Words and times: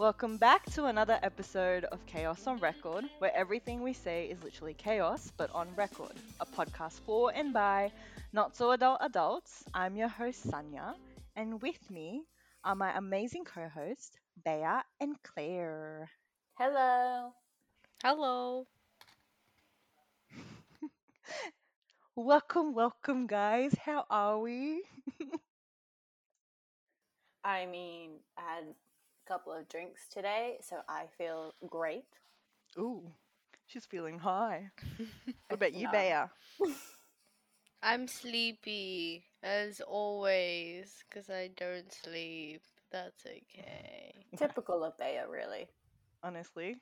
All 0.00 0.12
right. 0.16 0.30
Welcome 0.30 0.38
back 0.38 0.64
to 0.72 0.86
another 0.86 1.18
episode 1.22 1.84
of 1.84 2.04
Chaos 2.06 2.46
on 2.46 2.58
Record, 2.60 3.10
where 3.18 3.34
everything 3.36 3.82
we 3.82 3.92
say 3.92 4.26
is 4.26 4.42
literally 4.42 4.74
chaos, 4.74 5.32
but 5.36 5.50
on 5.52 5.74
record. 5.74 6.20
A 6.40 6.46
podcast 6.46 7.00
for 7.02 7.32
and 7.34 7.52
by 7.52 7.92
not 8.32 8.56
so 8.56 8.72
adult 8.72 8.98
adults. 9.02 9.64
I'm 9.74 9.96
your 9.96 10.08
host, 10.08 10.46
Sanya, 10.46 10.94
and 11.36 11.62
with 11.62 11.90
me 11.90 12.24
are 12.64 12.74
my 12.76 12.96
amazing 12.96 13.44
co 13.44 13.68
hosts, 13.68 14.16
Bea 14.44 14.80
and 15.00 15.22
Claire. 15.22 16.10
Hello. 16.54 17.34
Hello. 18.02 18.66
Welcome, 22.14 22.74
welcome, 22.74 23.26
guys. 23.26 23.74
How 23.84 24.04
are 24.10 24.38
we? 24.38 24.82
I 27.44 27.66
mean, 27.66 28.20
I 28.38 28.42
had 28.56 28.64
a 28.64 28.74
couple 29.30 29.52
of 29.52 29.68
drinks 29.68 30.08
today, 30.12 30.56
so 30.60 30.78
I 30.88 31.04
feel 31.16 31.54
great. 31.68 32.02
Ooh, 32.76 33.12
she's 33.64 33.86
feeling 33.86 34.18
high. 34.18 34.70
What 35.46 35.54
about 35.54 35.72
you, 35.72 35.84
No. 35.84 35.92
Bea? 35.92 36.72
I'm 37.82 38.08
sleepy 38.08 39.24
as 39.44 39.80
always 39.86 41.04
because 41.08 41.30
I 41.30 41.50
don't 41.56 41.92
sleep. 41.92 42.62
That's 42.90 43.24
okay. 43.24 44.14
Typical 44.36 44.82
of 44.82 44.98
Bea, 44.98 45.20
really. 45.30 45.68
Honestly. 46.24 46.78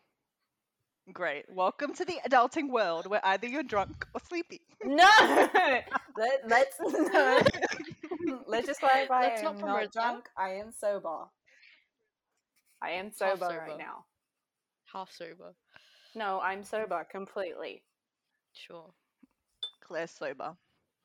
Great. 1.12 1.44
Welcome 1.50 1.92
to 1.94 2.04
the 2.06 2.18
adulting 2.26 2.70
world 2.70 3.06
where 3.08 3.20
either 3.24 3.46
you're 3.46 3.62
drunk 3.62 4.06
or 4.14 4.22
sleepy. 4.26 4.62
No! 4.84 5.08
Let, 6.16 6.40
let's 6.48 6.76
no. 6.80 7.42
let's 8.46 8.66
just 8.66 8.80
clarify. 8.80 9.20
Let's 9.20 9.40
I 9.42 9.44
not 9.44 9.54
am 9.54 9.60
promote 9.60 9.82
not 9.82 9.92
drunk. 9.92 10.28
I 10.36 10.50
am 10.54 10.72
sober. 10.72 11.26
I 12.82 12.90
am 12.90 13.10
sober, 13.12 13.46
right 13.46 13.78
now. 13.78 14.04
Half 14.92 15.10
sober. 15.12 15.54
No, 16.14 16.40
I'm 16.40 16.62
sober 16.64 17.04
completely. 17.10 17.82
Sure. 18.52 18.92
Claire's 19.82 20.10
sober. 20.10 20.56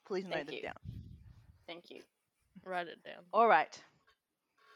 Please 0.05 0.25
Thank 0.29 0.47
note 0.47 0.55
it 0.55 0.63
down. 0.63 0.73
Thank 1.67 1.89
you. 1.89 2.01
Write 2.66 2.88
it 2.88 3.03
down. 3.03 3.23
All 3.33 3.47
right. 3.47 3.81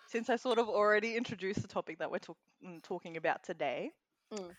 Since 0.07 0.29
I 0.29 0.35
sort 0.37 0.57
of 0.57 0.69
already 0.69 1.15
introduced 1.15 1.61
the 1.61 1.67
topic 1.67 1.99
that 1.99 2.09
we're 2.09 2.19
talk- 2.19 2.37
mm, 2.65 2.81
talking 2.83 3.17
about 3.17 3.43
today, 3.43 3.91
Mm. 4.31 4.55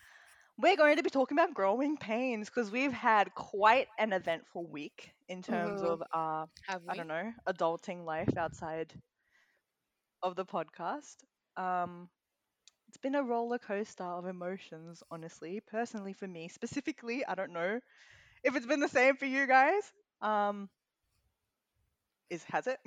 we're 0.57 0.75
going 0.77 0.97
to 0.97 1.03
be 1.03 1.09
talking 1.09 1.37
about 1.37 1.53
growing 1.53 1.97
pains 1.97 2.49
because 2.49 2.71
we've 2.71 2.93
had 2.93 3.33
quite 3.35 3.87
an 3.97 4.13
eventful 4.13 4.65
week 4.67 5.13
in 5.27 5.41
terms 5.41 5.81
Mhm. 5.81 5.85
of 5.85 6.03
uh, 6.13 6.47
Have? 6.67 6.81
I 6.87 6.95
don't 6.95 7.07
know, 7.07 7.33
adulting 7.47 8.05
life 8.05 8.35
outside 8.37 8.93
of 10.21 10.35
the 10.35 10.45
podcast. 10.45 11.17
Um, 11.57 12.09
it's 12.89 12.97
been 12.97 13.15
a 13.15 13.23
roller 13.23 13.59
coaster 13.59 14.03
of 14.03 14.25
emotions, 14.27 15.03
honestly. 15.11 15.61
Personally, 15.61 16.13
for 16.13 16.27
me 16.27 16.49
specifically, 16.49 17.23
I 17.25 17.35
don't 17.35 17.53
know 17.53 17.79
if 18.43 18.55
it's 18.55 18.65
been 18.65 18.79
the 18.81 18.89
same 18.89 19.15
for 19.15 19.25
you 19.25 19.47
guys. 19.47 19.83
Um, 20.21 20.69
is 22.29 22.43
has 22.45 22.67
it? 22.67 22.79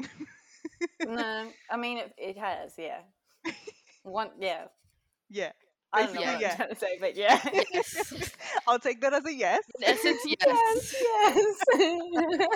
No, 1.05 1.53
I 1.71 1.77
mean 1.77 1.99
it, 1.99 2.15
it 2.19 2.39
has, 2.39 2.75
yeah. 2.79 3.01
One, 4.03 4.31
yeah. 4.41 4.67
yeah, 5.31 5.53
I 5.93 6.03
don't 6.05 6.15
know 6.15 6.23
what 6.23 6.41
yeah. 6.41 6.51
I'm 6.51 6.57
trying 6.57 6.69
to 6.71 6.77
say, 6.77 6.99
but 7.01 7.17
yeah. 7.17 7.41
Yes. 7.73 8.33
I'll 8.67 8.79
take 8.81 9.01
that 9.03 9.15
as 9.15 9.25
a 9.27 9.33
yes. 9.35 9.65
In 9.79 9.85
essence, 9.85 10.23
yes. 10.25 10.95
yes, 11.01 11.57
yes. 11.79 12.49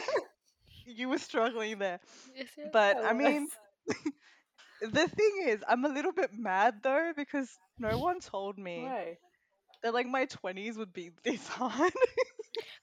You 0.86 1.08
were 1.08 1.18
struggling 1.18 1.78
there, 1.78 2.00
Yes, 2.34 2.48
yes. 2.56 2.68
but 2.72 2.98
I 3.04 3.12
mean. 3.12 3.48
The 4.80 5.08
thing 5.08 5.32
is, 5.48 5.60
I'm 5.68 5.84
a 5.84 5.88
little 5.88 6.12
bit 6.12 6.30
mad 6.32 6.76
though 6.82 7.12
because 7.16 7.48
no 7.78 7.98
one 7.98 8.20
told 8.20 8.58
me 8.58 8.82
Why? 8.84 9.16
that 9.82 9.94
like 9.94 10.06
my 10.06 10.26
20s 10.26 10.76
would 10.78 10.92
be 10.92 11.10
this 11.24 11.46
hard. 11.58 11.92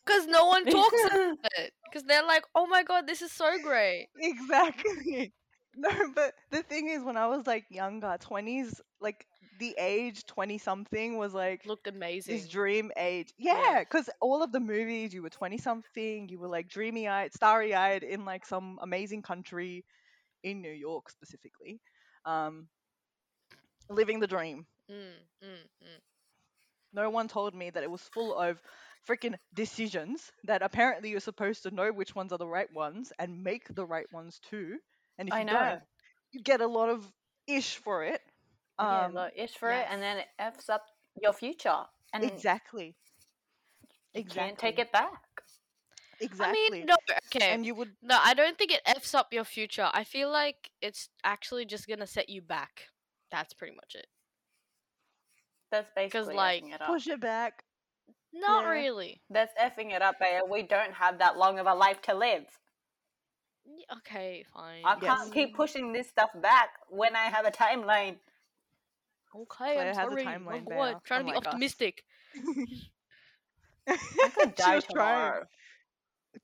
Because 0.05 0.27
no 0.27 0.45
one 0.45 0.65
talks 0.69 1.03
about 1.05 1.37
it. 1.59 1.73
Because 1.89 2.03
they're 2.07 2.25
like, 2.25 2.43
oh 2.55 2.67
my 2.67 2.83
god, 2.83 3.07
this 3.07 3.21
is 3.21 3.31
so 3.31 3.57
great. 3.63 4.07
Exactly. 4.17 5.33
No, 5.75 5.89
but 6.13 6.33
the 6.51 6.61
thing 6.61 6.87
is, 6.89 7.03
when 7.03 7.17
I 7.17 7.25
was 7.25 7.47
like 7.47 7.65
younger, 7.71 8.15
20s, 8.19 8.79
like 9.01 9.25
the 9.59 9.73
age 9.79 10.23
20 10.27 10.59
something 10.59 11.17
was 11.17 11.33
like 11.33 11.65
Looked 11.65 11.87
amazing. 11.87 12.35
this 12.35 12.47
dream 12.47 12.91
age. 12.95 13.33
Yeah, 13.39 13.59
Yeah. 13.71 13.79
because 13.79 14.07
all 14.21 14.43
of 14.43 14.51
the 14.51 14.59
movies, 14.59 15.13
you 15.15 15.23
were 15.23 15.31
20 15.31 15.57
something, 15.57 16.29
you 16.29 16.37
were 16.39 16.47
like 16.47 16.67
dreamy 16.69 17.07
eyed, 17.07 17.33
starry 17.33 17.73
eyed 17.73 18.03
in 18.03 18.23
like 18.23 18.45
some 18.45 18.77
amazing 18.83 19.23
country 19.23 19.83
in 20.43 20.61
New 20.61 20.71
York 20.71 21.09
specifically, 21.09 21.81
um, 22.25 22.67
living 23.89 24.19
the 24.19 24.27
dream. 24.27 24.65
Mm, 24.89 25.27
mm, 25.41 25.69
mm. 25.81 26.01
No 26.93 27.09
one 27.09 27.27
told 27.27 27.53
me 27.55 27.69
that 27.69 27.83
it 27.83 27.89
was 27.91 28.07
full 28.09 28.33
of 28.37 28.61
freaking 29.07 29.37
decisions 29.53 30.31
that 30.43 30.61
apparently 30.61 31.09
you're 31.09 31.19
supposed 31.19 31.63
to 31.63 31.71
know 31.71 31.91
which 31.91 32.15
ones 32.15 32.31
are 32.31 32.37
the 32.37 32.47
right 32.47 32.71
ones 32.71 33.11
and 33.19 33.43
make 33.43 33.67
the 33.73 33.85
right 33.85 34.11
ones 34.11 34.39
too. 34.39 34.79
And 35.17 35.27
if 35.27 35.37
I 35.37 35.41
you 35.41 35.45
know. 35.45 35.47
don't, 35.47 35.81
you 36.31 36.41
get 36.41 36.61
a 36.61 36.67
lot 36.67 36.89
of 36.89 37.11
ish 37.47 37.77
for 37.77 38.03
it. 38.03 38.21
yeah, 38.79 39.07
Um, 39.07 39.13
look, 39.13 39.33
ish 39.35 39.57
for 39.57 39.71
it, 39.71 39.85
and 39.89 40.01
then 40.01 40.17
it 40.19 40.27
f's 40.39 40.69
up 40.69 40.85
your 41.21 41.33
future, 41.33 41.85
and 42.13 42.31
exactly. 42.31 42.95
you 44.13 44.23
Exactly. 44.23 44.57
can't 44.57 44.57
take 44.57 44.79
it 44.79 44.91
back. 44.91 45.32
Exactly. 46.23 46.59
I 46.67 46.69
mean, 46.71 46.85
no, 46.85 46.95
okay. 47.35 47.51
And 47.51 47.65
you 47.65 47.75
would 47.75 47.91
No, 48.01 48.17
I 48.23 48.33
don't 48.33 48.57
think 48.57 48.71
it 48.71 48.81
f's 48.85 49.13
up 49.13 49.33
your 49.33 49.43
future. 49.43 49.89
I 49.93 50.03
feel 50.03 50.31
like 50.31 50.71
it's 50.81 51.09
actually 51.23 51.65
just 51.65 51.87
gonna 51.87 52.07
set 52.07 52.29
you 52.29 52.41
back. 52.41 52.89
That's 53.31 53.53
pretty 53.53 53.75
much 53.75 53.95
it. 53.95 54.07
That's 55.71 55.89
basically 55.95 56.35
like, 56.35 56.63
it 56.63 56.81
up. 56.81 56.87
push 56.87 57.07
it 57.07 57.19
back. 57.19 57.63
Not 58.31 58.63
Yeah. 58.63 58.69
really. 58.69 59.21
That's 59.29 59.53
effing 59.59 59.91
it 59.91 60.01
up, 60.01 60.19
Bea. 60.19 60.41
We 60.49 60.63
don't 60.63 60.93
have 60.93 61.19
that 61.19 61.37
long 61.37 61.59
of 61.59 61.67
a 61.67 61.73
life 61.73 62.01
to 62.03 62.13
live. 62.13 62.45
Okay, 63.97 64.43
fine. 64.53 64.83
I 64.85 64.97
Yes. 65.01 65.03
can't 65.03 65.33
keep 65.33 65.55
pushing 65.55 65.93
this 65.93 66.09
stuff 66.09 66.29
back 66.35 66.79
when 66.89 67.15
I 67.15 67.25
have 67.25 67.45
a 67.45 67.51
timeline. 67.51 68.19
Okay, 69.35 69.45
Claire 69.47 69.89
I'm 69.89 69.95
has 69.95 69.97
a 69.97 70.11
oh 70.11 70.15
timeline 70.15 70.63
oh, 70.67 70.69
God, 70.69 71.03
trying 71.03 71.25
to 71.25 71.31
be 71.31 71.37
optimistic. 71.37 72.05
I 73.87 73.97
could 74.35 74.55
She 74.57 74.63
die 74.63 74.75
was 74.75 74.85
trying. 74.85 75.43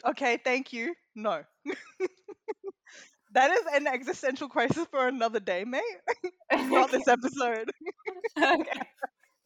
Okay, 0.05 0.37
thank 0.43 0.73
you. 0.73 0.95
No. 1.15 1.43
that 3.33 3.51
is 3.51 3.61
an 3.73 3.87
existential 3.87 4.49
crisis 4.49 4.87
for 4.91 5.07
another 5.07 5.39
day, 5.39 5.63
mate. 5.65 5.83
Not 6.55 6.91
this 6.91 7.07
episode. 7.07 7.69
okay. 8.39 8.81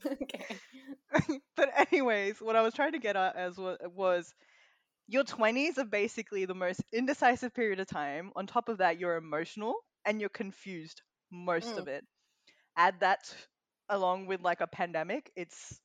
okay. 0.05 0.59
but 1.55 1.69
anyways, 1.91 2.39
what 2.41 2.55
I 2.55 2.61
was 2.61 2.73
trying 2.73 2.93
to 2.93 2.99
get 2.99 3.15
at 3.15 3.35
as 3.35 3.57
wa- 3.57 3.77
was 3.95 4.33
your 5.07 5.23
20s 5.23 5.77
are 5.77 5.85
basically 5.85 6.45
the 6.45 6.55
most 6.55 6.81
indecisive 6.93 7.53
period 7.53 7.79
of 7.79 7.87
time. 7.87 8.31
On 8.35 8.45
top 8.47 8.69
of 8.69 8.77
that, 8.79 8.99
you're 8.99 9.15
emotional 9.17 9.75
and 10.05 10.19
you're 10.19 10.29
confused 10.29 11.01
most 11.31 11.77
of 11.77 11.87
it. 11.87 12.03
Add 12.77 12.99
that 13.01 13.33
along 13.89 14.27
with 14.27 14.41
like 14.41 14.61
a 14.61 14.67
pandemic, 14.67 15.31
it's 15.35 15.79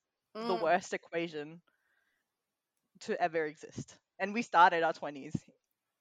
the 0.46 0.54
Mm. 0.54 0.62
worst 0.62 0.92
equation 0.94 1.60
to 3.00 3.20
ever 3.20 3.44
exist. 3.46 3.96
And 4.18 4.32
we 4.34 4.42
started 4.42 4.82
our 4.82 4.92
20s 4.92 5.34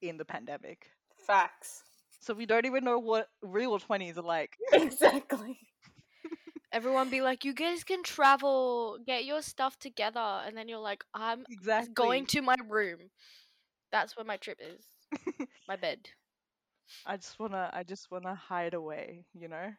in 0.02 0.18
the 0.18 0.26
pandemic. 0.26 0.90
Facts. 1.28 1.84
So 2.20 2.34
we 2.34 2.46
don't 2.46 2.66
even 2.66 2.84
know 2.84 3.00
what 3.00 3.30
real 3.42 3.80
20s 3.80 4.18
are 4.18 4.22
like. 4.24 4.58
Exactly. 4.72 5.60
Everyone 6.72 7.10
be 7.10 7.22
like, 7.22 7.44
you 7.46 7.54
guys 7.54 7.84
can 7.84 8.04
travel, 8.04 8.98
get 9.06 9.26
your 9.26 9.42
stuff 9.42 9.78
together. 9.80 10.20
And 10.20 10.56
then 10.58 10.68
you're 10.68 10.80
like, 10.80 11.04
I'm 11.14 11.46
Exactly. 11.50 11.94
going 11.94 12.26
to 12.28 12.42
my 12.42 12.56
room. 12.68 13.12
That's 13.92 14.16
where 14.16 14.26
my 14.26 14.38
trip 14.38 14.60
is. 14.62 14.86
my 15.68 15.76
bed. 15.78 16.10
I 17.06 17.18
just 17.18 17.40
wanna 17.40 17.70
I 17.74 17.84
just 17.84 18.12
wanna 18.12 18.36
hide 18.36 18.74
away, 18.74 19.26
you 19.34 19.48
know? 19.48 19.74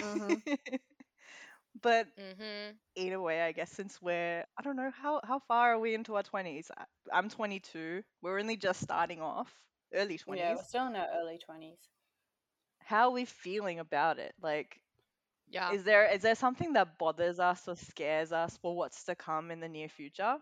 Mhm. 0.00 0.42
but 1.82 2.06
Mm-hmm. 2.18 2.76
either 2.96 3.20
way, 3.20 3.42
I 3.42 3.52
guess 3.52 3.70
since 3.70 4.00
we're 4.02 4.44
I 4.58 4.62
don't 4.62 4.76
know 4.76 4.90
how 4.90 5.20
how 5.24 5.40
far 5.48 5.74
are 5.74 5.78
we 5.78 5.94
into 5.94 6.16
our 6.16 6.22
twenties? 6.22 6.70
I'm 7.12 7.28
22. 7.28 8.02
We're 8.22 8.38
only 8.38 8.56
just 8.56 8.80
starting 8.80 9.20
off, 9.20 9.52
early 9.94 10.18
20s. 10.18 10.38
Yeah, 10.38 10.54
we're 10.54 10.62
still 10.62 10.86
in 10.86 10.96
our 10.96 11.08
early 11.20 11.38
20s. 11.38 11.78
How 12.80 13.08
are 13.08 13.12
we 13.12 13.24
feeling 13.24 13.78
about 13.78 14.18
it? 14.18 14.34
Like, 14.40 14.80
Yeah. 15.48 15.72
is 15.72 15.84
there 15.84 16.06
is 16.06 16.22
there 16.22 16.34
something 16.34 16.72
that 16.74 16.98
bothers 16.98 17.38
us 17.38 17.68
or 17.68 17.76
scares 17.76 18.32
us 18.32 18.56
for 18.56 18.76
what's 18.76 19.04
to 19.04 19.14
come 19.14 19.50
in 19.50 19.60
the 19.60 19.68
near 19.68 19.88
future? 19.88 20.38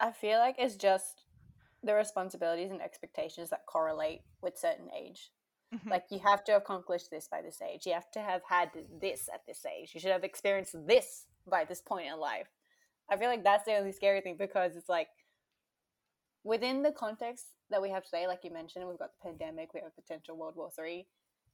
I 0.00 0.10
feel 0.12 0.38
like 0.38 0.56
it's 0.58 0.76
just 0.76 1.24
the 1.82 1.94
responsibilities 1.94 2.70
and 2.70 2.80
expectations 2.82 3.50
that 3.50 3.66
correlate 3.66 4.22
with 4.40 4.58
certain 4.58 4.90
age. 4.92 5.30
Mhm. 5.72 5.90
Like 5.90 6.06
you 6.10 6.18
have 6.20 6.44
to 6.44 6.56
accomplish 6.56 7.08
this 7.08 7.28
by 7.28 7.42
this 7.42 7.60
age. 7.62 7.86
You 7.86 7.94
have 7.94 8.10
to 8.12 8.20
have 8.20 8.42
had 8.44 8.70
this 9.00 9.28
at 9.32 9.44
this 9.46 9.64
age. 9.66 9.94
You 9.94 10.00
should 10.00 10.10
have 10.12 10.24
experienced 10.24 10.74
this 10.86 11.26
by 11.46 11.64
this 11.64 11.80
point 11.80 12.08
in 12.08 12.18
life. 12.18 12.48
I 13.12 13.16
feel 13.18 13.28
like 13.28 13.44
that's 13.44 13.66
the 13.66 13.76
only 13.76 13.92
scary 13.92 14.22
thing 14.22 14.36
because 14.38 14.74
it's 14.74 14.88
like 14.88 15.08
within 16.44 16.82
the 16.82 16.92
context 16.92 17.44
that 17.70 17.82
we 17.82 17.90
have 17.90 18.04
today, 18.04 18.26
like 18.26 18.40
you 18.42 18.50
mentioned, 18.50 18.88
we've 18.88 18.98
got 18.98 19.10
the 19.12 19.28
pandemic, 19.28 19.74
we 19.74 19.80
have 19.80 19.94
potential 19.94 20.36
World 20.36 20.54
War 20.56 20.70
Three. 20.74 21.06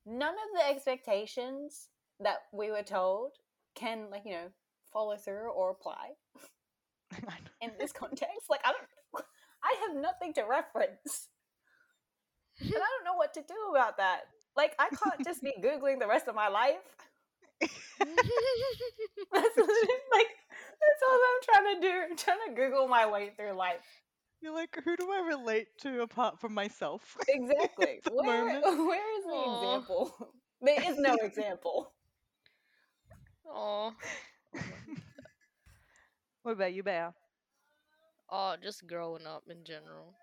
none 0.07 0.35
of 0.35 0.51
the 0.55 0.69
expectations 0.71 1.89
that 2.21 2.39
we 2.53 2.71
were 2.71 2.83
told 2.85 3.33
can 3.75 4.07
like 4.11 4.23
you 4.25 4.33
know 4.33 4.49
follow 4.93 5.17
through 5.17 5.51
or 5.51 5.71
apply 5.71 6.11
in 7.61 7.73
this 7.79 7.93
context. 7.93 8.47
Like 8.49 8.61
I 8.65 8.73
don't, 8.73 9.25
I 9.65 9.75
have 9.87 10.01
nothing 10.01 10.33
to 10.35 10.43
reference, 10.43 11.29
and 12.61 12.71
I 12.71 12.79
don't 12.79 13.05
know 13.05 13.17
what 13.17 13.35
to 13.35 13.41
do 13.41 13.55
about 13.73 13.97
that. 13.97 14.21
Like 14.57 14.77
I 14.79 14.89
can't 14.91 15.25
just 15.25 15.43
be 15.43 15.55
googling 15.63 15.99
the 15.99 16.07
rest 16.07 16.29
of 16.29 16.37
my 16.37 16.47
life. 16.49 16.77
That's 19.33 19.57
like 20.13 20.33
that's 20.81 21.03
all 21.09 21.21
I'm 21.29 21.43
trying 21.45 21.75
to 21.75 21.81
do. 21.81 21.95
I'm 22.11 22.17
trying 22.17 22.39
to 22.49 22.55
Google 22.55 22.89
my 22.89 23.07
way 23.07 23.31
through 23.37 23.53
life. 23.53 23.85
You're 24.41 24.53
like, 24.55 24.77
who 24.85 24.97
do 24.97 25.11
I 25.11 25.21
relate 25.21 25.69
to 25.81 26.03
apart 26.03 26.41
from 26.41 26.55
myself? 26.55 27.17
Exactly. 27.29 28.01
Where, 28.07 28.61
where 28.63 29.19
is 29.19 29.25
the 29.27 29.35
Aw. 29.35 29.55
example? 29.55 30.33
There 30.61 30.81
is 30.91 30.99
no 30.99 31.15
example. 31.23 31.93
oh, 33.47 33.95
what 36.43 36.53
about 36.53 36.73
you, 36.75 36.83
Bear? 36.83 37.15
oh, 38.31 38.57
just 38.63 38.87
growing 38.87 39.27
up 39.27 39.45
in 39.49 39.65
general. 39.65 40.15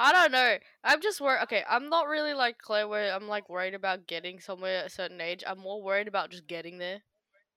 I 0.00 0.12
don't 0.12 0.32
know. 0.32 0.56
I'm 0.82 1.02
just 1.02 1.20
worried. 1.20 1.42
Okay, 1.44 1.62
I'm 1.68 1.90
not 1.90 2.08
really 2.08 2.32
like 2.32 2.58
Claire, 2.58 2.88
where 2.88 3.12
I'm 3.14 3.28
like 3.28 3.50
worried 3.50 3.74
about 3.74 4.06
getting 4.06 4.40
somewhere 4.40 4.78
at 4.80 4.86
a 4.86 4.90
certain 4.90 5.20
age. 5.20 5.44
I'm 5.46 5.58
more 5.58 5.82
worried 5.82 6.08
about 6.08 6.30
just 6.30 6.46
getting 6.46 6.78
there. 6.78 7.02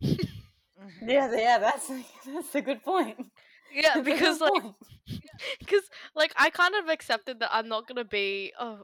Yeah, 1.02 1.32
yeah, 1.34 1.60
that's 1.60 1.90
that's 2.26 2.56
a 2.56 2.62
good 2.62 2.84
point. 2.84 3.18
Yeah, 3.74 4.02
because 4.04 4.40
like, 4.42 4.64
because 5.60 5.84
like 6.16 6.34
I 6.38 6.50
kind 6.50 6.76
of 6.76 6.90
accepted 6.90 7.40
that 7.40 7.50
I'm 7.54 7.68
not 7.68 7.88
gonna 7.88 8.04
be 8.06 8.54
a 8.60 8.78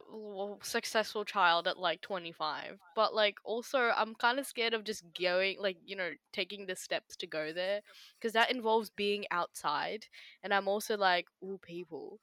successful 0.64 1.24
child 1.26 1.68
at 1.68 1.78
like 1.78 2.02
25, 2.02 2.80
but 2.96 3.14
like 3.14 3.36
also 3.44 3.92
I'm 3.96 4.16
kind 4.16 4.40
of 4.40 4.46
scared 4.48 4.74
of 4.74 4.84
just 4.84 5.04
going 5.20 5.58
like 5.60 5.78
you 5.86 5.96
know 5.96 6.12
taking 6.34 6.66
the 6.66 6.76
steps 6.76 7.16
to 7.18 7.28
go 7.28 7.54
there 7.54 7.82
because 8.20 8.34
that 8.34 8.52
involves 8.52 8.90
being 8.90 9.26
outside, 9.32 10.06
and 10.44 10.54
I'm 10.54 10.68
also 10.68 10.98
like 10.98 11.28
all 11.42 11.60
people, 11.60 12.20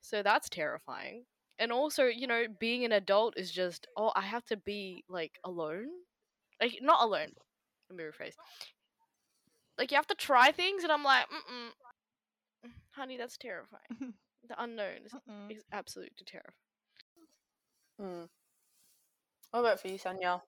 so 0.00 0.22
that's 0.22 0.48
terrifying. 0.48 1.24
And 1.58 1.72
also, 1.72 2.04
you 2.06 2.26
know, 2.26 2.44
being 2.58 2.84
an 2.84 2.92
adult 2.92 3.34
is 3.36 3.50
just 3.50 3.86
oh 3.96 4.12
I 4.14 4.22
have 4.22 4.44
to 4.46 4.56
be 4.56 5.04
like 5.08 5.38
alone, 5.44 5.88
like 6.60 6.78
not 6.82 7.02
alone. 7.04 7.32
Let 7.90 7.96
me 7.98 8.04
rephrase. 8.04 8.34
Like 9.78 9.90
you 9.90 9.96
have 9.96 10.06
to 10.08 10.14
try 10.14 10.52
things, 10.52 10.82
and 10.84 10.92
I'm 10.92 11.02
like, 11.04 11.26
mm 11.28 11.42
mm 11.52 11.70
honey, 12.92 13.16
that's 13.16 13.36
terrifying. 13.38 13.82
The 14.48 14.62
unknown 14.62 15.06
is, 15.06 15.14
Mm-mm. 15.14 15.50
is 15.50 15.64
absolutely 15.72 16.24
terrifying. 16.26 16.54
Hmm. 17.98 18.24
What 19.50 19.60
about 19.60 19.80
for 19.80 19.88
you, 19.88 19.98
Sanya? 19.98 20.42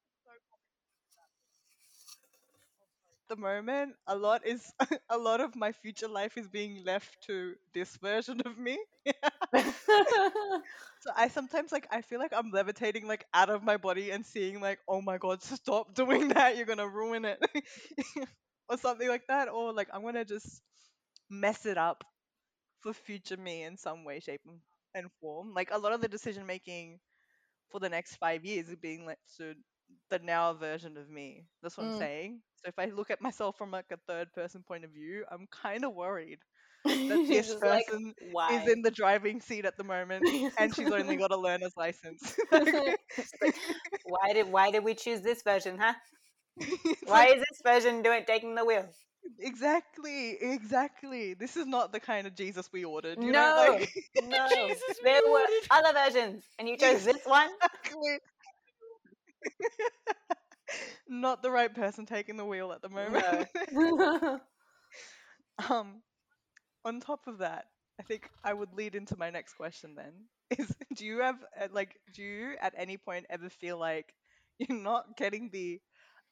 the 3.29 3.37
moment 3.37 3.95
a 4.07 4.17
lot 4.17 4.47
is 4.47 4.73
a 5.11 5.17
lot 5.19 5.41
of 5.41 5.55
my 5.57 5.73
future 5.73 6.09
life 6.09 6.37
is 6.37 6.49
being 6.49 6.83
left 6.85 7.17
to 7.27 7.55
this 7.75 7.97
version 7.97 8.41
of 8.45 8.59
me 8.59 8.79
so 9.55 11.11
i 11.17 11.29
sometimes 11.29 11.73
like 11.73 11.87
i 11.91 12.01
feel 12.03 12.19
like 12.19 12.33
i'm 12.35 12.51
levitating 12.51 13.07
like 13.07 13.25
out 13.35 13.51
of 13.51 13.63
my 13.63 13.77
body 13.77 14.11
and 14.11 14.25
seeing 14.25 14.61
like 14.61 14.79
oh 14.89 15.01
my 15.01 15.19
god 15.19 15.43
stop 15.43 15.95
doing 15.95 16.29
that 16.29 16.57
you're 16.57 16.67
gonna 16.67 16.89
ruin 16.89 17.25
it 17.25 17.39
or 18.69 18.77
something 18.79 19.09
like 19.09 19.27
that 19.29 19.49
or 19.49 19.73
like 19.73 19.89
i'm 19.93 20.03
gonna 20.03 20.25
just 20.25 20.63
mess 21.31 21.67
it 21.67 21.79
up 21.79 22.05
for 22.83 22.93
future 22.95 23.37
me 23.37 23.65
in 23.65 23.77
some 23.79 24.05
way 24.05 24.21
shape 24.21 24.43
and- 24.47 24.61
and 24.95 25.11
form 25.21 25.55
like 25.55 25.71
a 25.73 25.79
lot 25.79 25.93
of 25.93 26.01
the 26.01 26.09
decision 26.09 26.47
making 26.47 27.01
for 27.71 27.81
the 27.81 27.89
next 27.89 28.17
five 28.17 28.45
years 28.45 28.69
is 28.69 28.77
being 28.77 29.05
left 29.07 29.21
to 29.37 29.55
the 30.11 30.19
now 30.21 30.53
version 30.55 30.97
of 30.97 31.09
me. 31.11 31.47
That's 31.63 31.77
what 31.77 31.85
I'm 31.85 31.91
Mm. 31.91 31.93
saying. 31.93 32.43
So 32.57 32.69
if 32.69 32.79
I 32.79 32.87
look 32.87 33.11
at 33.11 33.21
myself 33.21 33.57
from 33.59 33.71
like 33.71 33.87
a 33.93 33.99
third 34.09 34.33
person 34.33 34.63
point 34.63 34.85
of 34.85 34.91
view, 34.91 35.25
I'm 35.31 35.47
kind 35.51 35.85
of 35.85 35.95
worried 35.95 36.41
that 37.09 37.21
this 37.29 37.49
just 37.49 37.65
like, 37.65 37.87
person 37.95 38.15
why? 38.19 38.49
is 38.49 38.67
in 38.67 38.83
the 38.83 38.91
driving 38.91 39.41
seat 39.41 39.65
at 39.67 39.77
the 39.77 39.85
moment 39.85 40.29
and 40.59 40.75
she's 40.75 40.91
only 40.91 41.17
got 41.17 41.33
a 41.33 41.37
learner's 41.39 41.75
license. 41.77 42.37
It's 42.53 42.73
like, 42.75 42.97
why 44.03 44.33
did 44.33 44.49
why 44.49 44.71
did 44.71 44.85
we 44.85 44.95
choose 44.95 45.21
this 45.23 45.43
version, 45.43 45.79
huh? 45.79 45.95
It's 47.03 47.15
Why 47.15 47.27
like, 47.27 47.29
is 47.29 47.37
this 47.41 47.61
version 47.65 48.03
doing 48.03 48.25
taking 48.27 48.55
the 48.55 48.65
wheel? 48.65 48.93
Exactly, 49.39 50.37
exactly. 50.41 51.35
This 51.35 51.57
is 51.57 51.67
not 51.67 51.93
the 51.93 52.01
kind 52.01 52.27
of 52.27 52.35
Jesus 52.35 52.69
we 52.73 52.85
ordered. 52.85 53.23
You 53.23 53.33
No. 53.33 53.41
know, 53.55 53.73
like, 53.79 53.91
No, 54.23 54.49
Jesus, 54.69 54.99
there 55.03 55.21
we 55.25 55.31
were 55.31 55.41
ordered- 55.41 55.69
other 55.71 55.93
versions, 55.93 56.45
and 56.59 56.69
you 56.69 56.77
chose 56.77 57.05
this 57.05 57.25
one. 57.25 57.51
exactly. 57.63 58.19
not 61.09 61.43
the 61.43 61.51
right 61.51 61.75
person 61.75 62.07
taking 62.07 62.37
the 62.37 62.45
wheel 62.45 62.73
at 62.73 62.83
the 62.83 62.89
moment. 62.89 63.47
No. 63.73 64.41
Um, 65.69 66.03
on 66.85 67.01
top 67.01 67.27
of 67.27 67.39
that, 67.39 67.67
I 68.01 68.03
think 68.03 68.29
I 68.43 68.53
would 68.55 68.73
lead 68.75 68.95
into 68.95 69.17
my 69.19 69.31
next 69.31 69.55
question 69.55 69.95
then. 69.95 70.13
Is 70.59 70.75
do 70.97 71.05
you 71.05 71.21
have 71.21 71.37
uh, 71.61 71.69
like 71.73 71.95
do 72.15 72.23
you 72.23 72.55
at 72.61 72.75
any 72.77 72.97
point 72.97 73.27
ever 73.31 73.49
feel 73.51 73.79
like 73.79 74.13
you're 74.59 74.79
not 74.79 75.17
getting 75.17 75.51
the 75.53 75.81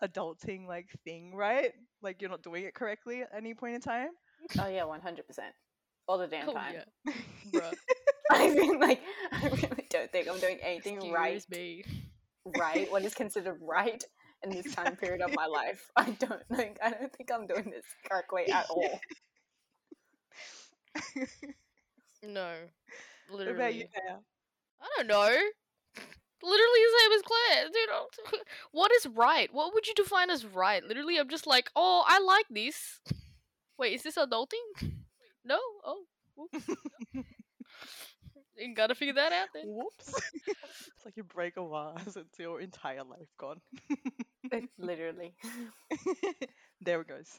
adulting 0.02 0.66
like 0.66 0.88
thing 1.04 1.34
right? 1.34 1.72
Like 2.02 2.20
you're 2.20 2.30
not 2.30 2.42
doing 2.42 2.64
it 2.64 2.74
correctly 2.74 3.22
at 3.22 3.30
any 3.36 3.54
point 3.54 3.74
in 3.74 3.80
time? 3.80 4.08
oh 4.58 4.68
yeah, 4.68 4.84
one 4.84 5.00
hundred 5.00 5.26
percent, 5.26 5.54
all 6.08 6.18
the 6.18 6.26
damn 6.26 6.48
Oh, 6.48 6.54
time. 6.54 6.76
yeah. 7.52 7.70
I 8.32 8.48
mean, 8.54 8.78
like, 8.78 9.00
I 9.32 9.48
really 9.48 9.86
don't 9.90 10.10
think 10.12 10.28
I'm 10.28 10.38
doing 10.38 10.58
anything 10.62 10.96
Excuse 10.96 11.12
right. 11.14 11.44
me. 11.50 11.84
Right, 12.58 12.90
what 12.90 13.04
is 13.04 13.14
considered 13.14 13.58
right 13.60 14.02
in 14.44 14.50
this 14.50 14.74
time 14.74 14.96
period 14.96 15.20
of 15.20 15.34
my 15.34 15.46
life? 15.46 15.90
I 15.96 16.10
don't 16.12 16.42
think. 16.54 16.78
I 16.82 16.90
don't 16.90 17.12
think 17.12 17.30
I'm 17.32 17.46
doing 17.46 17.70
this 17.70 17.84
correctly 18.08 18.48
at 18.50 18.66
all. 18.70 19.00
No. 22.22 22.54
What 23.30 23.46
about 23.46 23.74
you? 23.74 23.84
Literally. 23.94 24.20
I 24.80 24.88
don't 24.96 25.06
know. 25.06 25.38
Literally 26.42 26.80
the 26.80 26.98
same 27.00 27.12
as 27.12 27.22
Claire. 27.22 27.66
You 27.74 27.86
know, 27.88 28.06
what 28.72 28.92
is 28.92 29.06
right? 29.06 29.52
What 29.52 29.74
would 29.74 29.86
you 29.86 29.94
define 29.94 30.30
as 30.30 30.44
right? 30.44 30.82
Literally, 30.84 31.18
I'm 31.18 31.28
just 31.28 31.46
like, 31.46 31.70
oh, 31.76 32.04
I 32.06 32.18
like 32.20 32.46
this. 32.50 33.00
Wait, 33.78 33.94
is 33.94 34.02
this 34.02 34.16
adulting? 34.16 34.66
No. 35.42 35.58
Oh. 35.86 36.04
You 38.56 38.74
gotta 38.74 38.94
figure 38.94 39.14
that 39.14 39.32
out 39.32 39.48
then. 39.54 39.64
Whoops. 39.66 40.12
it's 40.46 41.04
like 41.06 41.16
you 41.16 41.22
break 41.24 41.56
a 41.56 41.66
vase, 41.66 42.14
it's 42.16 42.38
your 42.38 42.60
entire 42.60 43.04
life 43.04 43.28
gone. 43.38 43.60
Uh, 44.52 44.58
literally, 44.78 45.34
there 46.80 47.00
it 47.00 47.08
goes. 47.08 47.38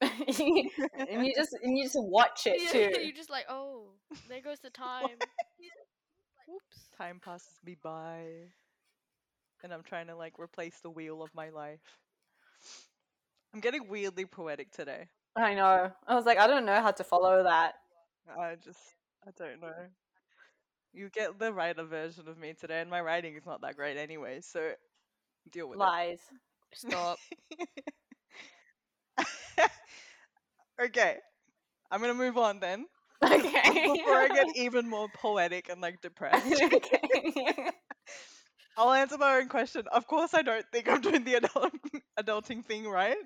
and 0.00 1.26
you 1.26 1.34
just 1.36 1.52
and 1.62 1.76
you 1.76 1.84
just 1.84 1.96
watch 2.00 2.46
it 2.46 2.62
Yeah, 2.62 2.90
too. 2.96 3.00
you're 3.02 3.12
just 3.14 3.28
like, 3.30 3.44
oh, 3.50 3.88
there 4.28 4.40
goes 4.40 4.58
the 4.60 4.70
time. 4.70 5.08
Whoops. 6.46 6.88
Time 6.96 7.20
passes 7.24 7.58
me 7.64 7.76
by, 7.82 8.22
and 9.62 9.72
I'm 9.72 9.82
trying 9.82 10.06
to 10.08 10.16
like 10.16 10.38
replace 10.38 10.78
the 10.82 10.90
wheel 10.90 11.22
of 11.22 11.30
my 11.34 11.50
life. 11.50 11.80
I'm 13.52 13.60
getting 13.60 13.88
weirdly 13.88 14.26
poetic 14.26 14.72
today. 14.72 15.08
I 15.36 15.54
know. 15.54 15.90
I 16.06 16.14
was 16.14 16.24
like, 16.26 16.38
I 16.38 16.46
don't 16.46 16.66
know 16.66 16.80
how 16.80 16.90
to 16.92 17.04
follow 17.04 17.42
that. 17.44 17.74
I 18.38 18.56
just, 18.62 18.80
I 19.26 19.30
don't 19.36 19.60
know. 19.60 19.72
You 20.92 21.08
get 21.10 21.38
the 21.38 21.52
writer 21.52 21.84
version 21.84 22.28
of 22.28 22.38
me 22.38 22.54
today, 22.58 22.80
and 22.80 22.90
my 22.90 23.00
writing 23.00 23.34
is 23.34 23.46
not 23.46 23.60
that 23.62 23.76
great 23.76 23.96
anyway, 23.96 24.40
so 24.42 24.72
deal 25.50 25.68
with 25.68 25.78
Lies. 25.78 26.20
Stop. 26.74 27.18
okay, 30.80 31.16
I'm 31.90 32.00
gonna 32.00 32.14
move 32.14 32.38
on 32.38 32.60
then. 32.60 32.86
Okay. 33.32 33.62
Before 33.84 34.20
I 34.20 34.28
get 34.28 34.48
even 34.54 34.88
more 34.88 35.08
poetic 35.08 35.68
and 35.68 35.80
like 35.80 36.00
depressed. 36.00 36.64
okay. 36.72 37.70
I'll 38.76 38.92
answer 38.92 39.18
my 39.18 39.36
own 39.36 39.48
question. 39.48 39.84
Of 39.90 40.06
course, 40.06 40.34
I 40.34 40.42
don't 40.42 40.66
think 40.72 40.88
I'm 40.88 41.00
doing 41.00 41.24
the 41.24 41.34
adult, 41.34 41.72
adulting 42.18 42.64
thing 42.64 42.88
right. 42.88 43.16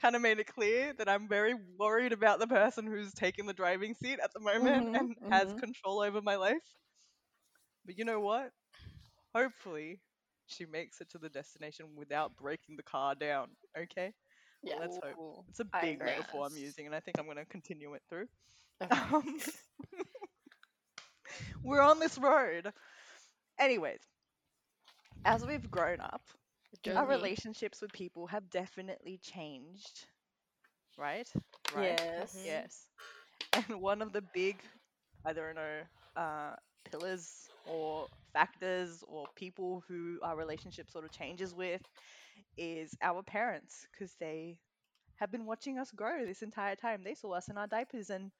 Kind 0.00 0.16
of 0.16 0.22
made 0.22 0.38
it 0.38 0.46
clear 0.46 0.92
that 0.94 1.08
I'm 1.08 1.28
very 1.28 1.54
worried 1.78 2.12
about 2.12 2.38
the 2.38 2.46
person 2.46 2.86
who's 2.86 3.12
taking 3.14 3.46
the 3.46 3.54
driving 3.54 3.94
seat 3.94 4.18
at 4.22 4.32
the 4.32 4.40
moment 4.40 4.86
Mhm, 4.86 4.94
and 4.94 5.16
has 5.30 5.52
mhm. 5.52 5.60
control 5.60 6.00
over 6.00 6.20
my 6.22 6.36
life. 6.36 6.62
But 7.84 7.98
you 7.98 8.04
know 8.04 8.20
what? 8.20 8.52
Hopefully, 9.34 10.00
she 10.46 10.64
makes 10.66 11.00
it 11.00 11.08
to 11.10 11.18
the 11.18 11.28
destination 11.28 11.94
without 11.96 12.36
breaking 12.36 12.76
the 12.76 12.82
car 12.82 13.14
down. 13.14 13.50
Okay? 13.76 14.12
Yeah. 14.62 14.74
Let's 14.78 14.98
hope. 15.02 15.18
It's 15.48 15.60
a 15.60 15.66
big 15.80 16.02
metaphor 16.02 16.46
I'm 16.46 16.56
using, 16.56 16.86
and 16.86 16.94
I 16.94 17.00
think 17.00 17.18
I'm 17.18 17.24
going 17.26 17.36
to 17.38 17.46
continue 17.46 17.94
it 17.94 18.02
through. 18.08 18.28
Okay. 18.82 19.14
Um, 19.14 19.40
we're 21.62 21.82
on 21.82 21.98
this 22.00 22.18
road. 22.18 22.72
Anyways, 23.58 24.00
as 25.24 25.44
we've 25.44 25.70
grown 25.70 26.00
up, 26.00 26.22
our 26.96 27.06
relationships 27.06 27.80
with 27.80 27.92
people 27.92 28.26
have 28.26 28.50
definitely 28.50 29.18
changed. 29.18 30.06
Right? 30.96 31.30
Right. 31.70 32.00
Yes. 32.16 32.32
Mhm. 32.34 32.44
Yes. 32.44 32.88
And 33.52 33.80
one 33.80 34.02
of 34.02 34.12
the 34.12 34.22
big, 34.22 34.62
I 35.24 35.32
don't 35.32 35.54
know, 35.54 35.82
uh, 36.16 36.54
pillars 36.84 37.50
or 37.64 38.08
factors 38.32 39.02
or 39.06 39.28
people 39.34 39.82
who 39.88 40.18
our 40.22 40.36
relationship 40.36 40.90
sort 40.90 41.04
of 41.04 41.10
changes 41.10 41.54
with 41.54 41.82
is 42.56 42.96
our 43.02 43.22
parents 43.22 43.86
because 43.92 44.14
they 44.16 44.58
have 45.16 45.30
been 45.30 45.46
watching 45.46 45.78
us 45.78 45.90
grow 45.92 46.24
this 46.26 46.42
entire 46.42 46.76
time. 46.76 47.02
They 47.02 47.14
saw 47.14 47.32
us 47.32 47.48
in 47.48 47.56
our 47.58 47.66
diapers 47.66 48.10
and 48.10 48.30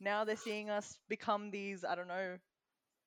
now 0.00 0.24
they're 0.24 0.36
seeing 0.36 0.70
us 0.70 0.98
become 1.08 1.50
these, 1.50 1.84
I 1.84 1.94
don't 1.94 2.08
know, 2.08 2.38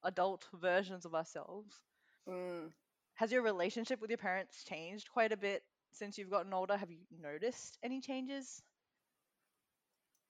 adult 0.03 0.47
versions 0.53 1.05
of 1.05 1.15
ourselves. 1.15 1.79
Mm. 2.27 2.71
Has 3.15 3.31
your 3.31 3.43
relationship 3.43 4.01
with 4.01 4.09
your 4.09 4.17
parents 4.17 4.63
changed 4.63 5.09
quite 5.11 5.31
a 5.31 5.37
bit 5.37 5.63
since 5.91 6.17
you've 6.17 6.31
gotten 6.31 6.53
older? 6.53 6.77
Have 6.77 6.91
you 6.91 6.99
noticed 7.21 7.77
any 7.83 8.01
changes? 8.01 8.61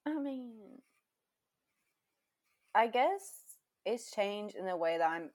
I 0.05 0.13
mean, 0.13 0.81
I 2.73 2.87
guess 2.87 3.21
it's 3.85 4.11
changed 4.11 4.55
in 4.55 4.65
the 4.65 4.77
way 4.77 4.97
that 4.97 5.09
I'm. 5.09 5.29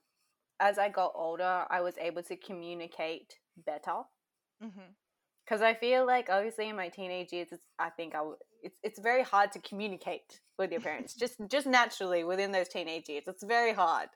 As 0.59 0.79
I 0.79 0.89
got 0.89 1.13
older, 1.15 1.67
I 1.69 1.83
was 1.83 1.99
able 1.99 2.23
to 2.25 2.37
communicate 2.37 3.35
better 3.67 4.05
Mm-hmm. 4.63 4.93
Because 5.47 5.63
I 5.63 5.75
feel 5.75 6.05
like 6.07 6.29
obviously 6.31 6.69
in 6.69 6.77
my 6.77 6.89
teenage 6.89 7.33
years, 7.33 7.49
it's, 7.53 7.63
I 7.79 7.91
think 7.91 8.15
I 8.15 8.19
w- 8.19 8.37
it's 8.63 8.77
it's 8.83 8.99
very 9.01 9.23
hard 9.23 9.53
to 9.53 9.61
communicate 9.61 10.41
with 10.59 10.73
your 10.73 10.81
parents 10.81 11.15
just 11.19 11.37
just 11.49 11.67
naturally 11.67 12.25
within 12.25 12.53
those 12.53 12.69
teenage 12.69 13.09
years. 13.09 13.25
It's 13.27 13.45
very 13.45 13.73
hard, 13.73 14.09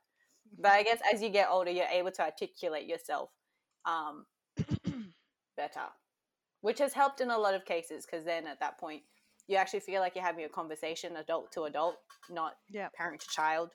but 0.59 0.73
I 0.73 0.83
guess 0.83 0.99
as 1.13 1.23
you 1.23 1.29
get 1.31 1.49
older, 1.51 1.71
you're 1.71 1.87
able 1.87 2.11
to 2.13 2.23
articulate 2.23 2.87
yourself 2.89 3.31
um, 3.85 4.27
better, 5.57 5.87
which 6.61 6.79
has 6.79 6.93
helped 6.93 7.21
in 7.21 7.31
a 7.31 7.39
lot 7.39 7.55
of 7.55 7.65
cases 7.65 8.07
because 8.07 8.25
then 8.25 8.47
at 8.47 8.61
that 8.61 8.79
point 8.79 9.03
you 9.49 9.57
actually 9.57 9.81
feel 9.81 10.01
like 10.01 10.15
you're 10.15 10.25
having 10.25 10.45
a 10.45 10.49
conversation 10.49 11.17
adult 11.17 11.51
to 11.53 11.65
adult, 11.65 11.97
not 12.31 12.53
Yeah. 12.71 12.89
parent 12.97 13.21
to 13.21 13.29
child. 13.29 13.71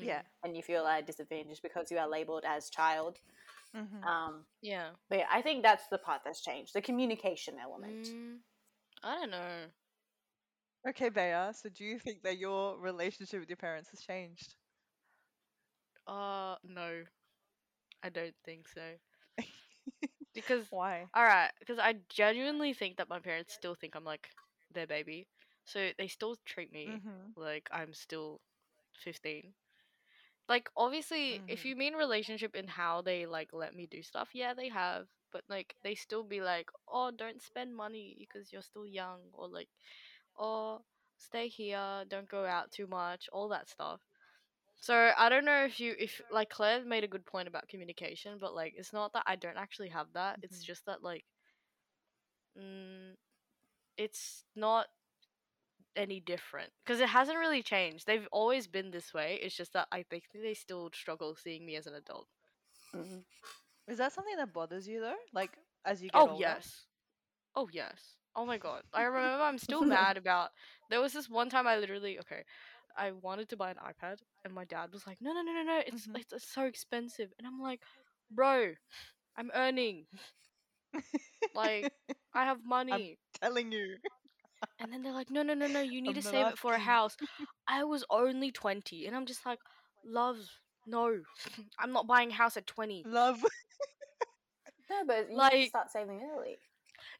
Yeah. 0.00 0.22
and 0.44 0.54
you 0.56 0.62
feel 0.62 0.86
at 0.86 1.02
a 1.02 1.06
disadvantage 1.06 1.60
because 1.62 1.90
you 1.90 1.98
are 1.98 2.08
labeled 2.08 2.44
as 2.46 2.70
child. 2.70 3.18
Mm-hmm. 3.76 4.08
Um, 4.08 4.44
Yeah. 4.62 4.90
but 5.08 5.18
yeah, 5.20 5.26
I 5.30 5.42
think 5.42 5.62
that's 5.62 5.88
the 5.88 5.98
part 5.98 6.22
that's 6.24 6.40
changed 6.42 6.74
the 6.74 6.82
communication 6.82 7.56
element. 7.62 8.14
Mm, 8.14 8.40
I 9.02 9.14
don't 9.16 9.30
know. 9.30 9.66
Okay, 10.88 11.08
Bea. 11.10 11.52
So, 11.52 11.68
do 11.68 11.84
you 11.84 11.98
think 11.98 12.22
that 12.22 12.38
your 12.38 12.78
relationship 12.78 13.40
with 13.40 13.48
your 13.50 13.56
parents 13.56 13.90
has 13.90 14.00
changed? 14.00 14.54
Uh, 16.06 16.56
no, 16.64 17.04
I 18.02 18.08
don't 18.10 18.34
think 18.44 18.68
so. 18.68 18.82
Because 20.34 20.70
Why? 20.70 21.10
all 21.14 21.24
right, 21.24 21.50
because 21.58 21.78
I 21.78 21.94
genuinely 22.08 22.72
think 22.74 22.96
that 22.96 23.08
my 23.08 23.18
parents 23.20 23.52
still 23.54 23.74
think 23.74 23.94
I'm 23.94 24.04
like 24.04 24.30
their 24.72 24.86
baby, 24.86 25.26
so 25.64 25.90
they 25.98 26.08
still 26.08 26.36
treat 26.44 26.72
me 26.72 27.00
Mm-hmm. 27.00 27.32
like 27.36 27.68
I'm 27.72 27.92
still 27.94 28.40
fifteen. 28.92 29.54
Like 30.50 30.70
obviously, 30.76 31.42
if 31.48 31.64
Mhm. 31.64 31.66
you 31.66 31.76
mean 31.76 31.94
relationship 31.94 32.56
in 32.56 32.68
how 32.68 33.02
they 33.02 33.26
like 33.26 33.50
let 33.54 33.74
me 33.74 33.86
do 33.86 34.02
stuff, 34.02 34.30
yeah, 34.34 34.54
they 34.54 34.68
have. 34.70 35.08
But 35.32 35.44
like 35.48 35.76
they 35.84 35.96
still 35.96 36.24
be 36.24 36.42
like, 36.42 36.70
oh, 36.88 37.12
don't 37.12 37.42
spend 37.42 37.76
money 37.76 38.16
because 38.18 38.52
you're 38.52 38.62
still 38.62 38.86
young, 38.86 39.20
or 39.34 39.48
like, 39.48 39.70
oh, 40.38 40.82
stay 41.18 41.48
here, 41.48 42.04
don't 42.08 42.28
go 42.28 42.44
out 42.46 42.72
too 42.72 42.86
much, 42.88 43.28
all 43.32 43.48
that 43.50 43.68
stuff. 43.70 44.00
So 44.80 45.12
I 45.18 45.28
don't 45.30 45.44
know 45.46 45.64
if 45.64 45.80
you 45.80 45.94
if 45.98 46.20
like 46.32 46.50
Claire 46.50 46.84
made 46.84 47.04
a 47.04 47.08
good 47.08 47.26
point 47.26 47.48
about 47.48 47.68
communication, 47.68 48.38
but 48.40 48.54
like 48.54 48.74
it's 48.76 48.92
not 48.94 49.12
that 49.14 49.24
I 49.26 49.36
don't 49.36 49.58
actually 49.58 49.90
have 49.90 50.08
that. 50.14 50.38
It's 50.42 50.60
Mhm. 50.60 50.64
just 50.64 50.86
that 50.86 51.02
like, 51.04 51.24
mm, 52.58 53.14
it's 53.98 54.44
not 54.56 54.88
any 55.96 56.20
different 56.20 56.70
because 56.84 57.00
it 57.00 57.08
hasn't 57.08 57.38
really 57.38 57.62
changed. 57.62 58.06
They've 58.06 58.28
always 58.32 58.66
been 58.66 58.90
this 58.90 59.12
way. 59.14 59.38
It's 59.42 59.56
just 59.56 59.72
that 59.74 59.88
I 59.92 60.02
think 60.04 60.24
they 60.34 60.54
still 60.54 60.90
struggle 60.94 61.36
seeing 61.36 61.64
me 61.66 61.76
as 61.76 61.86
an 61.86 61.94
adult. 61.94 62.26
Mhm. 62.94 63.24
Is 63.88 63.98
that 63.98 64.12
something 64.12 64.36
that 64.36 64.52
bothers 64.52 64.86
you 64.88 65.00
though? 65.00 65.18
Like 65.32 65.58
as 65.84 66.02
you 66.02 66.10
get 66.10 66.26
Oh 66.26 66.28
older? 66.28 66.56
yes. 66.56 66.86
Oh 67.54 67.68
yes. 67.72 68.16
Oh 68.34 68.44
my 68.46 68.58
god. 68.58 68.82
I 68.92 69.02
remember 69.04 69.42
I'm 69.44 69.58
still 69.58 69.84
mad 69.84 70.16
about 70.16 70.50
there 70.90 71.00
was 71.00 71.12
this 71.12 71.28
one 71.28 71.48
time 71.50 71.66
I 71.66 71.76
literally 71.76 72.18
okay. 72.20 72.44
I 72.96 73.12
wanted 73.12 73.48
to 73.50 73.56
buy 73.56 73.70
an 73.70 73.76
iPad 73.76 74.18
and 74.44 74.54
my 74.54 74.64
dad 74.64 74.92
was 74.92 75.06
like, 75.06 75.18
No 75.20 75.32
no 75.32 75.42
no 75.42 75.52
no 75.52 75.62
no, 75.62 75.82
it's 75.86 76.08
Mhm. 76.08 76.14
it's, 76.14 76.32
it's 76.32 76.52
so 76.52 76.64
expensive 76.64 77.30
and 77.38 77.46
I'm 77.46 77.60
like, 77.60 77.80
Bro, 78.30 78.74
I'm 79.36 79.50
earning. 79.54 80.06
Like 81.54 81.88
I 82.34 82.44
have 82.44 82.64
money. 82.64 83.18
I'm 83.42 83.48
Telling 83.48 83.72
you. 83.72 83.98
And 84.78 84.92
then 84.92 85.02
they're 85.02 85.12
like, 85.12 85.30
No 85.30 85.42
no 85.42 85.54
no 85.54 85.66
no, 85.66 85.80
you 85.80 86.00
need 86.02 86.08
I'm 86.10 86.14
to 86.14 86.22
save 86.22 86.46
it 86.48 86.58
for 86.58 86.74
a 86.74 86.78
house. 86.78 87.16
I 87.68 87.84
was 87.84 88.04
only 88.10 88.50
twenty 88.50 89.06
and 89.06 89.14
I'm 89.16 89.26
just 89.26 89.44
like, 89.46 89.58
Love, 90.04 90.38
no. 90.86 91.20
I'm 91.78 91.92
not 91.92 92.06
buying 92.06 92.30
a 92.30 92.34
house 92.34 92.56
at 92.56 92.66
twenty. 92.66 93.02
Love. 93.06 93.44
No, 94.90 95.04
but 95.06 95.16
you 95.16 95.22
need 95.22 95.30
to 95.30 95.36
Like- 95.36 95.68
start 95.68 95.90
saving 95.92 96.20
early. 96.34 96.58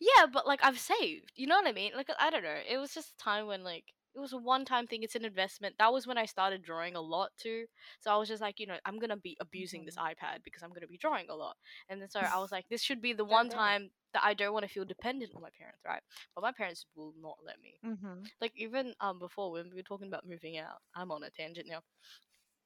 Yeah, 0.00 0.26
but 0.32 0.46
like 0.46 0.60
I've 0.64 0.78
saved. 0.78 1.30
You 1.36 1.46
know 1.46 1.54
what 1.56 1.68
I 1.68 1.72
mean? 1.72 1.92
Like 1.94 2.10
I 2.18 2.30
don't 2.30 2.42
know. 2.42 2.56
It 2.68 2.78
was 2.78 2.92
just 2.92 3.12
a 3.12 3.16
time 3.22 3.46
when 3.46 3.62
like 3.62 3.84
it 4.14 4.18
was 4.18 4.32
a 4.32 4.38
one 4.38 4.64
time 4.64 4.86
thing. 4.86 5.02
It's 5.02 5.14
an 5.14 5.24
investment. 5.24 5.76
That 5.78 5.92
was 5.92 6.06
when 6.06 6.18
I 6.18 6.24
started 6.24 6.62
drawing 6.62 6.96
a 6.96 7.00
lot 7.00 7.30
too. 7.38 7.66
So 8.00 8.10
I 8.10 8.16
was 8.16 8.28
just 8.28 8.42
like, 8.42 8.58
you 8.58 8.66
know, 8.66 8.76
I'm 8.84 8.98
gonna 8.98 9.16
be 9.16 9.36
abusing 9.40 9.84
this 9.84 9.96
iPad 9.96 10.42
because 10.44 10.62
I'm 10.62 10.72
gonna 10.72 10.86
be 10.86 10.98
drawing 10.98 11.26
a 11.30 11.34
lot. 11.34 11.56
And 11.88 12.00
then 12.00 12.10
so 12.10 12.20
I 12.20 12.38
was 12.38 12.50
like, 12.50 12.66
this 12.70 12.82
should 12.82 13.00
be 13.00 13.12
the 13.12 13.24
one 13.24 13.48
time 13.48 13.90
that 14.12 14.22
I 14.24 14.34
don't 14.34 14.52
want 14.52 14.66
to 14.66 14.72
feel 14.72 14.84
dependent 14.84 15.32
on 15.34 15.42
my 15.42 15.50
parents, 15.56 15.80
right? 15.86 16.02
But 16.34 16.42
my 16.42 16.52
parents 16.52 16.86
will 16.96 17.14
not 17.20 17.36
let 17.44 17.60
me. 17.60 17.78
Mm-hmm. 17.86 18.24
Like 18.40 18.52
even 18.56 18.94
um 19.00 19.18
before 19.18 19.52
when 19.52 19.70
we 19.70 19.76
were 19.76 19.82
talking 19.82 20.08
about 20.08 20.28
moving 20.28 20.58
out, 20.58 20.78
I'm 20.94 21.12
on 21.12 21.22
a 21.22 21.30
tangent 21.30 21.68
now. 21.68 21.80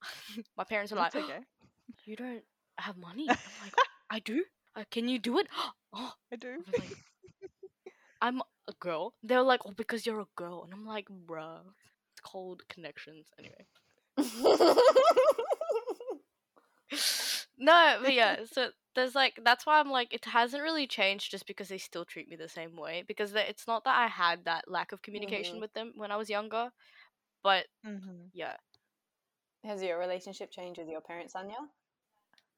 my 0.57 0.65
parents 0.65 0.93
are 0.93 0.97
like, 0.97 1.15
okay. 1.15 1.41
you 2.07 2.17
don't 2.17 2.43
have 2.79 2.97
money. 2.97 3.27
I'm 3.29 3.37
like, 3.63 3.75
I 4.11 4.19
do. 4.21 4.45
Uh, 4.77 4.85
can 4.91 5.09
you 5.09 5.19
do 5.19 5.39
it? 5.39 5.47
oh, 5.93 6.13
I 6.33 6.37
do. 6.37 6.65
I 6.67 6.79
like, 6.79 6.97
I'm 8.21 8.43
girl. 8.85 9.15
They're 9.23 9.43
like, 9.43 9.61
oh, 9.67 9.73
because 9.77 10.07
you're 10.07 10.21
a 10.21 10.27
girl, 10.37 10.65
and 10.65 10.73
I'm 10.75 10.87
like, 10.87 11.07
bruh, 11.09 11.61
it's 12.13 12.21
called 12.23 12.63
connections 12.69 13.27
anyway. 13.39 13.67
no, 17.59 17.99
but 18.03 18.15
yeah, 18.15 18.37
so 18.51 18.69
there's 18.95 19.15
like 19.15 19.39
that's 19.45 19.67
why 19.67 19.81
I'm 19.81 19.91
like 19.91 20.13
it 20.15 20.25
hasn't 20.27 20.63
really 20.63 20.87
changed 20.87 21.31
just 21.31 21.47
because 21.47 21.69
they 21.69 21.79
still 21.79 22.05
treat 22.05 22.29
me 22.29 22.37
the 22.37 22.49
same 22.49 22.77
way 22.77 23.05
because 23.07 23.35
it's 23.35 23.67
not 23.67 23.85
that 23.85 23.97
I 23.97 24.07
had 24.09 24.45
that 24.45 24.71
lack 24.71 24.93
of 24.93 25.03
communication 25.03 25.59
Mhm. 25.59 25.61
with 25.61 25.73
them 25.75 25.93
when 25.97 26.11
I 26.13 26.17
was 26.17 26.31
younger, 26.31 26.71
but 27.43 27.67
Mm-hmm. 27.87 28.27
yeah, 28.33 28.57
Has 29.65 29.83
your 29.83 29.99
relationship 29.99 30.51
changed 30.51 30.79
with 30.79 30.89
your 30.89 31.01
parents, 31.01 31.35
Anya? 31.35 31.71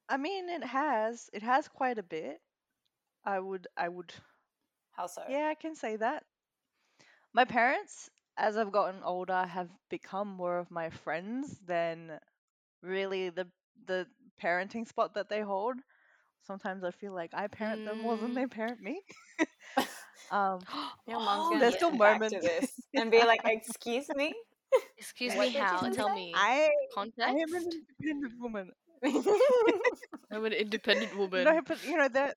I 0.09 0.17
mean, 0.17 0.49
it 0.49 0.65
has. 0.65 1.31
It 1.33 1.43
has 1.43 1.69
quite 1.69 1.99
a 1.99 2.03
bit. 2.03 2.41
I 3.25 3.41
would. 3.41 3.67
I 3.77 3.89
would. 3.89 4.15
How 4.97 5.07
so? 5.07 5.23
Yeah, 5.29 5.49
I 5.49 5.55
can 5.55 5.75
say 5.77 5.97
that. 5.97 6.25
My 7.33 7.45
parents, 7.45 8.11
as 8.37 8.57
I've 8.57 8.73
gotten 8.73 9.03
older, 9.03 9.45
have 9.47 9.71
become 9.91 10.29
more 10.29 10.59
of 10.59 10.71
my 10.71 10.91
friends 10.91 11.59
than 11.67 12.19
really 12.83 13.31
the 13.31 13.49
the 13.87 14.07
parenting 14.41 14.87
spot 14.87 15.15
that 15.15 15.29
they 15.29 15.41
hold. 15.43 15.77
Sometimes 16.47 16.85
I 16.85 16.91
feel 16.93 17.13
like 17.15 17.33
I 17.35 17.47
parent 17.49 17.85
them 17.85 17.99
more 17.99 18.17
than 18.17 18.33
Mm. 18.33 18.35
they 18.35 18.47
parent 18.47 18.81
me. 18.81 19.03
um, 20.31 20.67
Your 21.07 21.21
mom's 21.21 21.47
Oh, 21.47 21.51
gonna 21.51 21.61
there's 21.61 21.75
yeah. 21.75 21.79
still 21.79 21.91
back 21.91 22.27
to 22.29 22.37
moments- 22.37 22.47
this 22.47 22.71
and 22.97 23.11
be 23.11 23.25
like, 23.25 23.41
"Excuse 23.45 24.09
me." 24.15 24.35
Excuse 24.99 25.35
What 25.35 25.45
me, 25.47 25.51
did 25.53 25.59
you 25.59 25.65
how? 25.65 25.79
just 25.79 25.93
Tell 25.95 26.09
me 26.11 26.35
I, 26.35 26.71
I'm 26.97 27.55
an 27.55 27.65
independent 28.01 28.39
woman. 28.41 28.73
I'm 30.31 30.45
an 30.45 30.53
independent 30.53 31.15
woman. 31.17 31.45
No, 31.45 31.61
but 31.67 31.85
you 31.85 31.97
know 31.97 32.09
there 32.09 32.35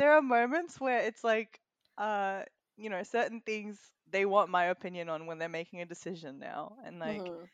there 0.00 0.14
are 0.14 0.22
moments 0.22 0.80
where 0.80 1.00
it's 1.00 1.24
like 1.24 1.60
uh 1.98 2.44
you 2.78 2.90
know 2.90 3.04
certain 3.04 3.42
things 3.42 3.92
they 4.08 4.26
want 4.26 4.50
my 4.50 4.66
opinion 4.66 5.10
on 5.10 5.26
when 5.26 5.38
they're 5.38 5.50
making 5.50 5.82
a 5.82 5.86
decision 5.86 6.40
now 6.40 6.76
and 6.84 7.00
like 7.00 7.24
Mhm. 7.28 7.48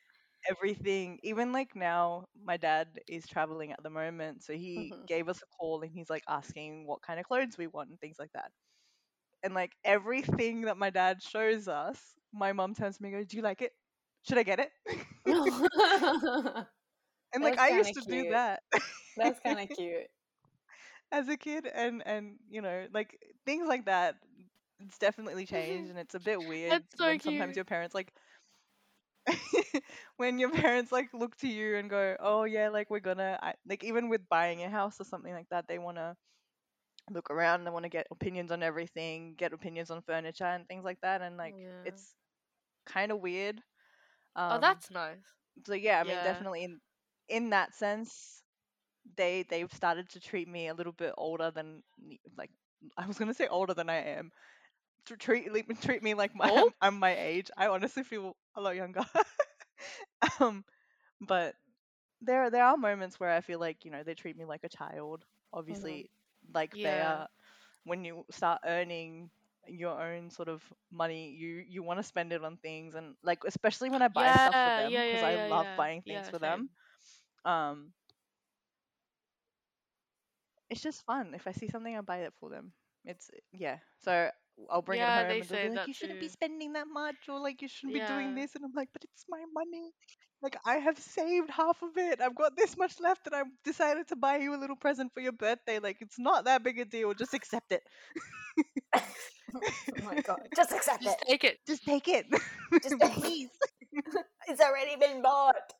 everything 0.51 1.19
even 1.23 1.53
like 1.53 1.77
now 1.77 2.27
my 2.43 2.57
dad 2.59 3.01
is 3.09 3.27
traveling 3.27 3.73
at 3.73 3.83
the 3.83 3.91
moment 3.91 4.43
so 4.45 4.55
he 4.55 4.93
Mhm. 4.93 5.07
gave 5.07 5.29
us 5.29 5.43
a 5.43 5.47
call 5.59 5.83
and 5.83 5.93
he's 5.93 6.11
like 6.11 6.25
asking 6.29 6.87
what 6.87 7.03
kind 7.03 7.21
of 7.21 7.27
clothes 7.27 7.59
we 7.59 7.69
want 7.69 7.91
and 7.91 8.01
things 8.01 8.19
like 8.19 8.33
that 8.35 8.53
and 9.45 9.55
like 9.55 9.77
everything 9.85 10.63
that 10.63 10.79
my 10.79 10.91
dad 10.91 11.23
shows 11.23 11.69
us 11.69 12.15
my 12.33 12.53
mom 12.53 12.75
turns 12.75 12.99
to 12.99 13.05
me 13.05 13.11
and 13.11 13.19
goes 13.19 13.29
do 13.29 13.39
you 13.39 13.45
like 13.45 13.63
it 13.63 13.73
should 14.29 14.39
i 14.39 14.45
get 14.45 14.61
it 14.61 14.73
and 17.33 17.45
like 17.45 17.59
i 17.59 17.71
used 17.71 17.95
to 17.95 18.03
do 18.03 18.27
that 18.27 18.63
That's 19.17 19.41
kind 19.41 19.61
of 19.61 19.71
cute. 19.71 20.09
As 21.13 21.29
a 21.29 21.37
kid 21.37 21.67
and 21.67 22.03
and 22.07 22.37
you 22.49 22.61
know 22.61 22.87
like 22.93 23.19
things 23.45 23.67
like 23.69 23.87
that 23.87 24.17
it's 24.81 24.99
definitely 24.99 25.47
changed 25.47 25.91
and 25.91 25.99
it's 25.99 26.15
a 26.15 26.21
bit 26.21 26.43
weird 26.43 26.83
That's 26.83 26.97
so 26.97 27.17
when 27.19 27.19
sometimes 27.19 27.57
your 27.57 27.65
parents 27.65 27.95
like 27.95 28.13
when 30.17 30.39
your 30.39 30.51
parents 30.51 30.93
like 30.93 31.13
look 31.13 31.37
to 31.37 31.49
you 31.49 31.77
and 31.77 31.91
go 31.91 32.17
oh 32.21 32.45
yeah 32.45 32.69
like 32.69 32.91
we're 32.91 33.01
gonna 33.01 33.39
I, 33.43 33.55
like 33.69 33.85
even 33.85 34.09
with 34.09 34.29
buying 34.29 34.63
a 34.63 34.69
house 34.71 35.01
or 35.01 35.05
something 35.05 35.33
like 35.33 35.49
that 35.51 35.67
they 35.69 35.79
want 35.79 35.97
to 35.99 36.17
look 37.11 37.31
around 37.31 37.65
they 37.65 37.71
want 37.71 37.85
to 37.85 37.89
get 37.91 38.07
opinions 38.11 38.51
on 38.51 38.63
everything 38.63 39.35
get 39.37 39.53
opinions 39.53 39.91
on 39.91 40.03
furniture 40.03 40.45
and 40.45 40.67
things 40.69 40.85
like 40.85 41.01
that 41.03 41.23
and 41.23 41.37
like 41.37 41.57
Yeah. 41.57 41.85
it's 41.85 42.15
kind 42.87 43.13
of 43.13 43.21
weird 43.21 43.61
um, 44.37 44.59
oh, 44.59 44.59
that's 44.59 44.91
nice. 44.91 45.35
so 45.67 45.75
yeah, 45.75 46.01
I 46.01 46.05
mean 46.05 46.23
definitely 46.23 46.65
in 46.65 46.81
in 47.29 47.51
that 47.51 47.75
sense, 47.75 48.43
they 49.17 49.45
they've 49.49 49.73
started 49.73 50.09
to 50.11 50.21
treat 50.21 50.49
me 50.49 50.69
a 50.69 50.75
little 50.75 50.93
bit 50.93 51.13
older 51.17 51.51
than 51.51 51.83
like 52.37 52.51
I 52.97 53.07
was 53.07 53.19
gonna 53.19 53.35
say 53.35 53.47
older 53.49 53.75
than 53.75 53.89
I 53.89 53.97
am. 54.17 54.31
To 55.07 55.17
treat 55.17 55.49
treat 55.81 56.03
me 56.03 56.15
like 56.15 56.35
my 56.35 56.51
Old? 56.51 56.73
I'm 56.81 56.99
my 56.99 57.17
age. 57.17 57.51
I 57.57 57.67
honestly 57.69 58.03
feel 58.03 58.37
a 58.57 58.61
lot 58.61 58.77
younger. 58.77 59.03
um, 60.41 60.65
but 61.21 61.55
there 62.21 62.51
there 62.51 62.65
are 62.65 62.77
moments 62.77 63.19
where 63.19 63.31
I 63.31 63.41
feel 63.41 63.59
like 63.59 63.85
you 63.85 63.91
know 63.91 64.03
they 64.03 64.15
treat 64.15 64.37
me 64.37 64.45
like 64.45 64.65
a 64.65 64.69
child. 64.69 65.25
Obviously, 65.53 66.11
like 66.55 66.73
they 66.83 67.01
are 67.01 67.27
when 67.85 68.05
you 68.05 68.25
start 68.31 68.61
earning 68.67 69.31
your 69.67 70.01
own 70.01 70.31
sort 70.31 70.49
of 70.49 70.63
money 70.91 71.31
you 71.31 71.63
you 71.69 71.83
want 71.83 71.99
to 71.99 72.03
spend 72.03 72.33
it 72.33 72.43
on 72.45 72.57
things 72.57 72.95
and 72.95 73.15
like 73.23 73.39
especially 73.47 73.89
when 73.91 74.03
i 74.03 74.09
buy 74.09 74.33
stuff 74.33 74.57
for 74.63 74.71
them 74.71 75.03
because 75.07 75.23
yeah, 75.23 75.23
i 75.23 75.37
yeah, 75.37 75.49
love 75.49 75.67
yeah. 75.67 75.77
buying 75.77 76.03
things 76.03 76.27
Yeah, 76.27 76.31
for 76.31 76.39
them 76.39 76.69
um 77.45 77.93
it's 80.71 80.83
just 80.83 81.05
fun 81.05 81.33
if 81.35 81.47
i 81.47 81.53
see 81.53 81.69
something 81.69 81.97
i 81.97 82.01
buy 82.01 82.19
it 82.19 82.33
for 82.41 82.51
them 82.51 82.73
it's 83.05 83.31
yeah 83.53 83.79
so 84.03 84.31
i'll 84.71 84.83
bring 84.83 85.01
Yeah, 85.01 85.07
it 85.07 85.13
home 85.13 85.29
they 85.29 85.43
and 85.43 85.49
they'll 85.49 85.59
say 85.59 85.63
be 85.63 85.69
like 85.69 85.75
that 85.75 85.89
you 85.89 85.95
shouldn't 85.95 86.21
be 86.21 86.29
spending 86.29 86.73
that 86.75 86.87
much 86.93 87.29
or 87.29 87.39
like 87.41 87.63
you 87.63 87.69
shouldn't 87.69 87.95
be 87.95 88.01
doing 88.01 88.35
this 88.35 88.55
and 88.55 88.65
i'm 88.65 88.73
like 88.75 88.89
but 88.93 89.05
it's 89.05 89.25
my 89.29 89.43
money 89.53 89.93
like 90.43 90.57
i 90.65 90.77
have 90.77 90.99
saved 90.99 91.51
half 91.51 91.83
of 91.83 91.97
it 91.97 92.21
i've 92.21 92.35
got 92.35 92.57
this 92.57 92.77
much 92.77 93.01
left 93.01 93.27
and 93.27 93.35
i've 93.35 93.53
decided 93.65 94.07
to 94.09 94.17
buy 94.17 94.37
you 94.37 94.55
a 94.55 94.61
little 94.61 94.77
present 94.77 95.13
for 95.13 95.21
your 95.21 95.33
birthday 95.33 95.79
like 95.79 95.99
it's 96.01 96.19
not 96.19 96.45
that 96.45 96.63
big 96.63 96.79
a 96.79 96.85
deal 96.85 97.13
just 97.15 97.35
accept 97.35 97.73
it 97.73 97.83
oh 99.55 99.97
my 100.05 100.17
god. 100.19 100.49
Just 100.57 100.73
accept 100.73 101.03
Just 101.03 101.19
it. 101.21 101.25
take 101.29 101.45
it. 101.45 101.59
just 101.67 101.85
take 101.85 102.09
it 102.09 102.27
Just 102.83 102.99
please 103.01 103.51
It's 104.49 104.61
already 104.61 104.97
been 104.97 105.23
bought. 105.23 105.73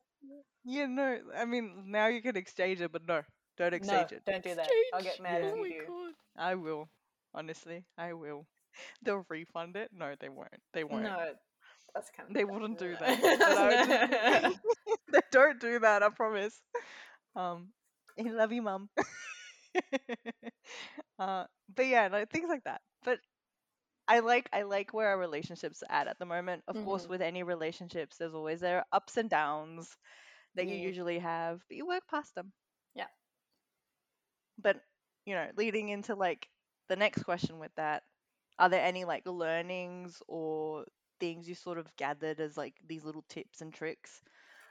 Yeah, 0.65 0.87
no. 0.87 1.21
I 1.37 1.45
mean, 1.45 1.91
now 1.91 2.07
you 2.07 2.23
can 2.23 2.37
exchange 2.37 2.81
it, 2.81 2.93
but 2.93 3.07
no, 3.07 3.23
don't 3.57 3.85
No, 3.85 4.01
it. 4.01 4.23
don't 4.27 4.43
do 4.43 4.55
that. 4.55 4.69
I'll 4.93 5.03
get 5.03 5.21
mad 5.21 5.43
Yeah. 5.43 5.49
if 5.49 5.55
Oh 5.59 5.65
you 5.65 5.85
god. 5.87 6.15
I 6.37 6.55
will. 6.55 6.89
Honestly, 7.35 7.85
I 7.99 8.13
will. 8.15 8.47
They'll 9.03 9.25
refund 9.29 9.77
it. 9.77 9.91
No, 9.93 10.15
they 10.21 10.29
won't. 10.29 10.49
They 10.73 10.85
won't. 10.85 11.03
No, 11.05 11.35
that's 11.95 12.11
kind 12.17 12.29
of. 12.29 12.35
They 12.35 12.45
wouldn't 12.45 12.79
do 12.79 12.97
that. 13.01 13.21
But 13.39 13.43
I 13.43 13.69
would 13.69 14.43
just- 14.43 14.61
they 15.13 15.21
don't 15.33 15.61
do 15.61 15.79
that. 15.81 16.03
I 16.03 16.09
promise. 16.11 16.61
Um, 17.37 17.69
I 18.19 18.23
love 18.31 18.53
you, 18.53 18.63
mum. 18.63 18.89
uh, 21.19 21.45
but 21.75 21.87
yeah, 21.87 22.09
like, 22.11 22.31
things 22.31 22.49
like 22.49 22.65
that. 22.65 22.81
But 23.05 23.19
I 24.09 24.21
like 24.21 24.49
I 24.53 24.63
like 24.63 24.93
where 24.95 25.09
our 25.09 25.19
relationships 25.19 25.83
are 25.89 25.95
at 26.01 26.09
at 26.09 26.19
the 26.19 26.27
moment. 26.27 26.63
Of 26.69 26.83
course, 26.85 27.07
Mhm. 27.07 27.11
with 27.11 27.23
any 27.23 27.43
relationships, 27.43 28.17
there's 28.19 28.35
always 28.35 28.61
there 28.61 28.79
are 28.79 28.87
ups 28.93 29.17
and 29.17 29.29
downs 29.31 29.97
that 30.55 30.67
you 30.69 30.77
usually 30.77 31.19
have, 31.19 31.63
but 31.69 31.77
you 31.77 31.87
work 31.87 32.05
past 32.11 32.35
them. 32.35 32.53
But 34.59 34.81
you 35.27 35.35
know, 35.35 35.49
leading 35.57 35.89
into 35.89 36.15
like 36.15 36.49
the 36.89 36.97
next 36.97 37.23
question 37.25 37.59
with 37.59 37.75
that, 37.77 38.03
are 38.59 38.69
there 38.69 38.85
any 38.85 39.05
like 39.05 39.27
learnings 39.27 40.23
or 40.29 40.85
things 41.21 41.49
you 41.49 41.55
sort 41.55 41.79
of 41.79 41.95
gathered 41.97 42.41
as 42.41 42.57
like 42.57 42.75
these 42.87 43.05
little 43.05 43.25
tips 43.29 43.61
and 43.63 43.73
tricks 43.73 44.23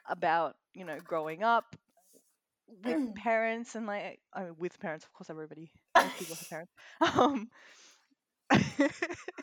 about 0.07 0.55
you 0.73 0.85
know 0.85 0.99
growing 1.01 1.43
up 1.43 1.75
with 2.83 2.99
parents 3.15 3.75
and 3.75 3.85
like 3.87 4.19
I 4.33 4.43
mean 4.43 4.55
with 4.57 4.79
parents, 4.79 5.05
of 5.05 5.13
course, 5.13 5.29
everybody 5.29 5.71
people 6.17 6.35
have 6.35 6.49
parents. 6.49 6.71
Um, 7.17 7.49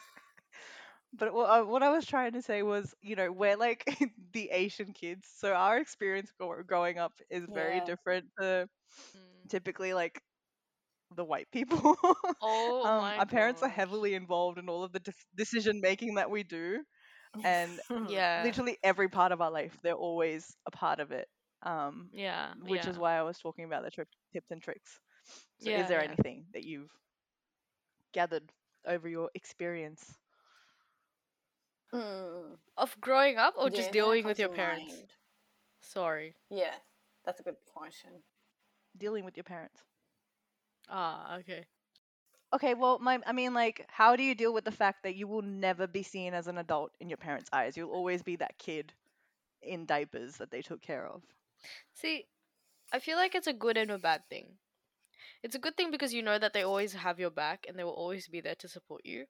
but 1.12 1.32
what 1.32 1.48
I, 1.50 1.62
what 1.62 1.82
I 1.82 1.90
was 1.90 2.06
trying 2.06 2.32
to 2.32 2.42
say 2.42 2.62
was, 2.62 2.94
you 3.02 3.16
know, 3.16 3.30
we're 3.30 3.56
like 3.56 3.84
the 4.32 4.50
Asian 4.50 4.92
kids, 4.92 5.28
so 5.36 5.52
our 5.54 5.78
experience 5.78 6.30
growing 6.66 6.98
up 6.98 7.12
is 7.30 7.44
very 7.52 7.80
Yeah. 7.80 7.82
different 7.82 8.26
to 8.40 8.68
Mm. 9.16 9.48
typically 9.48 9.94
like 9.94 10.20
the 11.16 11.24
white 11.24 11.48
people. 11.52 11.96
Oh 12.40 12.84
um, 12.84 13.00
my 13.00 13.18
our 13.18 13.26
parents 13.26 13.62
are 13.62 13.68
heavily 13.68 14.14
involved 14.14 14.58
in 14.58 14.68
all 14.68 14.82
of 14.84 14.92
the 14.92 15.00
def- 15.00 15.26
decision 15.36 15.80
making 15.80 16.14
that 16.16 16.30
we 16.30 16.42
do, 16.42 16.82
and 17.42 17.80
Yeah. 18.08 18.36
literally 18.36 18.78
every 18.82 19.08
part 19.08 19.32
of 19.32 19.40
our 19.40 19.50
life, 19.50 19.76
they're 19.82 19.94
always 19.94 20.56
a 20.66 20.70
part 20.70 21.00
of 21.00 21.10
it. 21.12 21.28
Um, 21.62 22.10
Yeah. 22.12 22.54
which 22.60 22.86
is 22.86 22.98
why 22.98 23.16
I 23.18 23.22
was 23.22 23.38
talking 23.38 23.64
about 23.64 23.84
the 23.84 23.90
trip 23.90 24.08
tips 24.32 24.50
and 24.50 24.62
tricks. 24.62 25.00
So, 25.58 25.70
Yeah, 25.70 25.72
is 25.72 25.88
there 25.88 26.00
yeah. 26.00 26.02
anything 26.02 26.46
that 26.52 26.64
you've 26.64 26.90
gathered 28.12 28.52
over 28.86 29.08
your 29.08 29.30
experience? 29.34 30.18
Mm. 31.92 32.58
Of 32.76 33.00
growing 33.00 33.38
up 33.38 33.54
or 33.56 33.68
Yeah, 33.68 33.90
just 33.90 33.92
dealing 33.92 34.24
with 34.24 34.38
your 34.38 34.48
parents? 34.48 35.04
mind? 35.04 35.14
Sorry. 35.80 36.36
Yeah, 36.50 36.74
that's 37.24 37.40
a 37.40 37.42
good 37.42 37.56
question. 37.66 38.22
Dealing 38.96 39.24
with 39.24 39.36
your 39.36 39.44
parents. 39.44 39.84
Ah, 40.92 41.38
okay. 41.38 41.66
Okay, 42.54 42.74
well, 42.74 42.98
my 42.98 43.20
I 43.26 43.32
mean, 43.32 43.52
like, 43.54 43.84
how 43.90 44.16
do 44.16 44.22
you 44.22 44.34
deal 44.34 44.54
with 44.54 44.64
the 44.64 44.72
fact 44.72 45.02
that 45.02 45.14
you 45.16 45.26
will 45.28 45.42
never 45.42 45.86
be 45.86 46.02
seen 46.02 46.34
as 46.34 46.46
an 46.48 46.58
adult 46.58 46.94
in 47.00 47.08
your 47.10 47.18
parents' 47.18 47.50
eyes? 47.52 47.76
You'll 47.76 47.90
always 47.90 48.22
be 48.22 48.36
that 48.36 48.58
kid 48.58 48.94
in 49.62 49.86
diapers 49.86 50.36
that 50.38 50.50
they 50.50 50.62
took 50.62 50.82
care 50.82 51.06
of. 51.06 51.22
See, 51.94 52.26
I 52.92 52.98
feel 53.00 53.16
like 53.18 53.34
it's 53.34 53.48
a 53.48 53.52
good 53.54 53.76
and 53.78 53.90
a 53.90 53.98
bad 53.98 54.28
thing. 54.28 54.58
It's 55.42 55.54
a 55.56 55.58
good 55.60 55.76
thing 55.76 55.90
because 55.90 56.14
you 56.14 56.22
know 56.22 56.38
that 56.38 56.52
they 56.54 56.62
always 56.64 56.92
have 56.94 57.20
your 57.20 57.30
back 57.30 57.66
and 57.68 57.78
they 57.78 57.84
will 57.84 57.92
always 57.94 58.28
be 58.28 58.40
there 58.40 58.56
to 58.56 58.68
support 58.68 59.02
you 59.06 59.26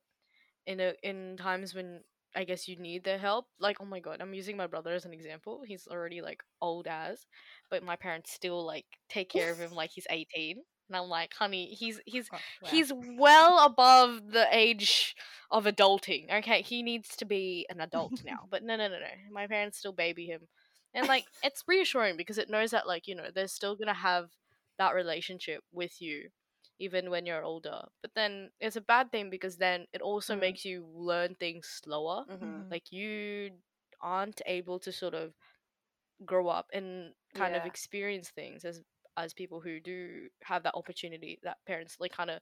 in 0.67 0.81
a, 0.81 0.95
in 1.03 1.37
times 1.39 1.75
when 1.75 2.03
I 2.37 2.45
guess 2.45 2.69
you 2.69 2.77
need 2.77 3.05
their 3.05 3.19
help. 3.19 3.49
Like, 3.61 3.81
oh 3.81 3.87
my 3.87 4.01
god, 4.01 4.21
I'm 4.23 4.35
using 4.35 4.57
my 4.57 4.67
brother 4.69 4.93
as 4.95 5.05
an 5.07 5.15
example. 5.15 5.63
He's 5.67 5.89
already 5.89 6.23
like 6.23 6.43
old 6.61 6.87
as, 6.89 7.27
but 7.71 7.83
my 7.85 7.97
parents 7.97 8.33
still 8.33 8.65
like 8.67 8.87
take 9.09 9.31
care 9.31 9.53
of 9.53 9.61
him 9.61 9.73
like 9.75 9.91
he's 9.93 10.07
18. 10.11 10.63
And 10.93 10.97
I'm 11.03 11.09
like, 11.09 11.35
honey, 11.35 11.75
he's 11.75 12.01
he's 12.07 12.31
Oh, 12.33 12.43
wow. 12.61 12.83
he's 12.83 12.93
well 12.95 13.65
above 13.65 14.31
the 14.33 14.47
age 14.51 15.17
of 15.51 15.65
adulting. 15.65 16.31
Okay, 16.33 16.63
he 16.63 16.83
needs 16.83 17.17
to 17.17 17.25
be 17.25 17.67
an 17.71 17.81
adult 17.81 18.21
now. 18.25 18.47
But 18.51 18.63
no, 18.63 18.77
no, 18.77 18.89
no, 18.89 18.99
no. 18.99 19.07
My 19.31 19.47
parents 19.47 19.79
still 19.79 19.93
baby 19.93 20.27
him, 20.27 20.49
and 20.95 21.07
like 21.07 21.27
it's 21.43 21.65
reassuring 21.67 22.17
because 22.17 22.39
it 22.39 22.51
knows 22.51 22.71
that 22.73 22.87
like 22.87 23.07
you 23.09 23.15
know 23.15 23.31
they're 23.35 23.49
still 23.49 23.77
gonna 23.77 23.95
have 23.95 24.31
that 24.79 24.95
relationship 24.95 25.63
with 25.73 26.01
you, 26.03 26.29
even 26.79 27.11
when 27.11 27.27
you're 27.27 27.45
older. 27.45 27.83
But 28.03 28.13
then 28.15 28.51
it's 28.61 28.77
a 28.77 28.81
bad 28.83 29.11
thing 29.13 29.31
because 29.31 29.57
then 29.57 29.87
it 29.93 30.03
also 30.03 30.35
Mm. 30.35 30.37
makes 30.37 30.65
you 30.65 30.87
learn 30.95 31.35
things 31.37 31.69
slower. 31.69 32.25
hmm 32.29 32.63
Mhm. 32.63 32.71
Like 32.71 32.93
you 32.93 33.53
aren't 34.01 34.43
able 34.47 34.79
to 34.81 34.93
sort 34.93 35.15
of 35.15 35.35
grow 36.25 36.49
up 36.49 36.67
and 36.73 37.15
kind 37.35 37.57
of 37.57 37.65
experience 37.67 38.31
things 38.31 38.65
as 38.65 38.83
as 39.17 39.35
people 39.35 39.61
who 39.61 39.81
do 39.81 40.29
have 40.43 40.63
that 40.63 40.75
opportunity 40.75 41.39
that 41.43 41.59
parents 41.67 41.97
like 42.01 42.13
kind 42.13 42.31
of 42.31 42.41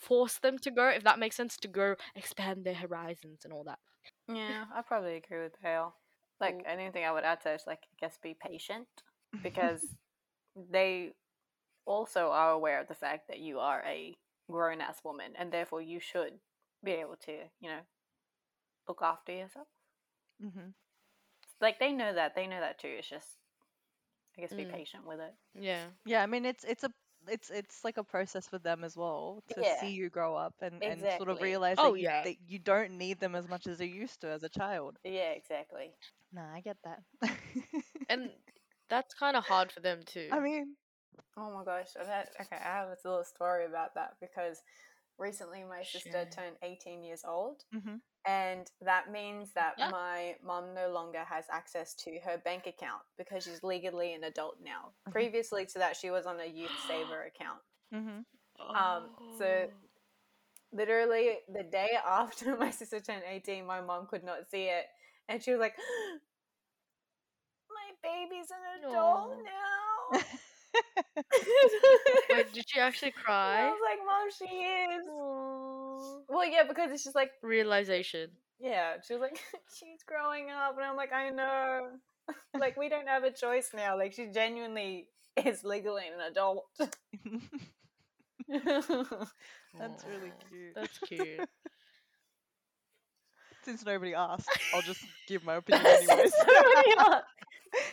force 0.00 0.38
them 0.40 0.58
to 0.58 0.70
go 0.70 0.88
if 0.88 1.04
that 1.04 1.18
makes 1.18 1.36
sense 1.36 1.56
to 1.56 1.68
go 1.68 1.94
expand 2.16 2.64
their 2.64 2.74
horizons 2.74 3.40
and 3.44 3.52
all 3.52 3.64
that 3.64 3.78
Yeah, 4.28 4.66
I 4.74 4.82
probably 4.82 5.16
agree 5.16 5.40
with 5.42 5.56
Hale. 5.62 5.94
Like 6.40 6.56
Cool. 6.58 6.66
anything 6.66 7.04
I 7.04 7.12
would 7.12 7.24
add 7.24 7.40
to 7.42 7.52
is 7.54 7.66
like 7.66 7.80
I 7.84 7.94
guess 8.00 8.18
be 8.18 8.34
patient 8.34 8.88
because 9.42 9.94
they 10.56 11.14
also 11.86 12.30
are 12.30 12.52
aware 12.52 12.80
of 12.80 12.88
the 12.88 12.94
fact 12.94 13.28
that 13.28 13.40
you 13.40 13.60
are 13.60 13.82
a 13.86 14.16
grown 14.50 14.80
ass 14.80 15.04
woman 15.04 15.34
and 15.36 15.52
therefore 15.52 15.82
you 15.82 16.00
should 16.00 16.40
be 16.84 16.92
able 16.92 17.16
to, 17.16 17.32
you 17.60 17.70
know, 17.70 17.80
look 18.86 19.02
after 19.02 19.32
yourself. 19.32 19.66
hmm 20.40 20.74
Like 21.60 21.78
they 21.78 21.92
know 21.92 22.12
that, 22.12 22.34
they 22.34 22.46
know 22.46 22.60
that 22.60 22.78
too. 22.78 22.88
It's 22.98 23.08
just 23.08 23.38
I 24.36 24.40
guess 24.40 24.54
be 24.54 24.64
Mm. 24.64 24.72
patient 24.72 25.06
with 25.06 25.20
it. 25.20 25.34
yeah 25.54 25.92
Yeah, 26.04 26.22
I 26.22 26.26
mean, 26.26 26.44
it's 26.44 26.64
it's 26.64 26.84
a 26.84 26.90
it's 27.28 27.50
it's 27.50 27.84
like 27.84 27.98
a 27.98 28.04
process 28.04 28.48
for 28.48 28.58
them 28.58 28.84
as 28.84 28.96
well 28.96 29.42
to 29.50 29.64
Yeah. 29.64 29.64
see 29.64 29.92
you 29.92 30.10
grow 30.10 30.36
up 30.36 30.54
and, 30.62 30.82
and 30.84 31.10
sort 31.12 31.28
of 31.28 31.40
realize 31.40 31.78
Oh, 31.78 31.82
that, 31.82 31.96
you, 31.96 32.04
yeah. 32.04 32.22
that 32.22 32.36
you 32.48 32.58
don't 32.58 32.98
need 32.98 33.20
them 33.20 33.34
as 33.36 33.48
much 33.48 33.66
as 33.66 33.80
you 33.80 33.86
used 33.86 34.20
to 34.22 34.28
as 34.28 34.42
a 34.42 34.48
child. 34.48 34.98
Yeah, 35.04 35.30
exactly. 35.32 35.94
Nah, 36.32 36.52
I 36.54 36.60
get 36.60 36.78
that. 36.82 37.04
and 38.08 38.30
that's 38.88 39.14
kind 39.14 39.36
of 39.36 39.44
hard 39.44 39.72
for 39.72 39.80
them 39.80 40.04
too 40.04 40.32
I 40.32 40.40
mean, 40.40 40.76
Oh 41.36 41.52
my 41.52 41.64
gosh. 41.64 41.96
I've 41.96 42.08
okay, 42.40 42.56
I 42.56 42.58
have 42.76 42.88
a 42.88 42.96
little 43.04 43.24
story 43.24 43.66
about 43.66 43.94
that 43.94 44.18
because 44.20 44.62
recently 45.18 45.64
my 45.64 45.84
sister 45.84 46.24
Share. 46.24 46.32
turned 46.32 46.58
18 46.62 47.02
years 47.04 47.24
old. 47.24 47.64
mhm. 47.72 48.02
And 48.24 48.70
that 48.80 49.10
means 49.10 49.52
that 49.54 49.74
Yeah. 49.78 49.90
my 49.90 50.36
mum 50.42 50.74
no 50.74 50.90
longer 50.90 51.24
has 51.24 51.44
access 51.50 51.94
to 51.96 52.18
her 52.20 52.38
bank 52.38 52.66
account 52.66 53.02
because 53.18 53.42
she's 53.44 53.62
legally 53.64 54.14
an 54.14 54.22
adult 54.24 54.60
now. 54.60 54.94
Mhm. 55.08 55.12
Previously 55.12 55.66
to 55.66 55.78
that, 55.78 55.96
she 55.96 56.10
was 56.10 56.24
on 56.26 56.38
a 56.40 56.46
youth 56.46 56.70
saver 56.86 57.22
account. 57.24 57.60
Mhm. 57.92 58.24
um, 58.60 59.34
so- 59.38 59.70
Literally, 60.74 61.38
the 61.48 61.64
day 61.64 61.90
after 62.06 62.56
my 62.56 62.70
sister 62.70 62.98
turned 63.00 63.24
18, 63.26 63.66
my 63.66 63.80
mom 63.82 64.06
could 64.06 64.24
not 64.24 64.48
see 64.48 64.68
it. 64.68 64.86
And 65.28 65.42
she 65.42 65.50
was 65.50 65.60
like, 65.60 65.76
My 67.68 67.90
baby's 68.02 68.50
an 68.50 68.84
adult 68.88 69.32
Aw. 69.32 69.42
now. 69.42 70.10
wait 72.30 72.52
did 72.54 72.64
she 72.68 72.80
actually 72.80 73.12
And 73.26 73.34
I 73.34 73.70
was 73.70 73.80
like, 73.84 73.98
Mom, 74.06 74.30
she 74.30 74.44
is. 74.64 75.06
Aw. 75.08 75.81
Well, 76.28 76.48
yeah, 76.48 76.62
because 76.66 76.90
it's 76.92 77.04
just 77.04 77.16
like, 77.16 77.32
realization 77.42 78.30
yeah, 78.62 78.92
she 79.06 79.12
was 79.14 79.20
like, 79.20 79.38
she's 79.74 80.02
growing 80.06 80.48
up. 80.50 80.76
And 80.76 80.84
I'm 80.86 80.96
like, 80.96 81.12
I 81.12 81.30
know. 81.30 81.88
like 82.58 82.76
we 82.76 82.88
don't 82.88 83.08
have 83.08 83.24
a 83.24 83.32
choice 83.32 83.70
now. 83.74 83.98
Like 83.98 84.12
she 84.12 84.28
genuinely 84.28 85.08
is 85.44 85.64
legally 85.64 86.04
an 86.06 86.20
adult. 86.30 86.66
That's 88.48 90.04
really 90.04 90.32
cute. 90.48 90.74
That's 90.74 90.98
cute. 91.00 91.48
Since 93.64 93.84
nobody 93.84 94.14
asked, 94.14 94.48
I'll 94.74 94.82
just 94.82 95.04
give 95.28 95.44
my 95.44 95.56
opinion 95.56 95.86
anyways. 95.86 96.32
Somebody 96.36 96.90
else. 96.98 97.22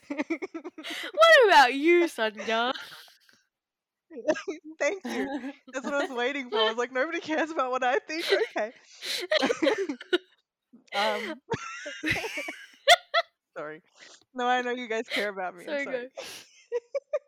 what 0.10 1.48
about 1.48 1.74
you, 1.74 2.06
Sanya? 2.06 2.74
Thank 4.80 5.04
you. 5.08 5.30
That's 5.74 5.86
what 5.86 5.94
I 5.96 6.02
was 6.02 6.10
waiting 6.12 6.50
for. 6.52 6.62
I 6.62 6.70
was 6.70 6.78
like, 6.78 6.92
nobody 6.92 7.20
cares 7.20 7.52
about 7.52 7.72
what 7.72 7.84
I 7.84 8.00
think. 8.00 8.26
Okay. 8.32 8.72
um. 10.96 11.42
sorry. 13.58 13.82
No, 14.34 14.46
I 14.48 14.62
know 14.62 14.72
you 14.72 14.88
guys 14.88 15.08
care 15.10 15.30
about 15.30 15.56
me. 15.56 15.66
I'm 15.70 15.78
Sorry, 15.78 15.84
sorry. 15.84 16.08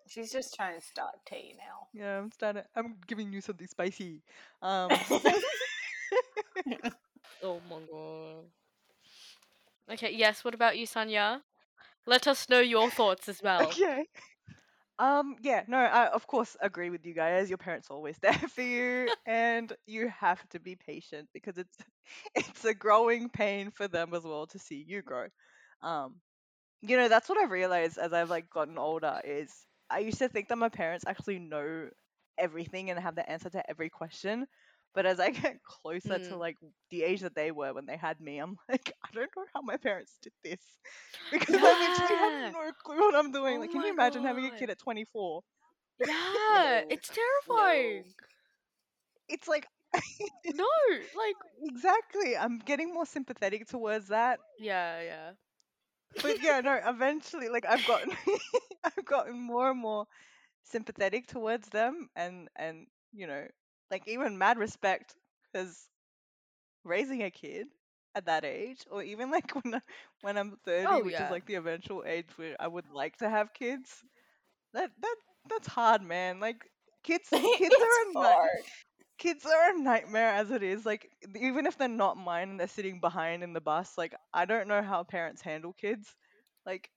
She's 0.08 0.32
just 0.32 0.54
trying 0.56 0.80
to 0.80 0.86
start 0.86 1.16
tea 1.26 1.56
now. 1.58 1.88
Yeah, 1.94 2.20
I'm 2.20 2.32
starting. 2.32 2.64
I'm 2.76 2.96
giving 3.08 3.32
you 3.34 3.42
something 3.42 3.68
spicy. 3.68 4.22
Um. 4.62 4.90
Oh 7.44 7.62
my 7.70 7.80
god. 7.92 8.46
Okay, 9.92 10.12
yes, 10.12 10.44
what 10.44 10.54
about 10.54 10.78
you, 10.78 10.88
Sanya? 10.88 11.42
Let 12.06 12.28
us 12.28 12.50
know 12.50 12.60
your 12.60 12.90
thoughts 12.90 13.28
as 13.30 13.42
well. 13.42 13.72
okay. 13.72 14.06
Um. 15.02 15.36
Yeah. 15.42 15.64
No. 15.68 15.80
I 15.80 16.08
of 16.10 16.28
course 16.28 16.56
agree 16.62 16.92
with 16.92 17.06
you 17.06 17.14
guys. 17.16 17.50
Your 17.50 17.58
parents 17.58 17.90
are 17.90 17.96
always 17.96 18.18
there 18.22 18.34
for 18.34 18.62
you, 18.62 19.12
and 19.26 19.74
you 19.88 20.10
have 20.10 20.48
to 20.52 20.60
be 20.60 20.76
patient 20.76 21.30
because 21.34 21.58
it's 21.58 21.78
it's 22.36 22.66
a 22.66 22.76
growing 22.76 23.30
pain 23.30 23.72
for 23.72 23.88
them 23.90 24.14
as 24.14 24.24
well 24.24 24.48
to 24.48 24.60
see 24.60 24.84
you 24.88 25.02
grow. 25.02 25.28
Um. 25.82 26.22
You 26.84 26.98
know 26.98 27.10
that's 27.10 27.30
what 27.30 27.38
I've 27.40 27.52
realized 27.52 27.98
as 28.00 28.14
I've 28.14 28.30
like 28.30 28.50
gotten 28.52 28.78
older 28.78 29.22
is 29.26 29.52
I 29.90 30.00
used 30.00 30.20
to 30.20 30.30
think 30.30 30.50
that 30.50 30.58
my 30.60 30.70
parents 30.70 31.06
actually 31.08 31.40
know 31.40 31.90
everything 32.38 32.92
and 32.92 33.00
have 33.00 33.16
the 33.16 33.30
answer 33.30 33.50
to 33.52 33.70
every 33.70 33.90
question. 33.90 34.48
But 34.94 35.06
as 35.06 35.20
I 35.20 35.30
get 35.32 35.62
closer 35.64 36.20
to 36.20 36.36
Mm. 36.36 36.38
like 36.38 36.58
the 36.90 37.04
age 37.04 37.22
that 37.22 37.36
they 37.36 37.52
were 37.52 37.74
when 37.74 37.86
they 37.86 37.98
had 37.98 38.20
me, 38.20 38.40
I'm 38.40 38.58
like, 38.70 38.92
I 39.04 39.10
don't 39.14 39.30
know 39.36 39.46
how 39.54 39.62
my 39.62 39.78
parents 39.78 40.18
did 40.22 40.34
this 40.44 40.62
because 41.32 41.64
I 41.64 41.74
literally 41.74 42.18
have 42.22 42.34
no 42.54 42.72
clue 42.84 42.98
what 42.98 43.16
I'm 43.16 43.32
doing. 43.32 43.60
Oh 43.60 43.60
like, 43.60 43.72
can 43.72 43.84
you 43.84 43.92
imagine 43.92 44.24
having 44.24 44.46
a 44.46 44.52
kid 44.52 44.70
at 44.70 44.80
24? 44.80 45.44
Yeah, 46.00 46.14
No, 46.34 46.82
it's 46.90 47.10
terrifying. 47.10 48.14
It's 49.28 49.48
like 49.48 49.68
No, 50.50 50.68
like 51.16 51.38
exactly. 51.64 52.36
I'm 52.38 52.60
getting 52.60 52.94
more 52.94 53.06
sympathetic 53.06 53.68
towards 53.68 54.08
that. 54.10 54.40
yeah, 54.58 55.02
yeah. 55.02 55.32
But 56.22 56.40
yeah, 56.42 56.62
no. 56.62 56.80
Eventually, 56.86 57.50
like 57.50 57.66
I've 57.66 57.84
gotten, 57.84 58.12
I've 58.84 59.06
gotten 59.06 59.40
more 59.40 59.72
and 59.72 59.80
more 59.80 60.06
sympathetic 60.64 61.28
towards 61.28 61.70
them, 61.70 62.10
and 62.16 62.50
and 62.56 62.88
you 63.14 63.28
know, 63.28 63.46
like 63.92 64.08
even 64.08 64.38
mad 64.38 64.58
respect 64.58 65.14
because 65.52 65.88
raising 66.84 67.24
a 67.24 67.30
kid 67.30 67.68
at 68.16 68.26
that 68.26 68.44
age, 68.46 68.80
or 68.90 69.04
even 69.04 69.30
like 69.30 69.54
when 69.64 69.76
I, 69.76 69.82
when 70.22 70.38
I'm 70.38 70.58
30, 70.66 70.88
Oh, 70.90 71.04
which 71.04 71.14
yeah. 71.14 71.26
is 71.26 71.32
like 71.32 71.46
the 71.46 71.56
eventual 71.56 72.04
age 72.08 72.28
where 72.38 72.56
I 72.60 72.68
would 72.68 72.90
like 72.92 73.18
to 73.18 73.30
have 73.30 73.54
kids. 73.54 74.04
That 74.74 74.92
that 75.02 75.16
that's 75.50 75.68
hard, 75.68 76.02
man. 76.02 76.40
Like 76.40 76.64
kids, 77.04 77.28
kids 77.32 77.76
are 77.76 78.10
a 78.10 78.24
ni- 78.24 78.62
kids 79.18 79.46
are 79.46 79.76
a 79.76 79.80
nightmare 79.80 80.34
as 80.34 80.52
it 80.52 80.64
is. 80.64 80.86
Like 80.86 81.10
even 81.40 81.66
if 81.66 81.78
they're 81.78 81.88
not 81.88 82.18
mine 82.18 82.52
and 82.52 82.60
they're 82.60 82.68
sitting 82.68 83.00
behind 83.00 83.44
in 83.44 83.54
the 83.54 83.62
bus, 83.62 83.98
like 83.98 84.16
I 84.34 84.46
don't 84.46 84.68
know 84.68 84.82
how 84.82 85.04
parents 85.04 85.42
handle 85.42 85.74
kids. 85.74 86.16
Like 86.66 86.90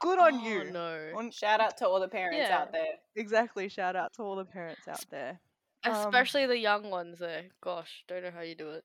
good 0.00 0.18
on 0.18 0.34
oh, 0.34 0.48
you. 0.48 0.70
No. 0.72 1.12
On 1.16 1.30
Shout 1.30 1.60
out 1.60 1.76
to 1.78 1.86
all 1.86 2.00
the 2.00 2.08
parents 2.08 2.38
Yeah. 2.48 2.58
out 2.58 2.72
there. 2.72 2.94
exactly. 3.16 3.68
Shout 3.68 3.96
out 3.96 4.12
to 4.14 4.22
all 4.22 4.36
the 4.36 4.44
parents 4.44 4.88
out 4.88 5.04
there. 5.10 5.40
Um, 5.84 6.30
Especially 6.32 6.46
the 6.46 6.58
young 6.58 6.90
ones 6.90 7.18
there. 7.18 7.50
Gosh, 7.60 8.04
don't 8.06 8.22
know 8.22 8.30
how 8.30 8.40
you 8.40 8.54
do 8.54 8.70
it. 8.70 8.84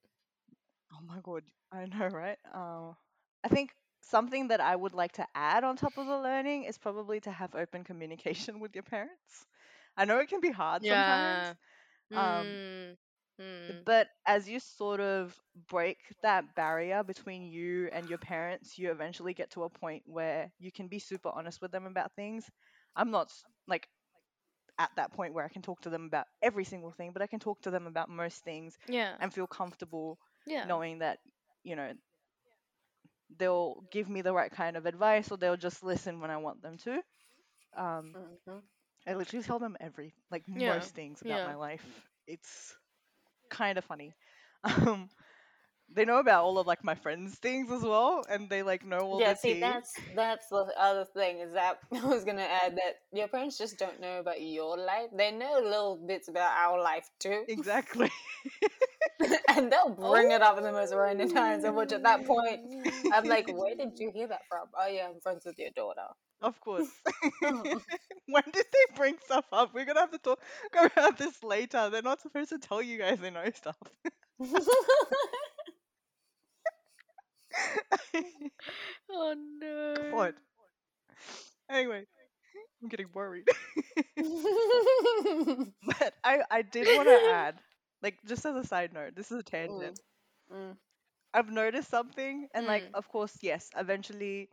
Oh 0.94 1.02
my 1.02 1.20
god, 1.22 1.44
I 1.72 1.86
know, 1.86 2.08
right? 2.08 2.38
Um, 2.54 2.96
I 3.44 3.50
think 3.50 3.74
something 4.02 4.48
that 4.50 4.60
I 4.62 4.76
would 4.76 4.94
like 4.94 5.14
to 5.14 5.28
add 5.36 5.64
on 5.64 5.76
top 5.76 5.98
of 5.98 6.08
the 6.08 6.18
learning 6.18 6.64
is 6.64 6.78
probably 6.78 7.20
to 7.22 7.32
have 7.32 7.56
open 7.56 7.84
communication 7.84 8.60
with 8.62 8.76
your 8.76 8.84
parents. 8.84 9.48
I 9.98 10.06
know 10.06 10.20
it 10.20 10.30
can 10.30 10.42
be 10.42 10.52
hard 10.52 10.84
Yeah. 10.84 10.86
sometimes, 10.86 11.56
um, 12.16 12.60
Mm. 12.60 12.98
Mm. 13.40 13.86
but 13.86 14.08
as 14.26 14.50
you 14.50 14.60
sort 14.60 15.00
of 15.00 15.40
break 15.68 15.98
that 16.22 16.56
barrier 16.56 17.04
between 17.04 17.44
you 17.44 17.90
and 17.92 18.08
your 18.10 18.18
parents, 18.18 18.78
you 18.78 18.92
eventually 18.92 19.34
get 19.34 19.52
to 19.52 19.64
a 19.64 19.70
point 19.70 20.04
where 20.06 20.52
you 20.60 20.72
can 20.72 20.88
be 20.88 21.00
super 21.00 21.30
honest 21.30 21.62
with 21.62 21.72
them 21.72 21.86
about 21.86 22.14
things. 22.16 22.50
I'm 22.96 23.12
not 23.12 23.32
like 23.68 23.88
at 24.80 24.92
that 24.98 25.14
point 25.14 25.34
where 25.34 25.46
I 25.46 25.50
can 25.50 25.64
talk 25.64 25.82
to 25.84 25.90
them 25.90 26.06
about 26.06 26.28
every 26.42 26.66
single 26.66 26.92
thing, 26.92 27.12
but 27.14 27.22
I 27.24 27.28
can 27.28 27.40
talk 27.40 27.62
to 27.64 27.72
them 27.72 27.88
about 27.88 28.10
most 28.10 28.44
things 28.44 28.78
Yeah. 28.88 29.18
and 29.20 29.34
feel 29.34 29.48
comfortable 29.48 30.20
Yeah. 30.46 30.66
knowing 30.66 31.00
that 31.00 31.20
you 31.64 31.76
know 31.76 31.94
they'll 33.38 33.84
give 33.92 34.10
me 34.10 34.22
the 34.22 34.34
right 34.34 34.52
kind 34.52 34.78
of 34.78 34.86
advice 34.86 35.32
or 35.32 35.38
they'll 35.38 35.58
just 35.58 35.84
listen 35.84 36.22
when 36.22 36.32
I 36.32 36.38
want 36.38 36.62
them 36.62 36.78
to. 36.80 37.02
Um, 37.78 38.16
Mhm. 38.16 38.64
I 39.08 39.14
literally 39.16 39.44
tell 39.44 39.60
them 39.60 39.78
every 39.80 40.14
like 40.32 40.44
Yeah, 40.56 40.88
most 40.88 40.96
things 40.96 41.22
about 41.22 41.44
yeah. 41.44 41.46
my 41.46 41.56
life. 41.56 41.86
It's 42.28 42.76
kind 43.50 43.78
of 43.78 43.86
funny. 43.86 44.14
Um, 44.64 45.10
they 45.94 46.06
know 46.06 46.20
about 46.20 46.44
all 46.44 46.58
of 46.60 46.68
like 46.68 46.84
my 46.84 46.96
friends' 46.96 47.36
things 47.36 47.72
as 47.72 47.84
well, 47.84 48.24
and 48.30 48.50
they 48.50 48.64
like 48.64 48.86
know 48.86 49.00
all 49.00 49.22
Yeah, 49.22 49.34
the 49.34 49.40
see, 49.40 49.54
tea. 49.56 49.60
that's 49.60 49.94
that's 50.16 50.48
the 50.50 50.72
other 50.78 51.06
thing 51.06 51.40
is 51.40 51.54
that 51.54 51.80
I 51.94 52.06
was 52.06 52.24
gonna 52.26 52.48
add 52.64 52.76
that 52.78 53.02
your 53.12 53.28
parents 53.28 53.58
just 53.58 53.78
don't 53.78 54.00
know 54.00 54.20
about 54.20 54.42
your 54.42 54.78
life. 54.78 55.10
They 55.16 55.32
know 55.32 55.60
little 55.64 55.98
bits 56.08 56.28
about 56.30 56.52
our 56.58 56.82
life 56.82 57.10
too, 57.20 57.44
exactly. 57.48 58.10
and 59.50 59.72
they'll 59.72 59.90
bring 59.90 60.32
it 60.32 60.42
up 60.42 60.58
in 60.58 60.64
the 60.64 60.72
most 60.72 60.94
random 60.94 61.30
times. 61.30 61.64
And 61.64 61.76
which 61.76 61.92
at 61.92 62.04
that 62.04 62.26
point, 62.26 62.62
I'm 63.14 63.26
like, 63.26 63.50
oh. 63.50 63.54
where 63.54 63.76
did 63.76 64.00
you 64.00 64.12
hear 64.14 64.28
that 64.28 64.42
from? 64.50 64.68
Oh 64.78 64.88
yeah, 64.88 65.08
I'm 65.10 65.20
friends 65.22 65.44
with 65.46 65.60
your 65.60 65.72
daughter. 65.76 66.08
Of 66.42 66.60
course. 66.62 66.88
when 67.42 68.44
did 68.54 68.66
they 68.72 68.96
bring 68.96 69.18
stuff 69.26 69.46
up? 69.52 69.74
We're 69.74 69.86
gonna 69.86 70.02
have 70.02 70.12
to 70.12 70.18
talk 70.20 70.40
about 70.96 71.18
this 71.18 71.44
later. 71.44 71.90
They're 71.90 72.02
not 72.02 72.22
supposed 72.22 72.50
to 72.50 72.60
tell 72.60 72.82
you 72.82 72.98
guys 72.98 73.20
they 73.20 73.30
know 73.30 73.50
stuff. 73.54 73.78
Oh 79.10 79.34
no. 79.60 79.96
what? 80.10 80.36
Anyway, 81.70 82.06
I'm 82.82 82.90
getting 82.90 83.08
worried. 83.14 83.48
but 85.84 86.14
I, 86.24 86.40
I 86.50 86.62
did 86.62 86.90
want 86.90 87.10
to 87.10 87.20
add, 87.26 87.60
like, 88.02 88.18
just 88.26 88.46
as 88.46 88.56
a 88.56 88.66
side 88.68 88.94
note, 88.94 89.16
this 89.16 89.32
is 89.32 89.40
a 89.40 89.44
tangent. 89.44 90.00
Mm. 90.52 90.78
I've 91.34 91.50
noticed 91.52 91.90
something, 91.90 92.48
and 92.54 92.66
like, 92.68 92.86
Mm. 92.86 92.94
of 92.94 93.08
course, 93.10 93.38
yes, 93.42 93.70
eventually, 93.78 94.50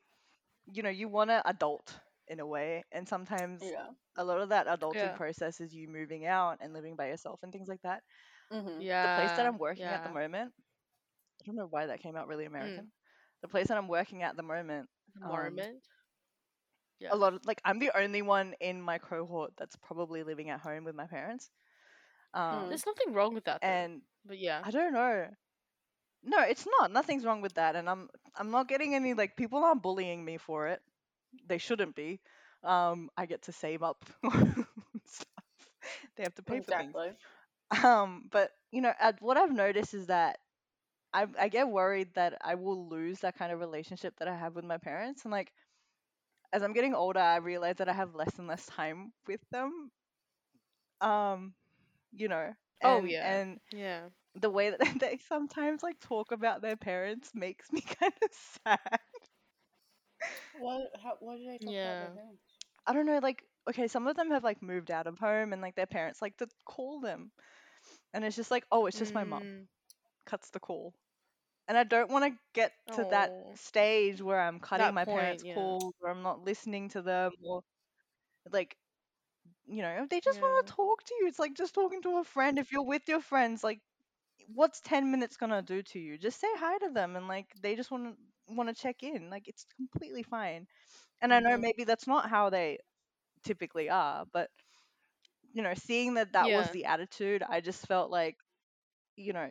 you 0.72 0.82
know, 0.82 0.88
you 0.90 1.08
want 1.08 1.30
to 1.30 1.46
adult 1.48 1.98
in 2.28 2.40
a 2.40 2.46
way, 2.46 2.84
and 2.92 3.08
sometimes 3.08 3.72
yeah. 3.72 3.90
a 4.16 4.24
lot 4.24 4.40
of 4.40 4.48
that 4.50 4.66
adulting 4.66 5.12
Yeah. 5.12 5.14
process 5.14 5.60
is 5.60 5.74
you 5.74 5.88
moving 5.88 6.26
out 6.26 6.58
and 6.60 6.72
living 6.72 6.96
by 6.96 7.08
yourself 7.08 7.40
and 7.42 7.52
things 7.52 7.68
like 7.68 7.82
that. 7.82 8.02
hmm 8.50 8.80
Yeah. 8.80 9.02
the 9.02 9.08
place 9.08 9.32
that 9.32 9.46
I'm 9.46 9.58
working 9.58 9.92
at 9.92 10.02
the 10.02 10.08
moment, 10.08 10.52
I 11.46 11.50
don't 11.50 11.56
know 11.56 11.68
why 11.70 11.86
that 11.86 12.00
came 12.02 12.16
out 12.16 12.28
really 12.28 12.44
Mm. 12.44 12.48
American. 12.48 12.92
The 13.42 13.48
place 13.48 13.68
that 13.68 13.78
I'm 13.78 13.88
working 13.88 14.22
at 14.22 14.36
the 14.36 14.42
moment, 14.42 14.88
um, 15.22 15.30
Moment. 15.30 15.82
Yeah. 16.98 17.10
a 17.12 17.16
lot 17.16 17.34
of 17.34 17.44
like 17.46 17.60
I'm 17.64 17.78
the 17.78 17.90
only 17.96 18.22
one 18.22 18.54
in 18.60 18.80
my 18.82 18.98
cohort 18.98 19.52
that's 19.58 19.76
probably 19.76 20.22
living 20.24 20.50
at 20.50 20.60
home 20.60 20.84
with 20.84 20.94
my 20.94 21.06
parents. 21.06 21.50
Um, 22.34 22.68
There's 22.68 22.86
nothing 22.86 23.12
wrong 23.14 23.34
with 23.34 23.44
that. 23.44 23.60
Though. 23.60 23.68
and 23.68 24.02
but 24.24 24.38
yeah. 24.38 24.62
I 24.64 24.70
don't 24.70 24.92
know. 24.94 25.26
No, 26.24 26.40
it's 26.40 26.66
not. 26.80 26.90
Nothing's 26.90 27.24
wrong 27.24 27.40
with 27.42 27.54
that, 27.54 27.76
and 27.76 27.88
I'm 27.88 28.08
I'm 28.36 28.50
not 28.50 28.68
getting 28.68 28.94
any 28.94 29.14
like 29.14 29.36
people 29.36 29.62
aren't 29.64 29.82
bullying 29.82 30.24
me 30.24 30.38
for 30.38 30.68
it. 30.68 30.80
They 31.46 31.58
shouldn't 31.58 31.94
be. 31.94 32.20
Um, 32.64 33.10
I 33.16 33.26
get 33.26 33.42
to 33.42 33.52
save 33.52 33.82
up 33.82 34.04
stuff. 35.04 35.44
They 36.16 36.22
have 36.24 36.34
to 36.36 36.42
pay 36.42 36.60
for 36.60 36.72
things. 36.72 36.94
Exactly. 36.94 37.10
Um, 37.84 38.28
but 38.30 38.50
you 38.72 38.80
know, 38.80 38.92
what 39.20 39.36
I've 39.36 39.52
noticed 39.52 39.94
is 39.94 40.06
that 40.06 40.38
I 41.12 41.26
I 41.38 41.48
get 41.48 41.68
worried 41.68 42.14
that 42.14 42.38
I 42.42 42.54
will 42.54 42.88
lose 42.88 43.20
that 43.20 43.36
kind 43.36 43.52
of 43.52 43.60
relationship 43.60 44.16
that 44.18 44.28
I 44.28 44.36
have 44.36 44.54
with 44.54 44.64
my 44.64 44.78
parents, 44.78 45.24
and 45.24 45.32
like 45.32 45.52
as 46.52 46.62
I'm 46.62 46.72
getting 46.72 46.94
older, 46.94 47.20
I 47.20 47.36
realize 47.36 47.76
that 47.76 47.88
I 47.88 47.92
have 47.92 48.14
less 48.14 48.38
and 48.38 48.46
less 48.48 48.66
time 48.66 49.12
with 49.26 49.40
them. 49.50 49.90
Um, 51.00 51.54
you 52.12 52.28
know, 52.28 52.52
Oh, 52.82 53.04
and 53.04 53.04
yeah. 53.04 53.22
and 53.22 53.60
Yeah. 53.72 54.08
the 54.34 54.50
way 54.50 54.70
that 54.70 54.80
they 55.00 55.18
sometimes 55.28 55.82
like 55.82 55.98
talk 56.00 56.32
about 56.32 56.62
their 56.62 56.76
parents 56.76 57.30
makes 57.34 57.72
me 57.72 57.80
kind 58.00 58.12
of 58.22 58.30
sad. 58.64 59.00
What? 60.52 60.90
How, 61.02 61.16
what 61.20 61.36
did 61.38 61.48
I 61.48 61.58
talk 61.58 61.76
Yeah. 61.76 62.08
about? 62.08 62.14
Them? 62.14 62.38
I 62.86 62.92
don't 62.92 63.06
know, 63.06 63.18
like 63.22 63.44
okay, 63.68 63.86
some 63.88 64.06
of 64.06 64.16
them 64.16 64.30
have 64.30 64.44
like 64.44 64.62
moved 64.62 64.90
out 64.90 65.06
of 65.06 65.18
home, 65.18 65.52
and 65.52 65.62
like 65.62 65.74
their 65.76 65.86
parents 65.86 66.22
like 66.22 66.36
to 66.38 66.48
call 66.64 67.00
them, 67.00 67.30
and 68.14 68.24
it's 68.24 68.36
just 68.36 68.50
like, 68.50 68.64
oh, 68.72 68.86
it's 68.86 68.98
just 68.98 69.14
my 69.14 69.24
mum 69.24 69.40
Mm, 69.40 69.66
cuts 70.26 70.50
the 70.50 70.60
call. 70.60 70.94
and 71.68 71.78
I 71.78 71.84
don't 71.84 72.10
want 72.10 72.24
to 72.34 72.38
get 72.54 72.72
to 72.92 73.04
that 73.06 73.32
stage 73.54 74.20
where 74.22 74.40
I'm 74.40 74.60
cutting 74.60 74.92
That 74.92 74.94
my 74.94 75.04
point, 75.04 75.04
parents' 75.06 75.44
yeah. 75.44 75.74
calls 75.82 75.94
or 76.02 76.10
I'm 76.10 76.22
not 76.22 76.44
listening 76.44 76.88
to 76.90 77.02
them 77.02 77.32
or 77.44 77.62
like 78.52 78.76
you 79.66 79.82
know 79.82 80.06
they 80.10 80.20
just 80.20 80.40
want 80.40 80.66
to 80.66 80.72
talk 80.74 81.04
to 81.04 81.14
you. 81.20 81.26
It's 81.28 81.38
like 81.38 81.54
just 81.54 81.74
talking 81.74 82.02
to 82.02 82.18
a 82.18 82.24
friend. 82.24 82.58
If 82.58 82.72
you're 82.72 82.84
with 82.84 83.02
your 83.08 83.20
friends, 83.20 83.62
like 83.64 83.80
what's 84.54 84.80
10 84.80 85.10
minutes 85.10 85.36
gonna 85.36 85.62
do 85.62 85.82
to 85.82 85.98
you? 86.00 86.18
Just 86.18 86.40
say 86.40 86.48
hi 86.56 86.78
to 86.78 86.90
them 86.90 87.16
and 87.16 87.28
like 87.28 87.46
they 87.62 87.76
just 87.76 87.90
want 87.90 88.16
to 88.48 88.54
want 88.54 88.68
to 88.68 88.74
check 88.74 89.02
in. 89.02 89.30
Like 89.30 89.48
it's 89.48 89.64
completely 89.76 90.22
fine. 90.22 90.66
And 91.22 91.32
I 91.34 91.40
know 91.40 91.56
Mhm. 91.56 91.58
maybe 91.58 91.84
that's 91.84 92.06
not 92.08 92.28
how 92.30 92.50
they 92.50 92.78
typically 93.44 93.88
are, 93.90 94.24
but 94.32 94.50
you 95.52 95.62
know, 95.62 95.74
seeing 95.74 96.14
that 96.14 96.32
that 96.32 96.52
was 96.52 96.70
the 96.70 96.84
attitude, 96.86 97.42
I 97.42 97.60
just 97.60 97.86
felt 97.86 98.10
like, 98.10 98.36
you 99.16 99.32
know, 99.32 99.48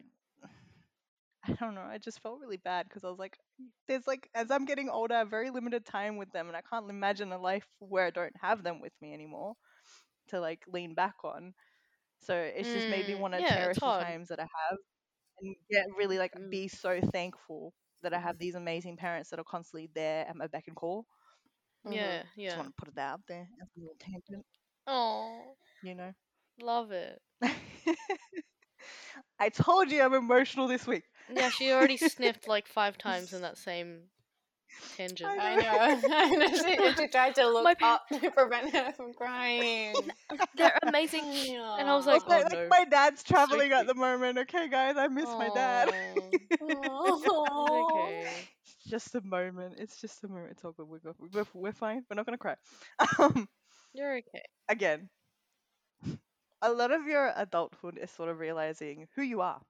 I 1.47 1.53
don't 1.53 1.75
know, 1.75 1.81
I 1.89 1.97
just 1.97 2.21
felt 2.21 2.39
really 2.39 2.57
bad 2.57 2.87
because 2.87 3.03
I 3.03 3.09
was 3.09 3.19
like, 3.19 3.37
there's 3.87 4.07
like, 4.07 4.29
as 4.35 4.51
I'm 4.51 4.65
getting 4.65 4.89
older, 4.89 5.15
I 5.15 5.19
have 5.19 5.29
very 5.29 5.49
limited 5.51 5.85
time 5.85 6.17
with 6.17 6.31
them, 6.31 6.47
and 6.47 6.55
I 6.57 6.61
can't 6.61 6.89
imagine 6.89 7.31
a 7.31 7.37
life 7.39 7.67
where 7.79 8.05
I 8.07 8.11
don't 8.11 8.35
have 8.41 8.63
them 8.63 8.81
with 8.81 8.93
me 9.01 9.13
anymore 9.13 9.55
to 10.29 10.39
like 10.39 10.61
lean 10.67 10.93
back 10.95 11.15
on. 11.23 11.53
So 12.21 12.35
it's 12.35 12.71
just 12.71 12.89
made 12.89 13.07
me 13.07 13.15
Mm, 13.15 13.15
want 13.15 13.33
to 13.33 13.41
yeah, 13.41 13.43
cherish 13.43 13.79
the 13.83 13.91
times 13.91 14.29
that 14.29 14.39
I 14.39 14.43
have 14.43 14.77
and 15.41 15.55
get 15.71 15.85
really 15.97 16.17
like 16.19 16.33
Mm. 16.35 16.49
be 16.49 16.67
so 16.67 16.99
thankful 17.13 17.73
that 18.03 18.13
I 18.13 18.19
have 18.19 18.37
these 18.39 18.55
amazing 18.55 18.97
parents 18.97 19.29
that 19.29 19.39
are 19.39 19.43
constantly 19.45 19.89
there 19.95 20.27
at 20.27 20.35
my 20.35 20.47
beck 20.47 20.65
and 20.67 20.75
call. 20.75 21.05
Mhm. 21.85 22.15
Yeah, 22.15 22.23
Just 22.43 22.57
want 22.57 22.69
to 22.69 22.75
put 22.85 22.89
it 22.93 22.99
out 22.99 23.21
there 23.27 23.47
as 23.61 23.67
a 23.77 23.79
little 23.79 23.95
tangent, 23.99 24.45
Oh, 24.87 25.57
you 25.81 25.95
know. 25.95 26.13
love 26.59 26.91
it. 26.91 27.21
I 29.39 29.49
told 29.49 29.91
you 29.91 30.01
I'm 30.01 30.13
emotional 30.13 30.67
this 30.67 30.85
week. 30.87 31.03
Yeah, 31.33 31.49
she 31.49 31.71
already 31.71 31.97
sniffed 31.97 32.47
like 32.47 32.67
five 32.67 32.97
times 32.97 33.33
in 33.33 33.41
that 33.41 33.57
same 33.57 34.09
tangent. 34.97 35.29
I 35.29 35.53
I 35.53 35.55
know. 35.55 36.09
I 36.15 36.29
know. 36.35 36.47
She, 36.55 36.93
she 36.95 37.07
tried 37.07 37.35
to 37.35 37.47
look 37.49 37.63
My 37.63 37.73
pa- 37.75 37.95
up 38.11 38.21
to 38.21 38.31
prevent 38.31 38.71
her 38.75 38.91
from 38.93 39.13
crying. 39.13 39.95
They're 40.55 40.77
amazing. 40.83 41.23
And 41.23 41.89
I 41.89 41.95
was 41.95 42.05
like, 42.05 42.27
Like, 42.27 42.27
oh 42.27 42.29
my, 42.29 42.41
like 42.43 42.51
no. 42.53 42.67
my 42.69 42.85
dad's 42.85 43.23
So 43.25 43.33
traveling 43.33 43.71
at 43.71 43.87
the 43.87 43.95
moment. 43.95 44.37
Okay, 44.39 44.67
guys, 44.69 44.95
I 44.97 45.07
miss 45.07 45.25
my 45.37 45.49
dad. 45.49 45.93
Aw. 46.61 47.21
Aw. 47.29 47.83
okay. 47.85 48.49
just 48.87 49.15
a 49.15 49.21
moment. 49.21 49.75
It's 49.77 49.99
just 49.99 50.23
a 50.23 50.27
moment. 50.27 50.51
It's 50.51 50.63
all 50.65 50.71
good. 50.73 50.87
We're, 50.87 50.99
good. 50.99 51.15
we're, 51.33 51.45
we're 51.53 51.71
fine. 51.73 52.03
We're 52.09 52.15
not 52.15 52.25
gonna 52.25 52.37
cry. 52.37 52.55
Um, 53.19 53.47
You're 53.93 54.17
okay. 54.17 54.43
again, 54.69 55.09
a 56.61 56.71
lot 56.71 56.91
of 56.91 57.05
your 57.07 57.31
adulthood 57.35 57.97
is 57.97 58.11
sort 58.11 58.29
of 58.29 58.39
realizing 58.39 59.07
who 59.15 59.21
you 59.21 59.41
are, 59.41 59.61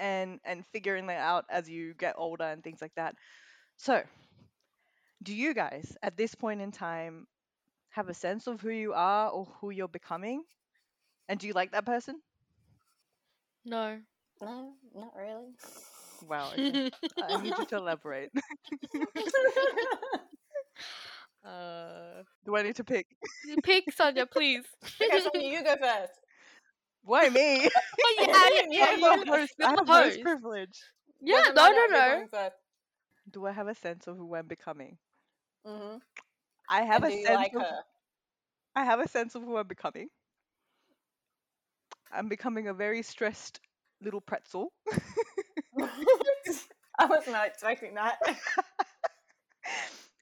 and 0.00 0.40
and 0.44 0.66
figuring 0.72 1.06
that 1.08 1.20
out 1.20 1.46
as 1.50 1.70
you 1.70 1.94
get 1.94 2.16
older 2.18 2.44
and 2.44 2.64
things 2.64 2.82
like 2.82 2.94
that. 2.96 3.16
So, 3.76 4.02
do 5.22 5.34
you 5.34 5.54
guys 5.54 5.96
at 6.02 6.16
this 6.16 6.34
point 6.34 6.60
in 6.62 6.72
time 6.72 7.26
have 7.90 8.08
a 8.08 8.14
sense 8.14 8.46
of 8.46 8.60
who 8.60 8.70
you 8.70 8.92
are 8.94 9.30
or 9.30 9.46
who 9.60 9.70
you're 9.70 9.88
becoming? 9.88 10.44
And 11.28 11.38
do 11.40 11.46
you 11.46 11.52
like 11.54 11.72
that 11.72 11.86
person? 11.86 12.20
No. 13.64 14.00
No, 14.40 14.74
not 14.94 15.14
really. 15.16 15.54
Wow. 16.20 16.52
Okay. 16.54 16.74
I 17.22 17.36
need 17.36 17.58
you 17.58 17.64
to 17.66 17.76
elaborate. 17.76 18.30
uh, 21.44 22.22
Do 22.44 22.56
I 22.56 22.62
need 22.62 22.76
to 22.76 22.84
pick? 22.84 23.06
pick 23.62 23.84
Sanya, 23.96 24.30
please. 24.30 24.64
okay, 25.02 25.20
Sanya, 25.20 25.50
you 25.50 25.64
go 25.64 25.76
first. 25.76 26.12
Why 27.02 27.28
me? 27.28 27.68
Oh, 28.02 28.14
yeah, 28.18 28.48
Yeah, 28.70 28.86
yeah, 28.86 28.86
I'm 28.92 29.00
yeah, 29.00 29.24
host. 29.26 29.54
I 29.62 29.70
have 29.70 29.86
host 29.88 30.20
host. 30.20 30.20
privilege. 30.20 30.78
Yeah, 31.20 31.42
Doesn't 31.44 31.54
no, 31.54 31.70
no, 31.72 31.86
no. 31.86 32.28
Do 33.30 33.46
I 33.46 33.52
have 33.52 33.66
a 33.66 33.74
sense 33.74 34.06
of 34.06 34.16
who 34.16 34.34
I'm 34.34 34.46
becoming? 34.46 34.98
hmm 35.64 35.98
I 36.68 36.82
have 36.82 37.02
And 37.02 37.04
a 37.04 37.10
do 37.10 37.14
you 37.14 37.28
sense 37.28 37.32
like 37.32 37.54
of 37.54 37.66
her? 37.66 37.84
I 38.74 38.84
have 38.84 39.00
a 39.00 39.08
sense 39.08 39.34
of 39.34 39.42
who 39.42 39.56
I'm 39.56 39.66
becoming. 39.68 40.10
I'm 42.12 42.28
becoming 42.28 42.68
a 42.68 42.74
very 42.74 43.02
stressed 43.02 43.60
little 44.00 44.20
pretzel 44.20 44.72
I 46.98 47.06
was 47.06 47.26
not 47.26 47.46
expecting 47.48 47.94
that. 47.94 48.18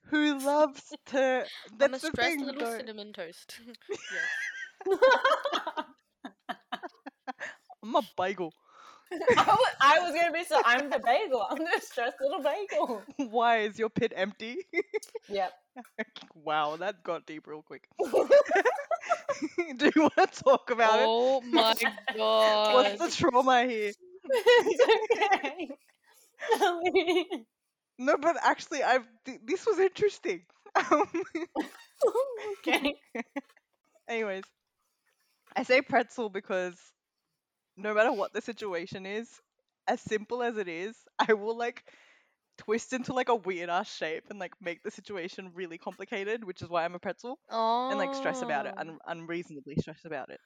who 0.05 0.39
loves 0.39 0.97
to. 1.07 1.51
I'm 1.81 1.95
a 1.95 1.99
the 2.01 2.11
stressed 2.11 2.41
thing. 2.41 2.43
little 2.43 2.65
though. 2.65 2.67
cinnamon 2.67 3.13
toast. 3.13 3.61
yes. 4.11 4.31
I'm 7.89 7.97
a 7.97 8.03
bagel. 8.19 8.53
I 9.13 9.45
was, 9.47 9.75
I 9.81 9.99
was 10.01 10.15
gonna 10.15 10.33
be 10.33 10.45
so. 10.45 10.61
I'm 10.63 10.91
the 10.91 10.99
bagel. 10.99 11.47
I'm 11.49 11.57
the 11.57 11.81
stressed 11.81 12.17
little 12.21 12.43
bagel. 12.43 13.03
Why 13.31 13.61
is 13.61 13.79
your 13.79 13.89
pit 13.89 14.13
empty? 14.15 14.59
Yep. 15.31 15.53
wow, 16.45 16.77
that 16.77 17.03
got 17.03 17.25
deep 17.25 17.47
real 17.47 17.63
quick. 17.63 17.89
Do 19.79 19.91
you 19.97 20.03
want 20.03 20.33
to 20.35 20.45
talk 20.45 20.71
about 20.71 20.99
it? 20.99 21.07
Oh 21.09 21.41
my 21.41 21.75
god. 22.15 22.75
What's 22.75 23.17
the 23.17 23.23
trauma 23.23 23.65
here? 23.65 23.93
it's 24.29 24.83
okay. 25.43 25.71
No, 27.99 28.17
but 28.19 28.37
actually, 28.43 28.83
I've 28.83 29.07
th- 29.25 29.41
this 29.47 29.67
was 29.67 29.79
interesting. 29.79 30.43
Um, 30.93 31.09
okay. 32.59 32.95
anyways, 34.07 34.45
I 35.57 35.63
say 35.63 35.81
pretzel 35.81 36.29
because 36.29 36.77
no 37.79 37.95
matter 37.95 38.13
what 38.13 38.33
the 38.33 38.43
situation 38.43 39.07
is, 39.07 39.29
as 39.87 40.01
simple 40.01 40.43
as 40.43 40.57
it 40.59 40.69
is, 40.69 40.97
I 41.19 41.33
will 41.33 41.57
like 41.57 41.85
twist 42.59 42.93
into 42.93 43.13
like 43.13 43.29
a 43.29 43.37
weird 43.37 43.71
ass 43.71 43.95
shape 43.95 44.25
and 44.31 44.39
like 44.39 44.53
make 44.61 44.83
the 44.83 44.91
situation 44.91 45.53
really 45.55 45.79
complicated, 45.79 46.45
which 46.45 46.61
is 46.61 46.69
why 46.69 46.85
I'm 46.85 46.95
a 46.95 46.99
pretzel 46.99 47.39
oh. 47.51 47.89
and 47.91 47.99
like 47.99 48.15
stress 48.15 48.43
about 48.43 48.67
it, 48.67 48.75
oh. 48.77 48.81
un- 48.81 48.99
unreasonably 49.07 49.77
stress 49.77 50.05
about 50.05 50.31
it. 50.31 50.41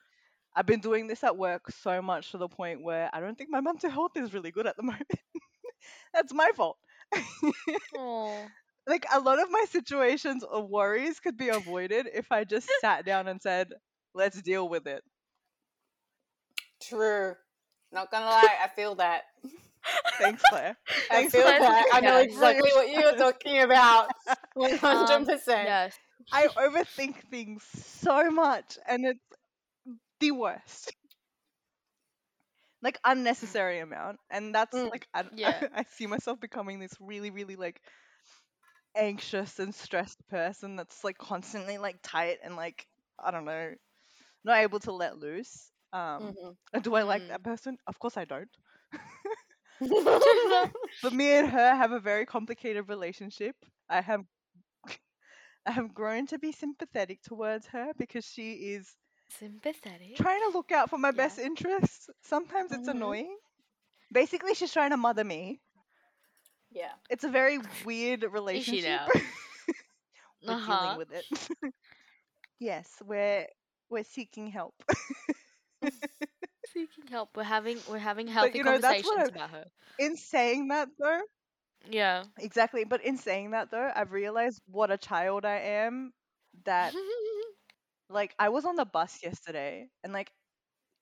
I've 0.54 0.66
been 0.66 0.80
doing 0.80 1.06
this 1.06 1.24
at 1.24 1.36
work 1.38 1.70
so 1.70 2.02
much 2.02 2.32
to 2.32 2.38
the 2.38 2.48
point 2.48 2.82
where 2.82 3.08
I 3.12 3.20
don't 3.20 3.36
think 3.36 3.48
my 3.50 3.62
mental 3.62 3.90
health 3.90 4.12
is 4.16 4.34
really 4.34 4.50
good 4.50 4.66
at 4.66 4.76
the 4.76 4.82
moment. 4.82 5.10
That's 6.14 6.32
my 6.32 6.50
fault. 6.54 6.78
Oh. 7.96 8.46
like 8.86 9.04
a 9.12 9.20
lot 9.20 9.40
of 9.40 9.50
my 9.50 9.64
situations 9.70 10.42
or 10.42 10.66
worries 10.66 11.20
could 11.20 11.36
be 11.36 11.50
avoided 11.50 12.08
if 12.12 12.32
I 12.32 12.44
just 12.44 12.68
sat 12.80 13.04
down 13.04 13.28
and 13.28 13.40
said, 13.40 13.68
"Let's 14.14 14.40
deal 14.40 14.68
with 14.68 14.86
it." 14.86 15.02
True. 16.82 17.34
Not 17.92 18.10
gonna 18.10 18.26
lie, 18.26 18.56
I 18.62 18.68
feel 18.68 18.96
that. 18.96 19.22
Thanks, 20.18 20.44
Claire. 20.44 20.76
I 21.10 21.22
Thanks 21.22 21.32
feel 21.32 21.54
for 21.54 21.54
that. 21.58 21.86
I 21.92 22.00
know 22.00 22.18
exactly 22.18 22.70
what 22.74 22.88
you 22.88 23.04
were 23.04 23.14
talking 23.14 23.60
about. 23.60 24.08
One 24.54 24.72
hundred 24.74 25.24
Um, 25.24 25.26
percent. 25.26 25.74
Yes. 25.74 25.98
I 26.32 26.48
overthink 26.56 27.16
things 27.30 27.62
so 27.64 28.30
much, 28.30 28.78
and 28.86 29.06
it's 29.06 29.20
the 30.20 30.32
worst. 30.32 30.94
Like 32.82 32.98
unnecessary 33.04 33.78
amount, 33.80 34.20
and 34.30 34.54
that's 34.54 34.76
Mm, 34.76 34.90
like 34.90 35.08
I, 35.14 35.24
yeah. 35.36 35.64
I, 35.74 35.84
see 35.84 36.06
myself 36.06 36.40
becoming 36.40 36.78
this 36.80 36.94
really, 37.00 37.30
really 37.30 37.56
like 37.56 37.80
anxious 38.96 39.58
and 39.60 39.74
stressed 39.74 40.18
person 40.28 40.76
that's 40.76 41.04
like 41.04 41.18
constantly 41.18 41.78
like 41.78 41.98
tight 42.02 42.38
and 42.44 42.56
like 42.56 42.86
I 43.18 43.30
don't 43.30 43.44
know, 43.44 43.74
not 44.44 44.58
able 44.58 44.80
to 44.80 44.92
let 44.92 45.18
loose. 45.18 45.71
Um, 45.92 46.36
Mhm. 46.36 46.56
and 46.72 46.82
do 46.84 46.94
I 46.94 47.02
like 47.02 47.24
Mm. 47.24 47.28
that 47.28 47.42
person? 47.42 47.78
Of 47.86 47.98
course 47.98 48.16
I 48.16 48.24
don't. 48.24 48.50
Mm-hmm. 49.82 50.68
But 51.02 51.12
me 51.12 51.32
and 51.32 51.48
her 51.48 51.74
have 51.74 51.92
a 51.92 52.00
very 52.00 52.26
complicated 52.26 52.88
relationship. 52.88 53.56
I 53.88 54.00
have 54.00 54.24
I 55.66 55.72
have 55.72 55.94
grown 55.94 56.26
to 56.28 56.38
be 56.38 56.52
sympathetic 56.52 57.22
towards 57.22 57.66
her 57.68 57.92
because 57.96 58.24
she 58.24 58.72
is 58.74 58.96
Sympathetic. 59.28 60.20
trying 60.20 60.40
to 60.42 60.48
look 60.56 60.72
out 60.72 60.90
for 60.90 60.98
my 60.98 61.10
Yeah. 61.10 61.12
best 61.12 61.38
interests. 61.38 62.08
Sometimes 62.22 62.72
it's 62.72 62.86
Mhm. 62.86 62.88
annoying. 62.88 63.36
Basically, 64.12 64.54
she's 64.54 64.72
trying 64.72 64.90
to 64.90 64.96
mother 64.96 65.24
me. 65.24 65.60
yeah. 66.70 66.94
It's 67.10 67.24
a 67.24 67.28
very 67.28 67.58
weird 67.84 68.22
relationship. 68.24 69.02
we're 70.42 70.54
Uh-huh. 70.54 70.56
dealing 70.56 70.94
with 70.96 71.12
it. 71.12 71.26
yes, 72.58 72.88
we're 73.04 73.46
we're 73.90 74.04
seeking 74.04 74.48
help. 74.48 74.74
Seeking 76.64 77.06
help. 77.08 77.36
We're 77.36 77.44
having 77.44 77.82
we're 77.86 77.98
having 77.98 78.26
healthy 78.28 78.58
you 78.58 78.64
know, 78.64 78.78
conversations 78.78 79.28
about 79.28 79.50
her. 79.50 79.66
in 79.98 80.16
saying 80.16 80.68
that 80.68 80.88
though, 80.98 81.20
Yeah. 81.88 82.24
exactly. 82.38 82.84
But 82.84 83.04
in 83.04 83.16
saying 83.16 83.50
that 83.50 83.70
though, 83.70 83.90
I've 83.94 84.12
realized 84.12 84.60
what 84.66 84.90
a 84.90 84.98
child 84.98 85.44
I 85.44 85.58
am. 85.58 86.12
That 86.64 86.94
like 88.08 88.34
I 88.38 88.48
was 88.48 88.64
on 88.64 88.76
the 88.76 88.84
bus 88.84 89.22
yesterday 89.22 89.88
and 90.02 90.12
like 90.12 90.32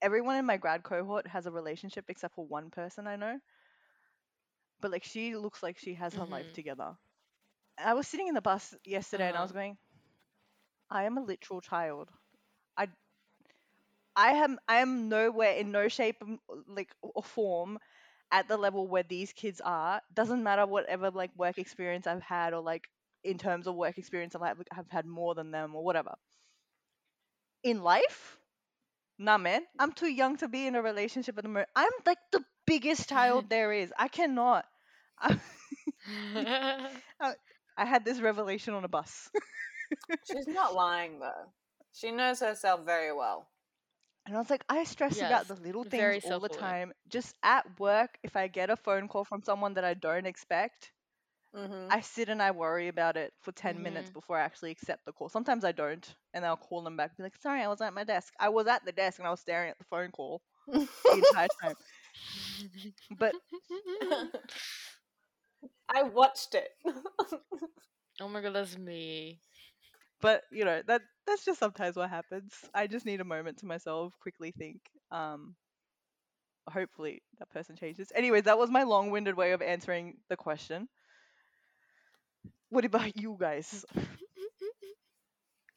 everyone 0.01 0.37
in 0.37 0.45
my 0.45 0.57
grad 0.57 0.83
cohort 0.83 1.27
has 1.27 1.45
a 1.45 1.51
relationship 1.51 2.05
except 2.09 2.35
for 2.35 2.45
one 2.45 2.69
person 2.69 3.07
I 3.07 3.15
know. 3.15 3.39
But 4.81 4.91
like 4.91 5.03
she 5.03 5.35
looks 5.35 5.61
like 5.63 5.77
she 5.77 5.93
has 5.95 6.15
her 6.15 6.25
life 6.25 6.51
Mhm. 6.51 6.53
together. 6.53 6.97
I 7.77 7.93
was 7.93 8.07
sitting 8.07 8.27
in 8.27 8.33
the 8.35 8.41
bus 8.41 8.73
yesterday 8.85 9.27
and 9.27 9.37
I 9.37 9.41
was 9.41 9.51
Uh-huh. 9.51 9.53
going, 9.53 9.77
I 10.91 11.03
am 11.05 11.17
a 11.17 11.21
literal 11.23 11.61
child. 11.61 12.11
I 14.15 14.29
I 14.31 14.33
am 14.43 14.59
I 14.67 14.75
am 14.77 15.09
nowhere 15.09 15.53
in 15.53 15.71
no 15.71 15.87
shape 15.87 16.21
like 16.67 16.89
or 17.01 17.23
form 17.23 17.79
at 18.31 18.47
the 18.47 18.57
level 18.57 18.87
where 18.87 19.03
these 19.03 19.33
kids 19.33 19.61
are, 19.63 20.01
doesn't 20.13 20.43
matter 20.43 20.65
whatever 20.65 21.11
like 21.11 21.31
work 21.35 21.57
experience 21.57 22.07
I've 22.07 22.21
had 22.23 22.53
or 22.53 22.61
like 22.61 22.89
in 23.23 23.37
terms 23.37 23.67
of 23.67 23.75
work 23.75 23.97
experience 23.97 24.35
I've 24.35 24.41
had, 24.41 24.57
have 24.71 24.89
had 24.89 25.05
more 25.05 25.35
than 25.35 25.51
them 25.51 25.75
or 25.75 25.83
whatever. 25.83 26.15
In 27.63 27.83
life, 27.83 28.39
nah, 29.17 29.37
man, 29.37 29.67
I'm 29.79 29.91
too 29.93 30.07
young 30.07 30.37
to 30.37 30.47
be 30.47 30.67
in 30.67 30.75
a 30.75 30.81
relationship 30.81 31.37
at 31.37 31.43
the 31.43 31.49
moment. 31.49 31.69
I'm 31.75 31.91
like 32.05 32.19
the 32.31 32.43
biggest 32.65 33.09
child 33.09 33.49
there 33.49 33.71
is. 33.73 33.93
I 33.97 34.07
cannot. 34.07 34.65
I, 37.21 37.33
I 37.77 37.85
had 37.85 38.05
this 38.05 38.19
revelation 38.19 38.73
on 38.73 38.83
a 38.85 38.89
bus. 38.89 39.29
She's 40.23 40.47
not 40.47 40.73
lying 40.73 41.19
though. 41.19 41.53
She 41.93 42.11
knows 42.11 42.39
herself 42.39 42.85
very 42.85 43.13
well. 43.13 43.50
And 44.25 44.35
I 44.35 44.39
was 44.39 44.49
like, 44.49 44.65
I 44.69 44.83
stress 44.83 45.21
Yes, 45.21 45.21
about 45.21 45.47
the 45.47 45.55
little 45.55 45.83
very 45.83 46.19
things 46.19 46.19
all 46.21 46.39
the 46.39 46.49
self-aware. 46.49 46.49
time. 46.49 46.93
Just 47.09 47.35
at 47.43 47.79
work, 47.79 48.17
if 48.23 48.35
I 48.35 48.47
get 48.47 48.69
a 48.69 48.75
phone 48.77 49.07
call 49.07 49.23
from 49.25 49.41
someone 49.43 49.73
that 49.75 49.83
I 49.85 49.93
don't 49.93 50.25
expect, 50.25 50.91
hmm 51.53 51.91
I 51.91 52.01
sit 52.01 52.29
and 52.29 52.41
I 52.41 52.51
worry 52.51 52.87
about 52.87 53.17
it 53.17 53.33
for 53.41 53.51
10 53.51 53.81
minutes 53.81 54.09
Mhm. 54.09 54.11
before 54.11 54.37
I 54.37 54.41
actually 54.43 54.71
accept 54.71 55.05
the 55.05 55.13
call. 55.13 55.29
Sometimes 55.29 55.63
I 55.65 55.71
don't. 55.71 56.15
And 56.33 56.45
I'll 56.45 56.57
call 56.57 56.83
them 56.83 56.97
back 56.97 57.11
and 57.11 57.17
be 57.17 57.23
like, 57.23 57.37
sorry, 57.37 57.61
I 57.61 57.67
was 57.67 57.81
at 57.81 57.93
my 57.93 58.03
desk. 58.03 58.33
I 58.39 58.49
was 58.49 58.67
at 58.67 58.85
the 58.85 58.91
desk 58.91 59.19
and 59.19 59.27
I 59.27 59.31
was 59.31 59.41
staring 59.41 59.69
at 59.69 59.77
the 59.77 59.85
phone 59.85 60.11
call 60.11 60.41
the 61.09 61.17
entire 61.19 61.49
time. 61.61 61.75
But 63.11 63.35
I 65.89 66.03
watched 66.03 66.55
it. 66.55 66.71
oh 68.21 68.27
my 68.29 68.41
god, 68.41 68.53
that's 68.53 68.77
me. 68.77 69.41
But 70.21 70.43
you 70.51 70.65
know, 70.65 70.81
that 70.87 71.01
that's 71.27 71.45
just 71.45 71.59
sometimes 71.59 71.95
what 71.95 72.09
happens. 72.09 72.53
I 72.73 72.87
just 72.87 73.05
need 73.05 73.21
a 73.21 73.25
moment 73.25 73.59
to 73.59 73.65
myself, 73.65 74.13
quickly 74.21 74.51
think. 74.51 74.81
Um 75.11 75.55
hopefully 76.69 77.21
that 77.39 77.49
person 77.49 77.75
changes. 77.75 78.11
Anyways, 78.15 78.43
that 78.43 78.57
was 78.57 78.69
my 78.69 78.83
long-winded 78.83 79.35
way 79.35 79.51
of 79.51 79.61
answering 79.61 80.17
the 80.29 80.37
question. 80.37 80.87
What 82.69 82.85
about 82.85 83.17
you 83.17 83.37
guys? 83.39 83.85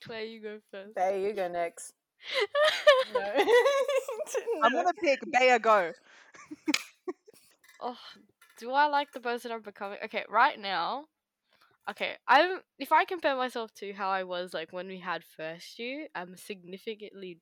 Claire, 0.05 0.25
you 0.25 0.41
go 0.41 0.59
first. 0.71 0.95
there 0.95 1.19
you 1.19 1.33
go 1.33 1.49
next. 1.49 1.93
No. 3.15 3.21
I'm 4.63 4.73
gonna 4.73 4.93
pick 4.95 5.21
Bea 5.31 5.59
go. 5.59 5.93
oh, 7.81 7.97
do 8.59 8.71
I 8.73 8.87
like 8.87 9.13
the 9.13 9.21
person 9.21 9.53
I'm 9.53 9.63
becoming? 9.63 9.99
Okay, 10.05 10.25
right 10.29 10.59
now, 10.59 11.05
okay, 11.90 12.16
I'm 12.29 12.61
if 12.79 12.92
I 12.92 13.05
compare 13.05 13.37
myself 13.37 13.73
to 13.75 13.92
how 13.92 14.11
I 14.11 14.25
was 14.25 14.55
like 14.55 14.73
when 14.73 14.88
we 14.88 14.99
had 15.01 15.23
first 15.37 15.79
year, 15.79 16.09
I'm 16.14 16.37
significantly 16.37 17.40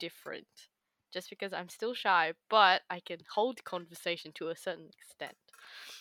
different. 0.00 0.46
Just 1.12 1.28
because 1.28 1.52
I'm 1.52 1.68
still 1.68 1.92
shy, 1.92 2.32
but 2.48 2.80
I 2.88 3.00
can 3.00 3.18
hold 3.34 3.62
conversation 3.64 4.32
to 4.36 4.48
a 4.48 4.56
certain 4.56 4.88
extent. 4.98 5.36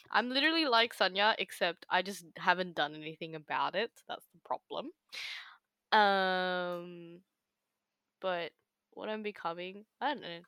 I'm 0.09 0.29
literally 0.29 0.65
like 0.65 0.95
Sanya, 0.95 1.35
except 1.37 1.85
I 1.89 2.01
just 2.01 2.23
haven't 2.37 2.75
done 2.75 2.95
anything 2.95 3.35
about 3.35 3.75
it. 3.75 3.91
That's 4.07 4.25
the 4.33 4.39
problem. 4.45 4.91
Um, 5.91 7.19
but 8.21 8.51
what 8.93 9.09
I'm 9.09 9.23
becoming, 9.23 9.83
I 9.99 10.13
don't 10.13 10.21
know. 10.21 10.39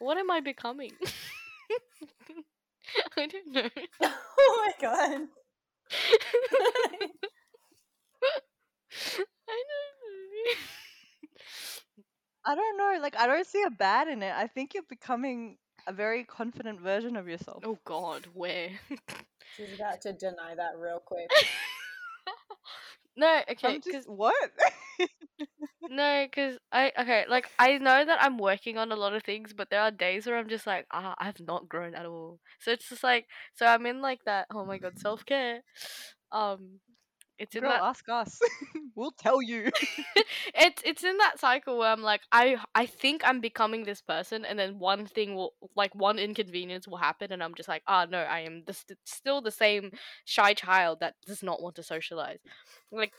What 0.00 0.18
am 0.18 0.30
I 0.30 0.40
becoming? 0.40 0.92
I 3.16 3.26
don't 3.26 3.52
know. 3.52 3.68
oh 4.02 4.66
my 4.66 4.72
god. 4.80 5.28
I 5.90 6.96
don't 9.48 9.78
know. 10.30 10.54
I 12.44 12.54
don't 12.54 12.78
know, 12.78 12.98
like 13.02 13.16
I 13.18 13.26
don't 13.26 13.46
see 13.46 13.62
a 13.62 13.70
bad 13.70 14.08
in 14.08 14.22
it. 14.22 14.32
I 14.34 14.46
think 14.46 14.74
you're 14.74 14.82
becoming 14.88 15.58
a 15.86 15.92
very 15.92 16.24
confident 16.24 16.80
version 16.80 17.16
of 17.16 17.28
yourself. 17.28 17.62
oh 17.66 17.78
God, 17.84 18.26
where? 18.32 18.70
She's 19.56 19.74
about 19.74 20.00
to 20.02 20.12
deny 20.12 20.54
that 20.56 20.78
real 20.78 21.00
quick. 21.04 21.30
no, 23.16 23.40
okay, 23.50 23.74
I'm 23.74 23.80
just 23.82 24.08
what? 24.08 24.34
no, 25.88 26.26
because 26.30 26.58
I 26.72 26.92
okay, 26.98 27.24
like 27.28 27.48
I 27.58 27.78
know 27.78 28.04
that 28.04 28.22
I'm 28.22 28.38
working 28.38 28.78
on 28.78 28.92
a 28.92 28.96
lot 28.96 29.14
of 29.14 29.22
things, 29.22 29.52
but 29.56 29.68
there 29.70 29.80
are 29.80 29.90
days 29.90 30.26
where 30.26 30.36
I'm 30.36 30.48
just 30.48 30.66
like, 30.66 30.86
ah, 30.92 31.14
I've 31.18 31.40
not 31.40 31.68
grown 31.68 31.94
at 31.94 32.06
all. 32.06 32.38
So 32.60 32.70
it's 32.72 32.88
just 32.88 33.02
like, 33.04 33.26
so 33.54 33.66
I'm 33.66 33.86
in 33.86 34.00
like 34.00 34.20
that. 34.26 34.46
Oh 34.54 34.64
my 34.64 34.78
God, 34.78 34.98
self 34.98 35.24
care. 35.24 35.60
Um, 36.32 36.80
it's 37.38 37.54
in 37.56 37.62
Girl, 37.62 37.72
that 37.72 37.82
ask 37.82 38.04
us. 38.08 38.38
we'll 38.96 39.12
tell 39.18 39.40
you. 39.42 39.70
it's 40.54 40.82
it's 40.84 41.04
in 41.04 41.16
that 41.18 41.38
cycle 41.40 41.78
where 41.78 41.90
I'm 41.90 42.02
like 42.02 42.20
I 42.32 42.56
I 42.74 42.86
think 42.86 43.22
I'm 43.24 43.40
becoming 43.40 43.84
this 43.84 44.02
person 44.02 44.44
and 44.44 44.58
then 44.58 44.78
one 44.78 45.06
thing 45.06 45.34
will 45.34 45.54
like 45.76 45.94
one 45.94 46.18
inconvenience 46.18 46.86
will 46.86 46.98
happen 46.98 47.32
and 47.32 47.42
I'm 47.42 47.54
just 47.54 47.68
like 47.68 47.82
ah 47.86 48.06
no 48.08 48.18
I 48.18 48.40
am 48.40 48.64
the 48.66 48.74
st- 48.74 48.98
still 49.04 49.40
the 49.40 49.50
same 49.50 49.90
shy 50.24 50.52
child 50.54 50.98
that 51.00 51.14
does 51.26 51.42
not 51.42 51.62
want 51.62 51.76
to 51.76 51.82
socialize 51.82 52.40
like 52.92 53.12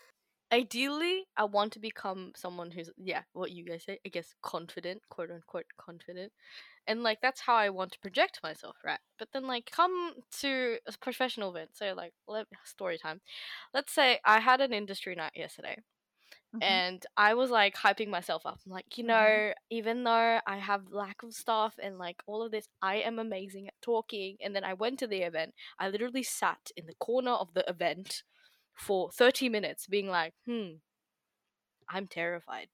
ideally 0.52 1.26
I 1.38 1.46
want 1.46 1.74
to 1.74 1.80
become 1.80 2.34
someone 2.36 2.72
who's 2.72 2.90
yeah 2.98 3.24
what 3.34 3.52
you 3.52 3.64
guys 3.66 3.84
say 3.86 4.00
I 4.06 4.10
guess 4.10 4.34
confident 4.42 5.02
quote 5.10 5.32
unquote 5.32 5.66
confident 5.78 6.34
and 6.88 7.04
like 7.04 7.22
that's 7.22 7.42
how 7.42 7.56
I 7.56 7.70
want 7.70 7.92
to 7.94 8.00
project 8.00 8.40
myself 8.44 8.78
right 8.84 9.00
but 9.20 9.30
then 9.34 9.48
like 9.48 9.72
come 9.72 10.16
to 10.42 10.80
a 10.88 10.94
professional 11.00 11.52
event 11.52 11.72
so 11.76 11.94
like 11.94 12.14
let 12.28 12.48
story 12.66 12.98
time 12.98 13.22
let's 13.74 13.94
say 13.94 14.20
I 14.26 14.40
had 14.42 14.62
an 14.62 14.74
industry 14.74 15.16
night 15.16 15.34
yesterday 15.36 15.78
Mhm. 16.54 16.82
and 16.82 17.04
I 17.18 17.34
was 17.34 17.50
like 17.50 17.76
hyping 17.76 18.10
myself 18.10 18.46
up. 18.46 18.60
I'm 18.66 18.72
like, 18.72 18.98
you 18.98 19.04
Mhm. 19.08 19.42
know, 19.44 19.54
even 19.72 20.04
though 20.04 20.40
I 20.46 20.58
have 20.58 20.92
lack 20.92 21.24
of 21.24 21.34
stuff 21.34 21.76
and 21.82 21.98
like 21.98 22.22
all 22.28 22.44
of 22.44 22.52
this, 22.52 22.68
I 22.82 22.98
am 22.98 23.18
amazing 23.18 23.68
at 23.68 23.74
talking. 23.82 24.38
And 24.42 24.56
then 24.56 24.64
I 24.64 24.74
went 24.76 25.00
to 25.00 25.08
the 25.08 25.24
event. 25.24 25.56
I 25.80 25.90
literally 25.90 26.22
sat 26.24 26.70
in 26.78 26.86
the 26.86 26.94
corner 26.96 27.32
of 27.32 27.54
the 27.56 27.68
event 27.68 28.24
for 28.82 29.12
30 29.12 29.50
minutes, 29.50 29.88
being 29.88 30.08
like, 30.10 30.34
hmm, 30.46 30.76
I'm 31.90 32.08
terrified. 32.08 32.70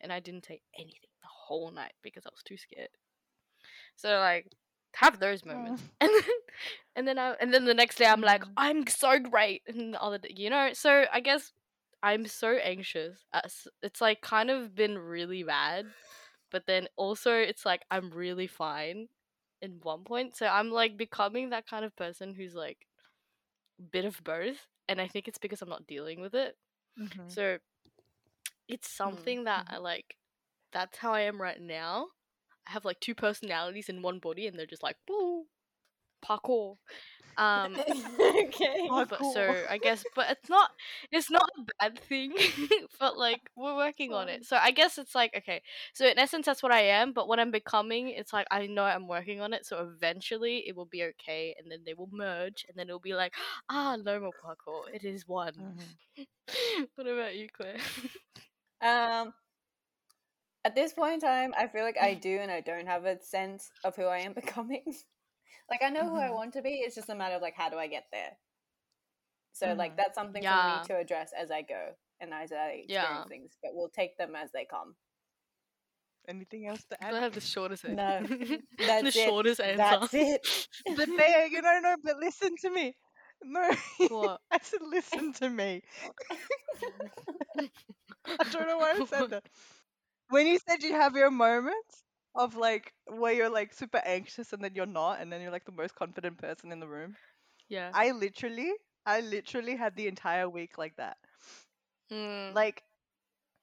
And 0.00 0.12
I 0.12 0.20
didn't 0.20 0.46
say 0.46 0.62
anything 0.78 1.10
the 1.22 1.28
whole 1.28 1.70
night 1.72 1.94
because 2.02 2.26
I 2.26 2.30
was 2.30 2.42
too 2.44 2.56
scared. 2.56 2.90
So 3.96 4.18
like 4.18 4.46
have 4.94 5.18
those 5.20 5.44
moments. 5.44 5.82
And 6.00 6.10
then 6.10 6.22
and 6.96 7.08
then 7.08 7.18
I 7.18 7.30
and 7.40 7.54
then 7.54 7.64
the 7.64 7.74
next 7.74 7.96
day 7.96 8.06
I'm 8.06 8.20
like, 8.20 8.44
Mm. 8.44 8.52
I'm 8.56 8.86
so 8.86 9.18
great 9.18 9.62
and 9.66 9.96
all 9.96 10.10
the 10.10 10.16
other 10.18 10.28
day, 10.28 10.34
you 10.36 10.50
know? 10.50 10.72
So 10.74 11.04
I 11.12 11.20
guess 11.20 11.52
I'm 12.02 12.26
so 12.26 12.56
anxious. 12.56 13.24
It's 13.82 14.00
like 14.00 14.20
kind 14.20 14.50
of 14.50 14.74
been 14.74 14.98
really 14.98 15.42
bad, 15.44 15.86
but 16.50 16.66
then 16.66 16.88
also 16.96 17.34
it's 17.34 17.64
like 17.64 17.82
I'm 17.90 18.10
really 18.10 18.46
fine 18.48 19.08
in 19.62 19.80
one 19.82 20.04
point. 20.04 20.36
So 20.36 20.46
I'm 20.46 20.70
like 20.70 20.96
becoming 20.96 21.50
that 21.50 21.66
kind 21.68 21.84
of 21.84 21.96
person 21.96 22.34
who's 22.34 22.54
like 22.54 22.86
bit 23.90 24.04
of 24.04 24.22
both, 24.24 24.68
and 24.92 25.00
I 25.00 25.08
think 25.08 25.26
it's 25.28 25.38
because 25.38 25.62
I'm 25.62 25.68
not 25.68 25.86
dealing 25.86 26.20
with 26.20 26.34
it. 26.34 26.56
Mhm. 26.98 27.30
So 27.30 27.58
it's 28.68 28.88
something 28.88 29.44
that 29.44 29.66
I 29.68 29.78
like. 29.78 30.16
That's 30.72 30.98
how 30.98 31.12
I 31.12 31.22
am 31.22 31.40
right 31.40 31.60
now. 31.60 32.08
I 32.66 32.72
have 32.72 32.84
like 32.84 33.00
two 33.00 33.14
personalities 33.14 33.88
in 33.88 34.02
one 34.02 34.18
body, 34.20 34.46
and 34.46 34.58
they're 34.58 34.66
just 34.66 34.82
like 34.82 34.96
boo, 35.06 35.46
parkour. 36.24 36.78
Um, 37.36 37.80
okay. 38.20 38.90
Oh, 38.90 39.04
but 39.06 39.24
cool. 39.24 39.32
so 39.32 39.64
I 39.68 39.78
guess, 39.78 40.04
but 40.14 40.30
it's 40.30 40.48
not, 40.48 40.70
it's 41.12 41.30
not 41.30 41.48
a 41.58 41.62
bad 41.80 41.98
thing. 41.98 42.32
but 43.00 43.16
like 43.18 43.40
we're 43.56 43.76
working 43.76 44.12
on 44.12 44.28
it. 44.28 44.44
So 44.44 44.56
I 44.56 44.70
guess 44.72 44.98
it's 44.98 45.14
like 45.14 45.32
okay. 45.36 45.62
So 45.94 46.06
in 46.06 46.18
essence, 46.18 46.46
that's 46.46 46.62
what 46.62 46.72
I 46.72 46.80
am. 46.82 47.12
But 47.12 47.28
what 47.28 47.38
I'm 47.40 47.50
becoming, 47.50 48.08
it's 48.08 48.32
like 48.32 48.46
I 48.50 48.66
know 48.66 48.84
I'm 48.84 49.08
working 49.08 49.40
on 49.40 49.52
it. 49.52 49.66
So 49.66 49.78
eventually, 49.94 50.64
it 50.66 50.76
will 50.76 50.86
be 50.86 51.04
okay, 51.04 51.54
and 51.58 51.70
then 51.70 51.80
they 51.86 51.94
will 51.94 52.10
merge, 52.12 52.64
and 52.68 52.76
then 52.76 52.88
it'll 52.88 52.98
be 53.00 53.14
like 53.14 53.34
ah, 53.70 53.96
no 53.96 54.20
more 54.20 54.32
parkour. 54.34 54.92
It 54.92 55.04
is 55.04 55.26
one. 55.26 55.54
Mhm. 55.58 55.96
what 56.96 57.06
about 57.06 57.34
you, 57.36 57.48
Claire? 57.52 57.76
Um, 58.82 59.32
at 60.64 60.74
this 60.74 60.92
point 60.92 61.14
in 61.14 61.20
time, 61.20 61.54
I 61.56 61.68
feel 61.68 61.82
like 61.84 61.98
I 61.98 62.14
do 62.14 62.38
and 62.38 62.50
I 62.50 62.60
don't 62.60 62.86
have 62.86 63.04
a 63.04 63.20
sense 63.22 63.72
of 63.84 63.96
who 63.96 64.04
I 64.04 64.18
am 64.18 64.32
becoming. 64.34 64.82
Like 65.70 65.82
I 65.82 65.90
know 65.90 66.08
who 66.08 66.18
I 66.18 66.30
Mhm. 66.30 66.32
want 66.32 66.52
to 66.54 66.62
be. 66.62 66.76
It's 66.76 66.94
just 66.94 67.08
a 67.10 67.14
matter 67.14 67.36
of 67.36 67.42
like 67.42 67.54
how 67.56 67.68
do 67.70 67.76
I 67.78 67.86
get 67.88 68.06
there. 68.12 68.36
So 69.52 69.74
like 69.74 69.96
Mhm. 69.96 69.96
that's 69.96 70.14
something 70.14 70.46
for 70.46 70.62
me 70.62 70.80
to 70.80 70.96
address 70.96 71.32
as 71.38 71.50
I 71.50 71.62
go 71.62 71.94
and 72.20 72.32
as 72.34 72.52
I 72.52 72.82
experience 72.84 73.24
Yeah. 73.24 73.28
things. 73.28 73.58
But 73.62 73.72
we'll 73.74 73.90
take 73.90 74.16
them 74.18 74.34
as 74.36 74.50
they 74.52 74.64
come. 74.64 74.96
Anything 76.28 76.66
else 76.66 76.84
to 76.84 77.02
add? 77.02 77.14
I 77.14 77.20
have 77.20 77.34
the 77.34 77.40
shortest 77.40 77.84
answer. 77.84 78.14
No, 78.18 78.20
the 79.00 79.10
it. 79.12 79.12
shortest 79.12 79.60
answer. 79.60 79.98
That's 80.00 80.14
it. 80.14 80.40
But 80.96 81.08
Bea, 81.16 81.48
you 81.50 81.62
know, 81.62 81.80
no, 81.82 81.96
but 82.02 82.16
listen 82.18 82.54
to 82.62 82.70
me. 82.70 82.94
No, 83.42 83.70
What? 84.08 84.40
I 84.50 84.58
said 84.62 84.80
listen 84.82 85.32
to 85.34 85.48
me. 85.50 85.82
I 88.40 88.44
don't 88.50 88.66
know 88.66 88.78
why 88.78 88.96
I 88.98 89.02
said 89.02 89.30
that. 89.30 89.44
When 90.28 90.46
you 90.46 90.58
said 90.58 90.82
you 90.82 90.92
have 90.94 91.14
your 91.16 91.30
moments 91.30 92.04
of 92.34 92.56
like 92.56 92.92
where 93.06 93.32
you're 93.32 93.50
like 93.50 93.72
super 93.74 94.00
anxious 94.04 94.52
and 94.52 94.62
then 94.62 94.74
you're 94.74 94.86
not, 94.86 95.20
and 95.20 95.32
then 95.32 95.40
you're 95.40 95.50
like 95.50 95.64
the 95.66 95.72
most 95.72 95.94
confident 95.94 96.38
person 96.38 96.72
in 96.72 96.80
the 96.80 96.88
room. 96.88 97.16
Yeah. 97.68 97.92
I 97.92 98.10
literally, 98.12 98.72
I 99.06 99.20
literally 99.20 99.76
had 99.76 99.96
the 99.96 100.08
entire 100.08 100.48
week 100.48 100.78
like 100.78 100.96
that. 100.96 101.16
Mm. 102.10 102.54
Like, 102.54 102.82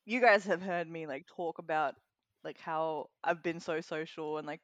you 0.06 0.22
guys 0.22 0.46
have 0.46 0.62
heard 0.62 0.88
me 0.90 1.08
like 1.08 1.26
talk 1.28 1.60
about 1.60 1.96
like 2.44 2.60
how 2.60 3.10
I've 3.24 3.44
been 3.44 3.60
so 3.60 3.82
social 3.82 4.38
and 4.38 4.48
like, 4.48 4.62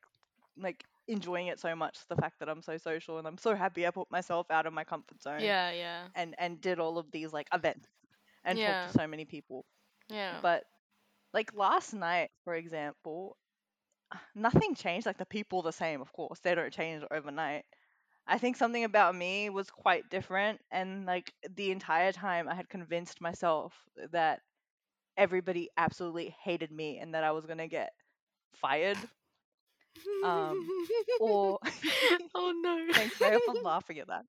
like 0.57 0.83
enjoying 1.07 1.47
it 1.47 1.59
so 1.59 1.75
much. 1.75 1.97
The 2.07 2.15
fact 2.15 2.39
that 2.39 2.49
I'm 2.49 2.61
so 2.61 2.77
social 2.77 3.17
and 3.19 3.27
I'm 3.27 3.37
so 3.37 3.55
happy 3.55 3.85
I 3.87 3.91
put 3.91 4.11
myself 4.11 4.49
out 4.51 4.65
of 4.65 4.73
my 4.73 4.83
comfort 4.83 5.21
zone 5.21 5.53
Yeah, 5.53 5.71
yeah, 5.71 6.07
and 6.15 6.35
and 6.37 6.61
did 6.61 6.79
all 6.79 6.97
of 6.97 7.11
these 7.11 7.33
like 7.33 7.47
events 7.53 7.87
and 8.45 8.59
Yeah. 8.59 8.61
talked 8.61 8.83
to 8.83 8.89
so 8.89 9.07
many 9.07 9.25
people. 9.25 9.65
yeah. 10.09 10.41
But 10.41 10.63
like 11.33 11.53
last 11.53 11.93
night, 11.93 12.31
for 12.43 12.55
example, 12.55 13.37
nothing 14.35 14.75
changed. 14.75 15.05
Like 15.05 15.17
the 15.17 15.25
people 15.25 15.61
the 15.61 15.71
same, 15.71 16.01
of 16.01 16.11
course. 16.13 16.39
They 16.39 16.55
don't 16.55 16.73
change 16.73 17.03
overnight. 17.11 17.65
I 18.27 18.37
think 18.37 18.57
something 18.57 18.83
about 18.83 19.15
me 19.15 19.49
was 19.49 19.69
quite 19.69 20.09
different 20.09 20.59
and 20.71 21.05
like 21.05 21.33
the 21.55 21.71
entire 21.71 22.11
time 22.11 22.47
I 22.47 22.55
had 22.55 22.69
convinced 22.69 23.21
myself 23.21 23.73
that 24.11 24.41
everybody 25.17 25.69
absolutely 25.77 26.35
hated 26.43 26.71
me 26.71 26.99
and 26.99 27.13
that 27.13 27.23
I 27.23 27.31
was 27.31 27.45
going 27.45 27.57
to 27.59 27.67
get 27.67 27.91
fired 28.55 28.97
um, 30.23 30.73
or 31.19 31.59
oh 32.35 32.53
no. 32.63 32.93
thanks 32.93 33.19
Maya 33.19 33.39
for 33.39 33.53
laughing 33.53 33.99
at 33.99 34.07
that. 34.07 34.25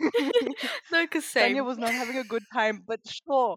no, 0.90 1.04
because. 1.04 1.24
Sanya 1.24 1.64
was 1.64 1.78
not 1.78 1.94
having 1.94 2.16
a 2.18 2.24
good 2.24 2.44
time, 2.52 2.82
but 2.86 3.00
sure. 3.06 3.56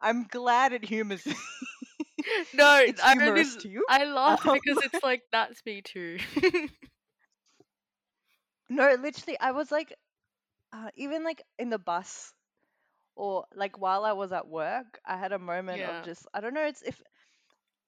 I'm 0.00 0.24
glad 0.24 0.72
it 0.72 0.84
humors 0.84 1.26
no, 2.52 2.78
it's 2.84 3.02
I 3.02 3.14
humorous 3.14 3.56
you. 3.64 3.84
I 3.88 4.04
laugh 4.04 4.46
Um, 4.46 4.48
because 4.52 4.80
it's 4.80 5.02
like 5.02 5.22
that's 5.32 5.64
me 5.66 5.82
too. 5.82 6.18
No, 8.68 8.94
literally, 8.94 9.38
I 9.40 9.52
was 9.52 9.70
like, 9.70 9.94
uh, 10.72 10.90
even 10.96 11.24
like 11.24 11.42
in 11.58 11.70
the 11.70 11.78
bus 11.78 12.32
or 13.16 13.44
like 13.54 13.78
while 13.78 14.04
I 14.04 14.12
was 14.12 14.32
at 14.32 14.48
work, 14.48 15.00
I 15.04 15.16
had 15.16 15.32
a 15.32 15.38
moment 15.38 15.82
Yeah. 15.82 15.86
of 15.86 16.00
just, 16.02 16.26
I 16.34 16.40
don't 16.40 16.54
know, 16.54 16.64
it's 16.66 16.82
if 16.82 17.00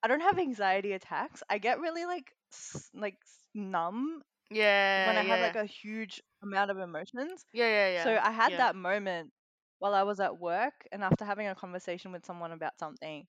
I 0.02 0.08
don't 0.08 0.20
have 0.20 0.38
anxiety 0.38 0.92
attacks, 0.92 1.42
I 1.48 1.58
get 1.58 1.80
really 1.80 2.06
like, 2.06 2.34
s- 2.52 2.90
like 2.94 3.18
numb 3.54 4.22
yeah, 4.50 4.62
when 5.02 5.16
I 5.18 5.22
yeah. 5.22 5.22
have 5.22 5.40
like 5.40 5.56
a 5.56 5.64
huge 5.66 6.22
amount 6.42 6.70
of 6.70 6.78
emotions. 6.78 7.44
yeah, 7.52 7.68
yeah, 7.68 7.88
yeah. 7.92 8.04
So 8.04 8.18
I 8.22 8.30
had 8.30 8.56
yeah. 8.56 8.58
that 8.58 8.76
moment 8.76 9.32
while 9.78 9.94
I 9.94 10.02
was 10.04 10.20
at 10.20 10.38
work, 10.38 10.86
and 10.92 11.02
after 11.04 11.24
having 11.24 11.48
a 11.48 11.54
conversation 11.54 12.12
with 12.12 12.24
someone 12.26 12.52
about 12.52 12.78
something, 12.78 13.26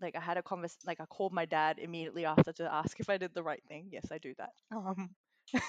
like 0.00 0.16
I 0.16 0.20
had 0.20 0.36
a 0.38 0.42
convers, 0.42 0.76
like 0.86 1.00
I 1.00 1.06
called 1.06 1.32
my 1.32 1.44
dad 1.46 1.78
immediately 1.78 2.24
after 2.24 2.52
to 2.54 2.72
ask 2.72 2.98
if 3.00 3.08
I 3.10 3.16
did 3.18 3.34
the 3.34 3.42
right 3.42 3.62
thing. 3.68 3.88
Yes, 3.92 4.06
I 4.12 4.18
do 4.18 4.34
that. 4.38 4.50
Um, 4.74 5.10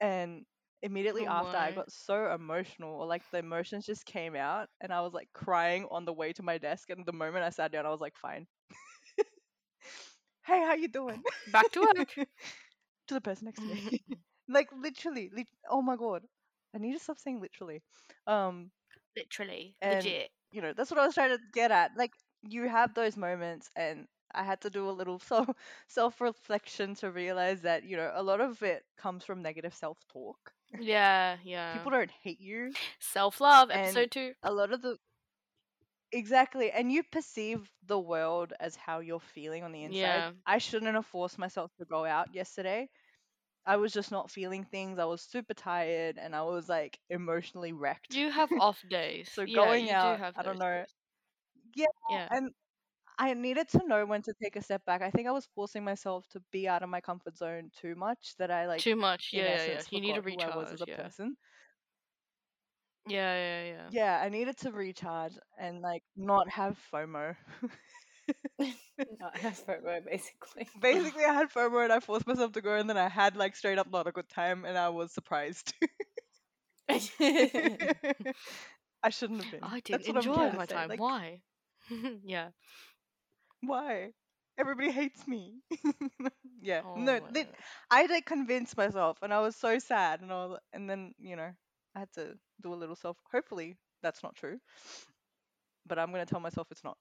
and 0.00 0.44
immediately 0.82 1.26
Oh 1.26 1.30
after, 1.32 1.56
I 1.56 1.72
got 1.72 1.90
so 1.90 2.32
emotional, 2.32 2.94
or 3.00 3.06
like 3.06 3.22
the 3.32 3.38
emotions 3.38 3.86
just 3.86 4.04
came 4.06 4.36
out, 4.36 4.68
and 4.80 4.92
I 4.92 5.00
was 5.00 5.12
like 5.12 5.28
crying 5.32 5.86
on 5.90 6.04
the 6.04 6.12
way 6.12 6.32
to 6.34 6.42
my 6.42 6.58
desk. 6.58 6.90
And 6.90 7.04
the 7.06 7.12
moment 7.12 7.44
I 7.44 7.50
sat 7.50 7.72
down, 7.72 7.86
I 7.86 7.90
was 7.90 8.00
like, 8.00 8.16
fine. 8.16 8.46
hey, 10.46 10.60
how 10.62 10.74
you 10.74 10.88
doing? 10.88 11.22
Back 11.52 11.70
to 11.72 11.80
work. 11.80 12.08
to 13.08 13.14
the 13.14 13.20
person 13.20 13.46
next 13.46 13.60
to 13.60 13.66
me. 13.66 14.02
like 14.48 14.68
literally, 14.76 15.30
lit- 15.34 15.48
oh 15.70 15.82
my 15.82 15.96
god. 15.96 16.22
I 16.74 16.78
need 16.78 16.92
to 16.94 16.98
stop 17.00 17.18
saying 17.18 17.40
literally. 17.40 17.82
Um, 18.26 18.70
Literally, 19.16 19.74
And- 19.80 20.04
legit. 20.04 20.30
you 20.52 20.62
know, 20.62 20.72
that's 20.76 20.90
what 20.90 21.00
I 21.00 21.06
was 21.06 21.14
trying 21.14 21.30
to 21.30 21.38
get 21.52 21.70
at. 21.72 21.92
Like 21.96 22.12
you 22.42 22.68
have 22.68 22.94
those 22.94 23.16
moments 23.16 23.70
and 23.76 24.06
I 24.34 24.42
had 24.42 24.60
to 24.62 24.70
do 24.70 24.88
a 24.88 24.92
little 24.92 25.18
self 25.26 25.48
self 25.88 26.20
reflection 26.20 26.94
to 26.96 27.10
realize 27.10 27.62
that, 27.62 27.84
you 27.84 27.96
know, 27.96 28.10
a 28.14 28.22
lot 28.22 28.40
of 28.40 28.62
it 28.62 28.84
comes 28.96 29.24
from 29.24 29.42
negative 29.42 29.74
self 29.74 29.98
talk. 30.12 30.52
Yeah, 30.78 31.36
yeah. 31.44 31.72
People 31.74 31.92
don't 31.92 32.10
hate 32.22 32.40
you. 32.40 32.72
Self 33.00 33.40
love, 33.40 33.70
episode 33.70 34.10
two. 34.10 34.32
A 34.42 34.52
lot 34.52 34.72
of 34.72 34.82
the 34.82 34.98
Exactly. 36.12 36.70
And 36.70 36.90
you 36.90 37.02
perceive 37.02 37.70
the 37.86 37.98
world 37.98 38.52
as 38.60 38.76
how 38.76 39.00
you're 39.00 39.20
feeling 39.20 39.62
on 39.62 39.72
the 39.72 39.84
inside. 39.84 39.98
Yeah. 39.98 40.30
I 40.46 40.58
shouldn't 40.58 40.94
have 40.94 41.06
forced 41.06 41.38
myself 41.38 41.70
to 41.78 41.84
go 41.84 42.04
out 42.04 42.34
yesterday. 42.34 42.88
I 43.66 43.76
was 43.76 43.92
just 43.92 44.10
not 44.10 44.30
feeling 44.30 44.64
things. 44.64 44.98
I 44.98 45.04
was 45.04 45.20
super 45.20 45.52
tired 45.52 46.16
and 46.18 46.34
I 46.34 46.42
was 46.42 46.68
like 46.68 46.98
emotionally 47.10 47.72
wrecked. 47.72 48.14
You 48.14 48.30
have 48.30 48.50
off 48.58 48.82
days. 48.88 49.28
So 49.34 49.42
yeah, 49.42 49.54
going 49.54 49.90
out, 49.90 50.16
do 50.16 50.22
have 50.22 50.34
I 50.38 50.42
don't 50.42 50.58
know. 50.58 50.80
days. 50.80 50.94
Yeah, 51.74 51.86
Yeah. 52.08 52.28
and 52.30 52.52
I 53.18 53.34
needed 53.34 53.68
to 53.70 53.86
know 53.86 54.04
when 54.06 54.22
to 54.22 54.34
take 54.42 54.56
a 54.56 54.62
step 54.62 54.84
back. 54.84 55.02
I 55.02 55.10
think 55.10 55.28
I 55.28 55.32
was 55.32 55.46
forcing 55.54 55.84
myself 55.84 56.28
to 56.30 56.40
be 56.52 56.68
out 56.68 56.82
of 56.82 56.88
my 56.90 57.00
comfort 57.00 57.36
zone 57.36 57.70
too 57.74 57.94
much 57.96 58.34
that 58.38 58.50
I 58.50 58.66
like 58.66 58.84
Too 58.84 58.96
much. 58.96 59.32
in 59.32 59.34
Yeah, 59.34 59.48
yeah, 59.48 59.64
yeah. 59.72 59.76
essence 59.76 59.88
You 59.90 60.00
need 60.00 60.14
to 60.14 60.20
forgot 60.20 60.24
who 60.26 60.40
I 60.40 60.50
was 60.50 60.72
as 60.72 60.74
recharge. 60.74 60.80
a 60.80 60.86
Yeah. 60.86 60.86
person. 60.86 61.36
yeah, 63.06 63.34
yeah, 63.36 63.64
yeah. 63.64 63.90
Yeah, 63.90 64.20
I 64.20 64.28
needed 64.28 64.56
to 64.58 64.72
recharge 64.72 65.38
and 65.58 65.80
like 65.82 66.02
not 66.16 66.48
have 66.50 66.78
FOMO. 66.92 67.36
Not 69.20 69.44
as 69.44 69.62
FOMO, 69.62 70.04
basically. 70.04 70.68
Basically, 70.80 71.24
I 71.24 71.34
had 71.34 71.50
FOMO 71.50 71.84
and 71.84 71.92
I 71.92 72.00
forced 72.00 72.26
myself 72.26 72.52
to 72.52 72.62
go, 72.62 72.74
and 72.76 72.88
then 72.88 72.96
I 72.96 73.08
had 73.08 73.36
like 73.36 73.56
straight 73.56 73.78
up 73.78 73.90
not 73.90 74.06
a 74.06 74.12
good 74.12 74.28
time, 74.28 74.64
and 74.64 74.78
I 74.78 74.88
was 74.90 75.12
surprised. 75.12 75.74
I 76.88 76.98
shouldn't 79.10 79.40
have 79.40 79.50
been. 79.50 79.62
I 79.62 79.80
didn't 79.80 80.06
what 80.06 80.16
I'm 80.16 80.18
enjoy 80.18 80.30
trying 80.30 80.52
to 80.52 80.56
my 80.58 80.60
say, 80.60 80.66
time. 80.66 80.84
like, 80.84 80.96
Why? 80.96 81.42
yeah. 82.24 82.50
Why? 83.60 84.12
Everybody 84.58 84.90
hates 84.90 85.26
me. 85.26 85.60
yeah. 86.60 86.82
Oh, 86.82 86.96
no, 86.96 87.20
lit- 87.30 87.48
uh 87.48 87.62
I 87.90 88.00
had 88.02 88.10
to 88.10 88.22
convince 88.22 88.76
myself, 88.76 89.18
and 89.22 89.32
I 89.32 89.40
was 89.40 89.56
so 89.56 89.78
sad, 89.78 90.20
and 90.20 90.32
I 90.32 90.46
was, 90.46 90.58
and 90.72 90.88
then 90.88 91.14
you 91.18 91.36
know, 91.36 91.50
I 91.94 91.98
had 91.98 92.12
to 92.14 92.34
do 92.62 92.72
a 92.72 92.76
little 92.76 92.96
self. 92.96 93.16
Hopefully, 93.32 93.76
that's 94.02 94.22
not 94.22 94.34
true, 94.36 94.58
but 95.86 95.98
I'm 95.98 96.10
gonna 96.10 96.26
tell 96.26 96.40
myself 96.40 96.68
it's 96.70 96.84
not. 96.84 96.96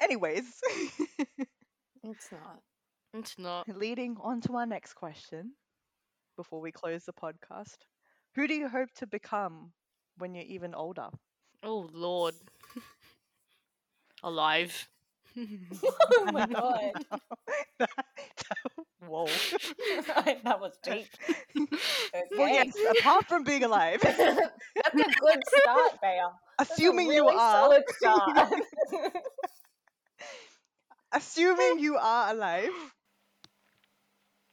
Anyways, 0.00 0.44
It's 2.02 2.30
not. 2.32 2.62
It's 3.12 3.38
not. 3.38 3.68
leading 3.68 4.16
on 4.20 4.40
to 4.42 4.56
our 4.56 4.66
next 4.66 4.94
question, 4.94 5.54
before 6.36 6.60
we 6.60 6.72
close 6.72 7.04
the 7.04 7.12
podcast, 7.12 7.78
who 8.34 8.46
do 8.46 8.54
you 8.54 8.68
hope 8.68 8.90
to 8.96 9.06
become 9.06 9.72
when 10.18 10.34
you're 10.34 10.44
even 10.44 10.74
older? 10.74 11.08
Oh 11.62 11.88
Lord. 11.92 12.34
Alive. 14.22 14.88
oh 15.38 16.30
my 16.32 16.46
god. 16.52 16.92
Whoa. 19.00 19.26
that 20.44 20.60
was 20.60 20.72
deep. 20.82 21.06
Well, 22.36 22.48
yes. 22.48 22.74
Apart 22.98 23.26
from 23.26 23.44
being 23.44 23.64
alive, 23.64 24.00
That's 24.02 24.18
a 24.18 25.20
good 25.20 25.40
start, 25.60 25.92
Bea. 26.02 26.20
That's 26.58 26.70
a 26.70 26.74
assuming 26.74 27.10
you 27.12 27.28
are, 27.28 27.52
solid 27.52 27.82
start. 27.96 28.52
assuming 31.12 31.78
you 31.80 31.96
are 31.96 32.30
alive. 32.32 32.92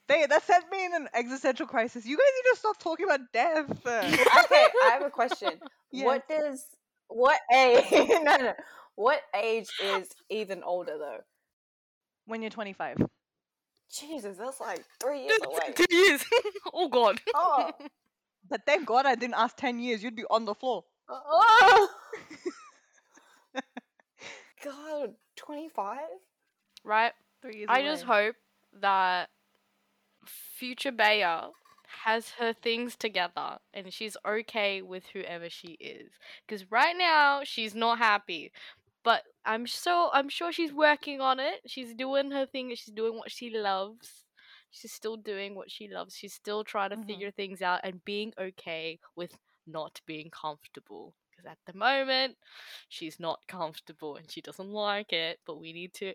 They, 0.07 0.25
that 0.25 0.43
sent 0.43 0.69
me 0.69 0.85
in 0.85 0.93
an 0.93 1.07
existential 1.13 1.65
crisis. 1.65 2.05
You 2.05 2.17
guys 2.17 2.25
need 2.43 2.51
to 2.51 2.57
stop 2.59 2.77
talking 2.79 3.05
about 3.05 3.21
death. 3.31 3.69
okay, 3.85 4.67
I 4.83 4.89
have 4.91 5.03
a 5.03 5.09
question. 5.09 5.59
Yes. 5.91 6.05
What 6.05 6.27
does 6.27 6.65
what 7.07 7.39
age? 7.53 7.85
no, 7.91 8.35
no. 8.37 8.53
What 8.95 9.21
age 9.35 9.69
is 9.81 10.09
even 10.29 10.63
older 10.63 10.97
though? 10.97 11.19
when 12.25 12.41
you're 12.41 12.49
25. 12.51 12.97
Jesus, 13.91 14.37
that's 14.37 14.59
like 14.61 14.83
three 15.01 15.23
years 15.23 15.39
away. 15.45 15.73
Two 15.75 15.85
years. 15.95 16.23
oh 16.73 16.87
God. 16.87 17.19
Oh, 17.35 17.71
But 18.49 18.61
thank 18.65 18.85
God 18.85 19.05
I 19.05 19.15
didn't 19.15 19.35
ask 19.35 19.55
10 19.57 19.79
years. 19.79 20.03
You'd 20.03 20.15
be 20.15 20.25
on 20.29 20.45
the 20.45 20.53
floor. 20.55 20.83
oh. 21.09 21.89
God, 24.63 25.15
twenty-five. 25.35 25.99
right. 26.85 27.11
Three 27.41 27.57
years 27.57 27.67
I 27.69 27.81
just 27.81 28.03
hope 28.03 28.35
that 28.79 29.29
future 30.25 30.91
Bea 30.91 31.25
has 32.05 32.31
her 32.39 32.53
things 32.53 32.95
together 32.95 33.57
and 33.73 33.91
she's 33.93 34.15
okay 34.25 34.81
with 34.81 35.03
whoever 35.13 35.49
she 35.49 35.73
is. 35.79 36.11
Because 36.47 36.71
right 36.71 36.95
now 36.97 37.41
she's 37.43 37.75
not 37.75 37.97
happy, 37.97 38.51
but 39.03 39.23
I'm 39.45 39.67
so 39.67 40.09
I'm 40.13 40.29
sure 40.29 40.51
she's 40.51 40.73
working 40.73 41.21
on 41.21 41.39
it. 41.39 41.61
She's 41.67 41.93
doing 41.95 42.31
her 42.31 42.45
thing. 42.45 42.69
She's 42.75 42.93
doing 42.93 43.17
what 43.17 43.31
she 43.31 43.49
loves. 43.49 44.25
She's 44.71 44.91
still 44.93 45.17
doing 45.17 45.55
what 45.55 45.69
she 45.71 45.87
loves. 45.87 46.15
She's 46.15 46.33
still 46.33 46.63
trying 46.63 46.89
to 46.91 46.97
Mhm. 46.97 47.05
figure 47.07 47.31
things 47.31 47.61
out 47.61 47.81
and 47.83 48.03
being 48.05 48.33
okay 48.39 48.99
with 49.15 49.37
not 49.67 50.01
being 50.05 50.29
comfortable. 50.31 51.15
Because 51.31 51.45
at 51.51 51.59
the 51.65 51.77
moment, 51.77 52.37
she's 52.89 53.19
not 53.19 53.45
comfortable 53.47 54.15
and 54.17 54.29
she 54.31 54.41
doesn't 54.41 54.69
like 54.71 55.13
it. 55.13 55.39
But 55.45 55.59
we 55.59 55.73
need 55.73 55.93
to 55.95 56.13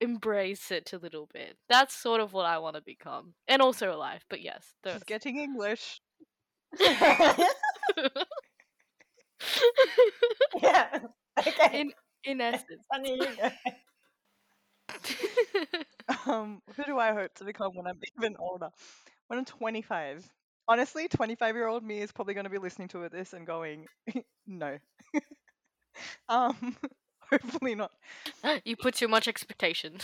embrace 0.00 0.70
it 0.70 0.92
a 0.92 0.98
little 0.98 1.26
bit. 1.32 1.58
That's 1.68 1.94
sort 1.94 2.20
of 2.20 2.32
what 2.32 2.46
I 2.46 2.58
want 2.58 2.76
to 2.76 2.82
become, 2.82 3.34
and 3.48 3.62
also 3.62 3.92
alive. 3.94 4.24
But 4.28 4.40
yes, 4.42 4.74
She's 4.86 5.04
getting 5.04 5.38
English. 5.38 6.00
yeah. 10.62 11.00
Okay. 11.46 11.80
in 11.80 11.92
in 12.24 12.40
essence. 12.40 12.84
Funny. 12.92 13.20
Um, 16.26 16.60
who 16.76 16.84
do 16.84 16.98
I 16.98 17.12
hope 17.12 17.34
to 17.36 17.44
become 17.44 17.74
when 17.74 17.86
I'm 17.86 18.00
even 18.18 18.36
older? 18.38 18.70
When 19.28 19.38
I'm 19.38 19.44
25. 19.44 20.28
Honestly, 20.68 21.08
25 21.08 21.54
year 21.54 21.66
old 21.66 21.84
me 21.84 22.00
is 22.00 22.12
probably 22.12 22.34
going 22.34 22.44
to 22.44 22.50
be 22.50 22.58
listening 22.58 22.88
to 22.88 23.08
this 23.08 23.32
and 23.32 23.46
going, 23.46 23.86
no. 24.46 24.78
um, 26.28 26.76
hopefully 27.30 27.74
not. 27.74 27.92
you 28.64 28.76
put 28.76 28.94
too 28.94 29.08
much 29.08 29.28
expectation. 29.28 29.98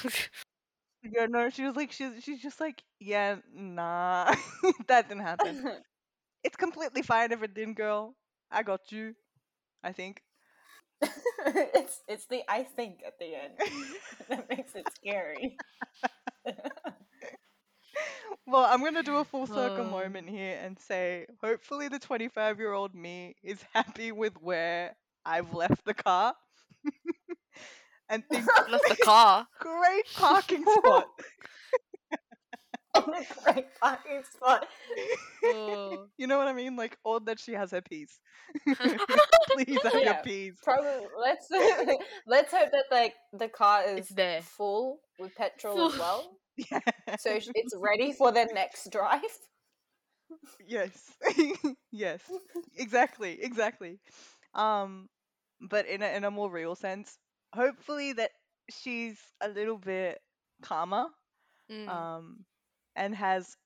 Yeah, 1.03 1.26
no, 1.26 1.49
she 1.51 1.64
was 1.64 1.76
like, 1.76 1.93
she's 1.93 2.22
she's 2.22 2.43
just 2.43 2.61
like, 2.61 2.83
yeah, 3.01 3.37
nah, 3.55 4.35
that 4.89 5.09
didn't 5.09 5.22
happen. 5.22 5.62
It's 6.45 6.57
completely 6.57 7.03
fine 7.03 7.33
if 7.33 7.43
it 7.43 7.55
didn't, 7.55 7.74
girl. 7.74 8.14
I 8.51 8.62
got 8.62 8.93
you. 8.93 9.14
I 9.83 9.93
think. 9.93 10.22
it's 11.74 12.01
it's 12.09 12.26
the 12.26 12.42
I 12.48 12.62
think 12.64 13.01
at 13.07 13.18
the 13.18 13.34
end 13.34 13.55
that 14.28 14.48
makes 14.48 14.74
it 14.74 14.86
scary. 14.94 15.57
Well, 18.46 18.64
I'm 18.64 18.82
gonna 18.82 19.03
do 19.03 19.16
a 19.18 19.24
full 19.24 19.46
circle 19.46 19.84
Um. 19.84 19.90
moment 19.90 20.28
here 20.28 20.59
and 20.62 20.78
say, 20.78 21.26
hopefully, 21.42 21.88
the 21.88 21.98
25 21.98 22.59
year 22.59 22.72
old 22.72 22.94
me 22.94 23.36
is 23.42 23.62
happy 23.72 24.12
with 24.12 24.34
where 24.40 24.96
I've 25.24 25.53
left 25.55 25.84
the 25.84 25.94
car, 25.94 26.34
and 28.09 28.24
thinks 28.28 28.61
Left 28.66 28.88
the 28.88 28.96
car. 28.96 29.46
great 29.59 30.07
parking 30.14 30.66
spot. 30.66 31.07
On 32.95 33.14
a 33.14 33.24
great 33.45 33.66
parking 33.80 34.22
spot. 34.34 34.66
Oh. 35.45 36.07
You 36.18 36.26
know 36.26 36.38
what 36.38 36.49
I 36.49 36.53
mean? 36.53 36.74
Like, 36.76 36.97
all 37.05 37.20
that 37.20 37.38
she 37.38 37.53
has 37.53 37.70
her 37.70 37.80
peas. 37.80 38.18
Please 38.66 39.82
have 39.82 39.95
your 39.95 40.03
Yeah. 40.03 40.22
peas. 40.22 40.55
Probably 40.62 41.07
let's 41.20 41.47
let's 42.26 42.51
hope 42.53 42.70
that 42.72 42.84
like 42.91 43.14
the 43.32 43.49
car 43.49 43.84
is 43.84 43.99
It's 43.99 44.09
there. 44.14 44.43
full 44.43 44.99
with 45.18 45.34
petrol 45.36 45.86
as 45.93 45.99
well, 45.99 46.32
Yeah. 46.57 46.80
so 47.18 47.30
it's 47.55 47.74
ready 47.76 48.12
for 48.12 48.32
the 48.32 48.47
next 48.53 48.91
drive. 48.91 49.20
yes. 50.66 50.91
yes. 51.93 52.20
Exactly. 52.76 53.38
Exactly. 53.43 54.01
Um, 54.55 55.09
but 55.61 55.86
in 55.86 56.03
a 56.03 56.09
in 56.16 56.24
a 56.24 56.30
more 56.30 56.51
real 56.51 56.74
sense, 56.74 57.18
hopefully 57.55 58.12
that 58.14 58.30
she's 58.70 59.18
a 59.41 59.49
little 59.49 59.78
bit 59.78 60.18
calmer. 60.62 61.07
Mm. 61.70 61.88
Um, 61.88 62.45
and 62.97 63.14
has 63.14 63.57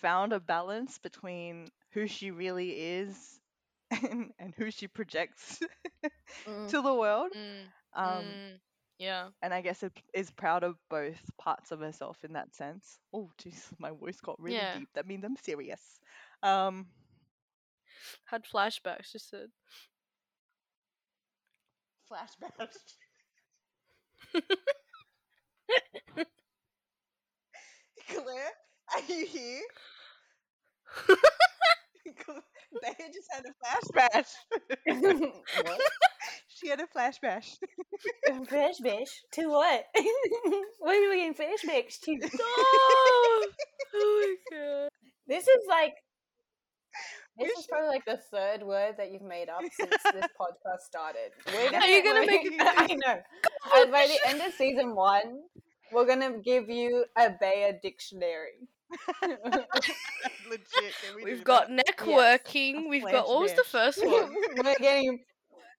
found 0.00 0.32
a 0.32 0.40
balance 0.40 0.98
between 0.98 1.70
who 1.92 2.06
she 2.06 2.30
really 2.30 2.70
is 2.70 3.40
and, 3.90 4.32
and 4.38 4.54
who 4.56 4.70
she 4.70 4.86
projects 4.88 5.60
Mm. 6.46 6.68
to 6.68 6.82
the 6.82 6.94
world. 6.94 7.32
Mm. 7.34 7.72
Um, 7.94 8.40
Mm. 8.40 8.60
Yeah. 8.98 9.30
and 9.42 9.52
I 9.54 9.60
guess 9.60 9.82
it 9.82 9.92
is 10.14 10.30
proud 10.30 10.62
of 10.64 10.76
both 10.90 11.20
parts 11.38 11.70
of 11.70 11.80
herself 11.80 12.24
in 12.24 12.32
that 12.32 12.54
sense. 12.54 12.98
Oh, 13.12 13.30
jeez, 13.40 13.72
my 13.78 13.90
voice 13.90 14.20
got 14.20 14.40
really 14.40 14.66
Yeah. 14.66 14.72
deep. 14.72 14.88
That 14.94 15.06
means 15.06 15.24
I'm 15.24 15.36
serious. 15.36 16.00
Um, 16.42 16.86
Had 18.24 18.44
flashbacks. 18.44 19.12
Just 19.12 19.28
said. 19.30 19.50
flashbacks. 22.08 22.96
Claire, 28.08 28.52
are 28.94 29.02
you 29.12 29.26
here? 29.26 29.62
They 32.82 32.94
just 33.12 33.28
had 33.32 33.44
a 33.46 33.52
flashback. 33.64 34.26
what? 35.64 35.80
she 36.48 36.68
had 36.68 36.80
a 36.80 36.86
flashback. 36.86 37.44
Flashback 38.28 39.06
to 39.32 39.48
what? 39.48 39.84
what 40.78 40.94
are 40.96 41.10
we 41.10 41.16
getting 41.16 41.34
flashbacks 41.34 41.98
to? 42.04 42.18
oh 42.40 43.48
my 43.92 44.34
god. 44.52 44.88
This 45.26 45.44
is 45.48 45.62
like 45.68 45.94
We 47.38 47.46
this 47.46 47.58
is 47.58 47.64
should- 47.64 47.70
probably 47.70 47.88
like 47.88 48.04
the 48.04 48.18
third 48.30 48.62
word 48.62 48.96
that 48.98 49.10
you've 49.12 49.22
made 49.22 49.48
up 49.48 49.62
since 49.72 50.02
this 50.12 50.26
podcast 50.38 50.80
started. 50.86 51.32
We're 51.46 51.78
Are 51.78 51.86
you 51.86 52.04
gonna 52.04 52.26
make- 52.26 52.52
I 52.60 52.96
know. 53.06 53.22
By 53.90 54.06
the 54.06 54.18
end 54.28 54.42
of 54.42 54.52
season 54.52 54.94
one, 54.94 55.40
we're 55.92 56.06
gonna 56.06 56.38
give 56.38 56.68
you 56.68 57.04
a 57.16 57.30
Bayer 57.40 57.78
dictionary. 57.82 58.68
Legit. 59.22 60.94
can 61.04 61.16
we 61.16 61.24
We've 61.24 61.38
do 61.38 61.44
got 61.44 61.68
that? 61.68 61.74
neck 61.74 62.02
Yes. 62.06 62.06
We've 62.88 63.02
got 63.02 63.28
what 63.28 63.40
was 63.42 63.52
the 63.54 63.64
first 63.64 63.98
one? 64.06 64.34
we're 64.64 64.74
getting 64.76 65.20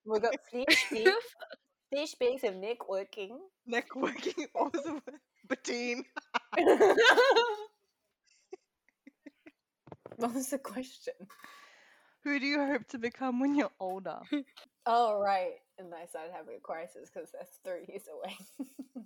we 0.06 0.18
got 0.20 0.34
flashbacks, 0.54 1.12
flashbacks 1.94 2.44
of 2.48 2.56
Nick 2.56 2.88
working. 2.88 3.38
neck 3.66 3.94
working. 3.96 4.46
What 4.52 4.72
was 4.72 4.82
the 4.84 5.00
Bettine. 5.48 6.04
what 10.16 10.34
was 10.34 10.48
the 10.50 10.58
question? 10.58 11.14
Who 12.24 12.38
do 12.38 12.46
you 12.46 12.64
hope 12.64 12.86
to 12.88 12.98
become 12.98 13.40
when 13.40 13.54
you're 13.54 13.70
older? 13.80 14.20
Oh 14.86 15.18
right, 15.20 15.54
and 15.80 15.94
I 15.94 16.06
started 16.06 16.32
having 16.34 16.56
a 16.56 16.60
crisis 16.60 17.10
because 17.12 17.30
that's 17.32 17.58
three 17.64 17.84
years 17.88 18.04
away. 18.12 18.36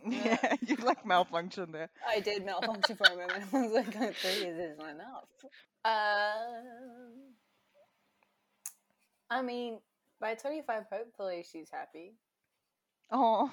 yeah, 0.11 0.57
you 0.67 0.77
like 0.77 1.07
malfunction 1.07 1.73
there. 1.73 1.91
I 2.07 2.21
did 2.21 2.45
malfunction 2.45 2.97
for 2.97 3.07
a 3.07 3.17
moment. 3.17 3.45
I 3.53 3.63
was 3.63 3.73
like, 3.73 3.97
oh, 3.97 4.13
three 4.13 4.45
years 4.45 4.59
isn't 4.73 4.81
enough. 4.81 5.29
Um, 5.85 7.35
I 9.31 9.43
mean, 9.43 9.79
by 10.21 10.35
25, 10.35 10.85
hopefully 10.91 11.45
she's 11.51 11.69
happy. 11.71 12.15
Oh, 13.11 13.51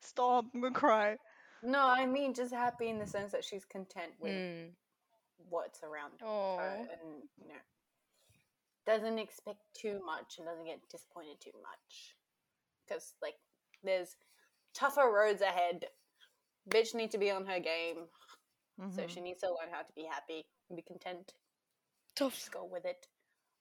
stop! 0.00 0.46
I'm 0.54 0.60
gonna 0.60 0.74
cry. 0.74 1.16
No, 1.62 1.80
I 1.86 2.06
mean 2.06 2.34
just 2.34 2.52
happy 2.52 2.88
in 2.88 2.98
the 2.98 3.06
sense 3.06 3.32
that 3.32 3.44
she's 3.44 3.64
content 3.64 4.12
with 4.20 4.32
Mm. 4.32 4.74
what's 5.48 5.82
around 5.82 6.20
Oh. 6.22 6.56
her 6.58 6.88
and, 6.90 7.22
you 7.36 7.48
know, 7.48 7.60
doesn't 8.84 9.18
expect 9.18 9.60
too 9.74 10.00
much 10.04 10.38
and 10.38 10.46
doesn't 10.46 10.64
get 10.64 10.88
disappointed 10.88 11.40
too 11.40 11.52
much. 11.62 12.16
Because, 12.86 13.14
like, 13.22 13.36
there's 13.82 14.16
tougher 14.74 15.10
roads 15.10 15.42
ahead. 15.42 15.86
Bitch 16.68 16.94
needs 16.94 17.12
to 17.12 17.18
be 17.18 17.30
on 17.30 17.44
her 17.46 17.58
game, 17.60 18.08
so 18.90 19.02
Mhm. 19.02 19.08
she 19.10 19.20
needs 19.20 19.40
to 19.40 19.48
learn 19.48 19.70
how 19.70 19.82
to 19.82 19.92
be 19.94 20.04
happy 20.04 20.46
and 20.68 20.76
be 20.76 20.82
content. 20.82 21.34
Tough. 22.14 22.34
just 22.34 22.52
go 22.52 22.64
with 22.64 22.84
it. 22.84 23.06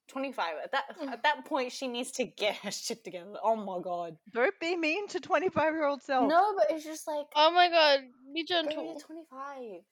25 0.07 0.57
at 0.57 0.71
that 0.73 0.85
at 1.07 1.23
that 1.23 1.45
point 1.45 1.71
she 1.71 1.87
needs 1.87 2.11
to 2.11 2.25
get 2.25 2.55
her 2.57 2.71
shit 2.71 3.01
together 3.01 3.37
oh 3.41 3.55
my 3.55 3.79
god 3.81 4.17
Don't 4.33 4.59
be 4.59 4.75
mean 4.75 5.07
to 5.07 5.21
25 5.21 5.73
year 5.73 5.85
old 5.85 6.01
self. 6.01 6.27
no 6.29 6.53
but 6.57 6.69
it's 6.69 6.83
just 6.83 7.07
like 7.07 7.27
Oh 7.33 7.49
my 7.51 7.69
god. 7.69 8.01
Be 8.33 8.41
baby, 8.41 8.47
gentle. 8.47 8.99
25 8.99 9.83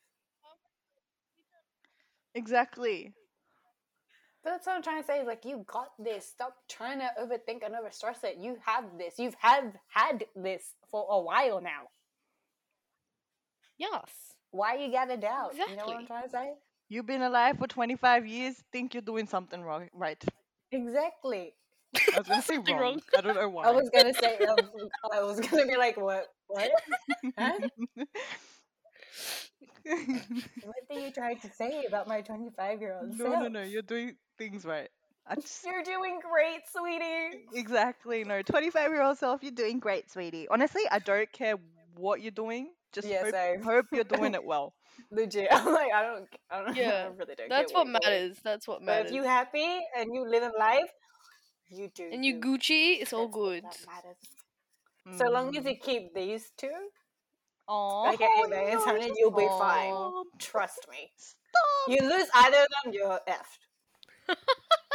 Exactly. 2.35 3.13
But 4.49 4.55
that's 4.55 4.67
what 4.67 4.75
i'm 4.75 4.83
trying 4.83 5.01
to 5.01 5.07
say 5.07 5.23
like 5.25 5.45
you 5.45 5.63
got 5.67 5.91
this 5.99 6.25
stop 6.27 6.55
trying 6.69 6.99
to 6.99 7.09
overthink 7.21 7.63
and 7.65 7.75
overstress 7.75 8.23
it 8.23 8.37
you 8.39 8.57
have 8.65 8.85
this 8.97 9.15
you've 9.19 9.35
have 9.39 9.73
had 9.89 10.25
this 10.35 10.73
for 10.89 11.05
a 11.11 11.21
while 11.21 11.61
now 11.61 11.83
Yes. 13.77 14.35
why 14.51 14.75
you 14.75 14.91
gotta 14.91 15.17
doubt 15.17 15.55
you 15.67 15.75
know 15.75 15.87
what 15.87 15.95
i'm 15.97 16.01
Exactly. 16.01 16.07
trying 16.07 16.23
to 16.23 16.29
say 16.29 16.53
You've 16.89 17.05
been 17.07 17.21
alive 17.21 17.57
for 17.59 17.67
25 17.67 18.27
years. 18.27 18.63
Think 18.71 18.93
you're 18.93 19.01
doing 19.01 19.27
something 19.27 19.61
wrong, 19.61 19.89
right? 19.93 20.23
exactly 20.71 21.53
I 22.13 22.17
was 22.19 22.27
gonna 22.27 22.41
say 22.41 22.57
wrong. 22.57 22.79
wrong. 22.79 23.01
I 23.15 23.21
don't 23.21 23.35
know 23.35 23.49
why. 23.49 23.69
i 23.69 23.71
was 23.71 23.89
gonna 23.93 24.13
say 24.13 24.37
um, 24.51 24.69
i 25.13 25.21
was 25.21 25.39
gonna 25.39 25.65
be 25.67 25.77
like 25.77 25.97
what 25.97 26.27
what 26.47 26.71
Huh? 27.37 27.59
what 30.63 30.75
are 30.89 30.99
you 30.99 31.11
trying 31.11 31.39
to 31.39 31.49
say 31.53 31.85
about 31.87 32.07
my 32.07 32.21
25 32.21 32.81
year 32.81 32.95
old 32.99 33.17
no, 33.17 33.39
no, 33.41 33.47
no. 33.47 33.61
You're 33.63 33.81
doing 33.81 34.15
things 34.37 34.65
right. 34.65 34.89
Just, 35.41 35.63
You're 35.65 35.83
doing 35.83 36.19
great, 36.21 36.61
sweetie. 36.71 37.45
exactly. 37.53 38.23
No, 38.23 38.41
25 38.41 38.89
year 38.91 39.03
old 39.03 39.17
self, 39.17 39.43
you're 39.43 39.51
doing 39.51 39.79
great, 39.79 40.09
sweetie. 40.09 40.47
Honestly, 40.49 40.81
I 40.91 40.99
don't 40.99 41.31
care 41.31 41.55
what 41.95 42.21
you're 42.21 42.31
doing. 42.31 42.69
Just 42.93 43.07
Yeah, 43.07 43.23
hope, 43.23 43.31
same. 43.31 43.61
hope 43.61 43.85
you're 43.91 44.03
doing 44.17 44.33
it 44.33 44.43
well. 44.43 44.73
Legit. 45.11 45.47
I'm 45.51 45.71
like, 45.73 45.91
I 45.93 46.01
don't, 46.03 46.27
I 46.49 46.57
don't, 46.63 46.77
I 46.77 46.79
Yeah, 46.79 47.09
really 47.17 47.35
don't. 47.35 47.49
That's 47.49 47.71
care 47.71 47.83
what 47.83 47.87
you're 47.87 47.93
matters. 47.93 48.37
That's 48.43 48.67
what 48.67 48.79
But 48.85 48.85
matters. 48.85 49.11
if 49.11 49.15
you 49.15 49.23
happy 49.23 49.79
and 49.97 50.09
you 50.13 50.27
live 50.27 50.43
in 50.43 50.51
life, 50.57 50.89
you 51.69 51.89
do. 51.93 52.09
and 52.11 52.25
you 52.25 52.35
you. 52.35 52.39
Gucci, 52.41 53.01
it's 53.01 53.13
all 53.13 53.27
good. 53.27 53.63
that 53.63 53.77
matters. 53.85 54.17
So 55.17 55.29
long 55.29 55.55
as 55.55 55.63
mm-hmm. 55.63 55.69
you 55.69 55.75
keep 55.77 56.13
these 56.13 56.51
two, 56.57 56.89
Aww, 57.69 58.13
okay, 58.15 58.27
babes, 58.49 58.83
honey, 58.83 59.11
you'll 59.15 59.31
be 59.31 59.47
fine. 59.59 59.93
Trust 60.39 60.87
me. 60.89 61.11
Stop. 61.17 61.87
You 61.87 62.09
lose 62.09 62.27
either 62.33 62.57
of 62.57 62.67
them, 62.83 62.93
you're 62.93 63.19
effed. 63.27 64.35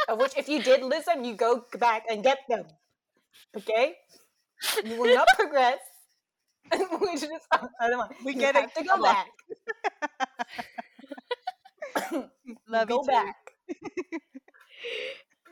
of 0.09 0.19
which, 0.19 0.33
if 0.37 0.49
you 0.49 0.63
did 0.63 0.83
lose 0.83 1.05
them, 1.05 1.25
you 1.25 1.35
go 1.35 1.65
back 1.79 2.05
and 2.11 2.25
get 2.25 2.39
them. 2.49 2.65
Okay? 3.57 3.95
You 4.85 5.01
will 5.01 5.15
not 5.15 5.29
progress. 5.39 5.79
we 7.01 7.13
just, 7.13 7.47
I 7.53 7.89
don't 7.89 7.99
know. 7.99 8.09
We 8.25 8.33
you 8.33 8.41
get 8.41 8.57
it, 8.57 8.75
to 8.75 8.83
go 8.85 9.01
back. 9.01 9.29
Love 12.69 12.91
you 12.91 12.97
go 12.97 13.05
back. 13.05 13.37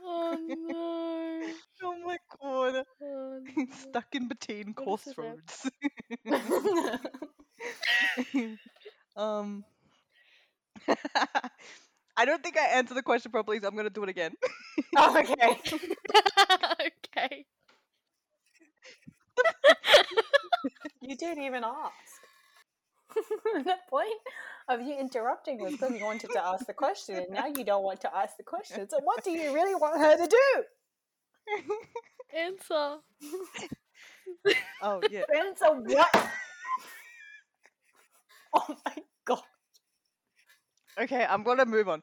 Oh 0.03 0.39
no. 0.49 1.43
Oh 1.85 1.97
my 2.05 2.17
god. 2.41 2.85
Oh, 3.03 3.41
no. 3.57 3.67
Stuck 3.73 4.07
in 4.15 4.29
between 4.29 4.75
What 4.77 5.01
is 5.07 5.15
crossroads. 5.15 5.71
um 9.17 9.65
I 12.17 12.25
don't 12.25 12.43
think 12.43 12.59
I 12.59 12.67
answered 12.79 12.95
the 12.97 13.03
question 13.03 13.33
properly, 13.33 13.61
so 13.61 13.69
I'm 13.69 13.77
gonna 13.77 13.91
do 13.91 14.03
it 14.05 14.09
again. 14.11 14.33
oh, 14.97 15.19
okay. 15.19 15.59
okay. 16.87 17.47
You 21.03 21.17
didn't 21.17 21.45
even 21.45 21.65
ask. 21.65 22.22
the 23.65 23.77
point 23.89 24.21
of 24.69 24.81
you 24.81 24.97
interrupting 24.99 25.61
was 25.61 25.73
because 25.73 25.93
you 25.93 26.05
wanted 26.05 26.31
to 26.31 26.45
ask 26.45 26.67
the 26.67 26.73
question, 26.73 27.17
and 27.17 27.31
now 27.31 27.47
you 27.47 27.65
don't 27.65 27.83
want 27.83 28.01
to 28.03 28.17
ask 28.17 28.37
the 28.37 28.43
question. 28.43 28.89
So, 28.89 28.99
what 29.03 29.25
do 29.25 29.31
you 29.31 29.53
really 29.55 29.75
want 29.75 30.01
her 30.01 30.17
to 30.17 30.27
do? 30.27 30.65
Answer. 32.35 32.99
oh 34.83 35.01
yeah. 35.11 35.23
Answer 35.37 35.67
what? 35.67 36.09
oh 38.55 38.77
my 38.87 38.97
god. 39.25 39.43
Okay, 41.01 41.27
I'm 41.29 41.43
gonna 41.43 41.67
move 41.67 41.89
on. 41.89 42.03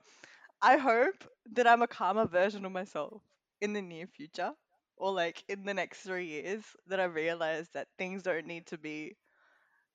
I 0.61 0.77
hope 0.77 1.23
that 1.53 1.67
I'm 1.67 1.81
a 1.81 1.87
calmer 1.87 2.25
version 2.27 2.65
of 2.65 2.71
myself 2.71 3.21
in 3.61 3.73
the 3.73 3.81
near 3.81 4.07
future, 4.07 4.51
or 4.97 5.11
like 5.11 5.43
in 5.47 5.63
the 5.63 5.73
next 5.73 6.01
three 6.01 6.27
years. 6.27 6.63
That 6.87 6.99
I 6.99 7.05
realize 7.05 7.69
that 7.73 7.87
things 7.97 8.23
don't 8.23 8.45
need 8.45 8.67
to 8.67 8.77
be, 8.77 9.15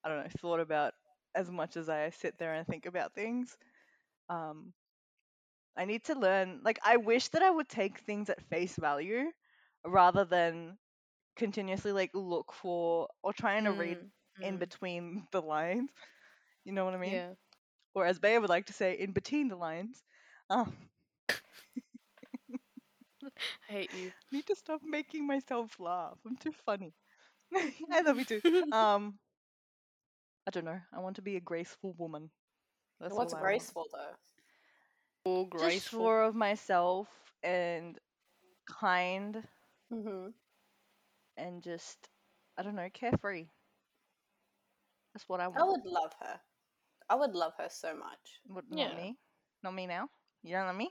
I 0.05 0.09
don't 0.09 0.25
know, 0.25 0.31
thought 0.41 0.61
about 0.61 0.95
as 1.35 1.51
much 1.51 1.77
as 1.77 1.89
I 1.89 2.11
sit 2.11 2.39
there 2.39 2.55
and 2.55 2.67
think 2.67 2.87
about 2.87 3.15
things. 3.15 3.57
Um, 4.29 4.73
I 5.77 5.85
need 5.85 6.05
to 6.05 6.15
learn. 6.19 6.61
Like, 6.65 6.79
I 6.83 6.97
wish 6.97 7.29
that 7.29 7.43
I 7.43 7.51
would 7.51 7.69
take 7.69 7.99
things 8.01 8.29
at 8.31 8.43
face 8.49 8.77
value 8.77 9.31
rather 9.85 10.25
than 10.25 10.79
continuously 11.37 11.93
like 11.93 12.11
look 12.15 12.53
for 12.53 13.09
or 13.23 13.33
trying 13.33 13.65
to 13.65 13.73
read 13.73 13.99
Mm, 13.99 14.11
in 14.41 14.57
mm, 14.57 14.59
between 14.59 15.27
the 15.33 15.41
lines. 15.43 15.91
You 16.65 16.73
know 16.73 16.85
what 16.85 16.95
I 16.95 16.99
mean? 16.99 17.23
Yeah. 17.23 17.35
Or 17.95 18.07
as 18.07 18.19
Bea 18.19 18.39
would 18.39 18.51
like 18.51 18.67
to 18.67 18.73
say, 18.73 18.95
in 18.99 19.13
between 19.13 19.49
the 19.49 19.57
lines. 19.57 20.03
Um, 20.51 20.77
I 23.69 23.73
hate 23.73 23.93
you. 23.93 24.13
need 24.33 24.47
to 24.47 24.55
stop 24.57 24.81
making 24.85 25.27
myself 25.27 25.79
laugh. 25.79 26.19
I'm 26.27 26.37
too 26.37 26.53
funny. 26.65 26.93
I 27.91 28.01
love 28.03 28.19
you 28.19 28.25
too. 28.25 28.43
Um, 28.73 29.19
I 30.47 30.51
don't 30.51 30.65
know. 30.65 30.81
I 30.93 30.99
want 31.01 31.17
to 31.17 31.23
be 31.23 31.37
a 31.37 31.41
graceful 31.41 31.95
woman. 31.99 32.31
That's 33.01 33.15
What's 33.15 33.33
all 33.33 33.39
I 33.39 33.43
want. 33.43 33.51
graceful 33.51 33.87
though? 33.93 35.31
All 35.31 35.45
Just 35.51 35.63
graceful. 35.65 36.01
sure 36.01 36.23
of 36.23 36.35
myself 36.35 37.09
and 37.43 37.99
kind 38.69 39.43
Mm-hmm. 39.93 40.29
and 41.37 41.63
just 41.63 42.09
I 42.59 42.63
don't 42.63 42.75
know, 42.75 42.89
carefree. 42.93 43.47
That's 45.15 45.29
what 45.29 45.41
I 45.41 45.49
want. 45.49 45.61
I 45.61 45.65
would 45.65 45.85
love 45.85 46.13
her. 46.21 46.41
I 47.09 47.15
would 47.17 47.35
love 47.35 47.53
her 47.59 47.69
so 47.71 47.95
much. 47.95 48.41
What, 48.47 48.65
not 48.71 48.79
Yeah. 48.79 48.97
me. 48.97 49.17
Not 49.63 49.75
me 49.75 49.87
now. 49.87 50.09
You 50.43 50.53
don't 50.55 50.67
love 50.67 50.77
me, 50.77 50.91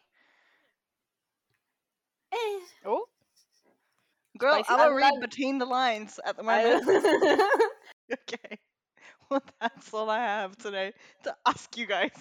Eh. 2.31 2.59
Oh. 2.85 3.05
girl. 4.37 4.63
Spicy. 4.63 4.69
I 4.81 4.87
will 4.87 4.95
read 4.95 5.11
love- 5.13 5.21
between 5.21 5.57
the 5.59 5.65
lines 5.65 6.19
at 6.25 6.37
the 6.37 6.43
moment. 6.43 6.83
Okay. 8.11 8.59
Well, 9.29 9.43
that's 9.61 9.93
all 9.93 10.09
I 10.09 10.19
have 10.19 10.57
today 10.57 10.93
to 11.23 11.35
ask 11.45 11.75
you 11.77 11.85
guys. 11.85 12.11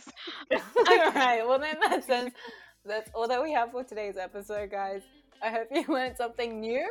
Alright, 0.53 1.47
well 1.47 1.59
then 1.59 1.77
that 1.81 2.05
says 2.05 2.31
that's 2.85 3.11
all 3.15 3.29
that 3.29 3.43
we 3.43 3.53
have 3.53 3.71
for 3.71 3.85
today's 3.85 4.17
episode, 4.17 4.71
guys. 4.71 5.03
I 5.43 5.51
hope 5.51 5.69
you 5.71 5.85
learned 5.89 6.17
something 6.17 6.61
new, 6.61 6.87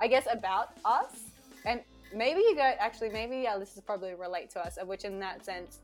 I 0.00 0.06
guess, 0.06 0.26
about 0.30 0.70
us. 0.84 1.20
And 1.64 1.80
maybe 2.14 2.40
you 2.40 2.56
guys 2.56 2.76
actually 2.78 3.10
maybe 3.10 3.46
our 3.46 3.58
listeners 3.58 3.84
probably 3.84 4.14
relate 4.14 4.50
to 4.50 4.60
us, 4.60 4.76
of 4.76 4.88
which 4.88 5.04
in 5.04 5.18
that 5.20 5.44
sense, 5.44 5.78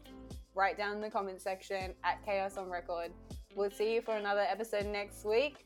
write 0.55 0.77
down 0.77 0.97
in 0.97 1.01
the 1.01 1.11
comment 1.11 1.41
section 1.41 1.95
at 2.05 2.25
Chaos 2.25 2.57
on 2.57 2.71
Record. 2.71 3.13
We'll 3.55 3.71
see 3.71 3.95
you 3.95 4.03
for 4.03 4.17
another 4.17 4.45
episode 4.49 4.87
next 4.87 5.25
week. 5.25 5.65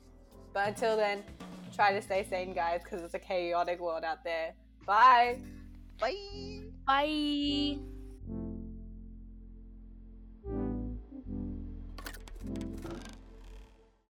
But 0.52 0.68
until 0.68 0.96
then, 0.96 1.22
try 1.74 1.92
to 1.92 2.02
stay 2.02 2.26
sane, 2.28 2.52
guys, 2.52 2.80
because 2.82 3.02
it's 3.02 3.14
a 3.14 3.18
chaotic 3.18 3.80
world 3.80 4.04
out 4.04 4.22
there. 4.24 4.54
Bye. 4.86 5.38
Bye. 6.00 6.62
Bye. 6.86 7.99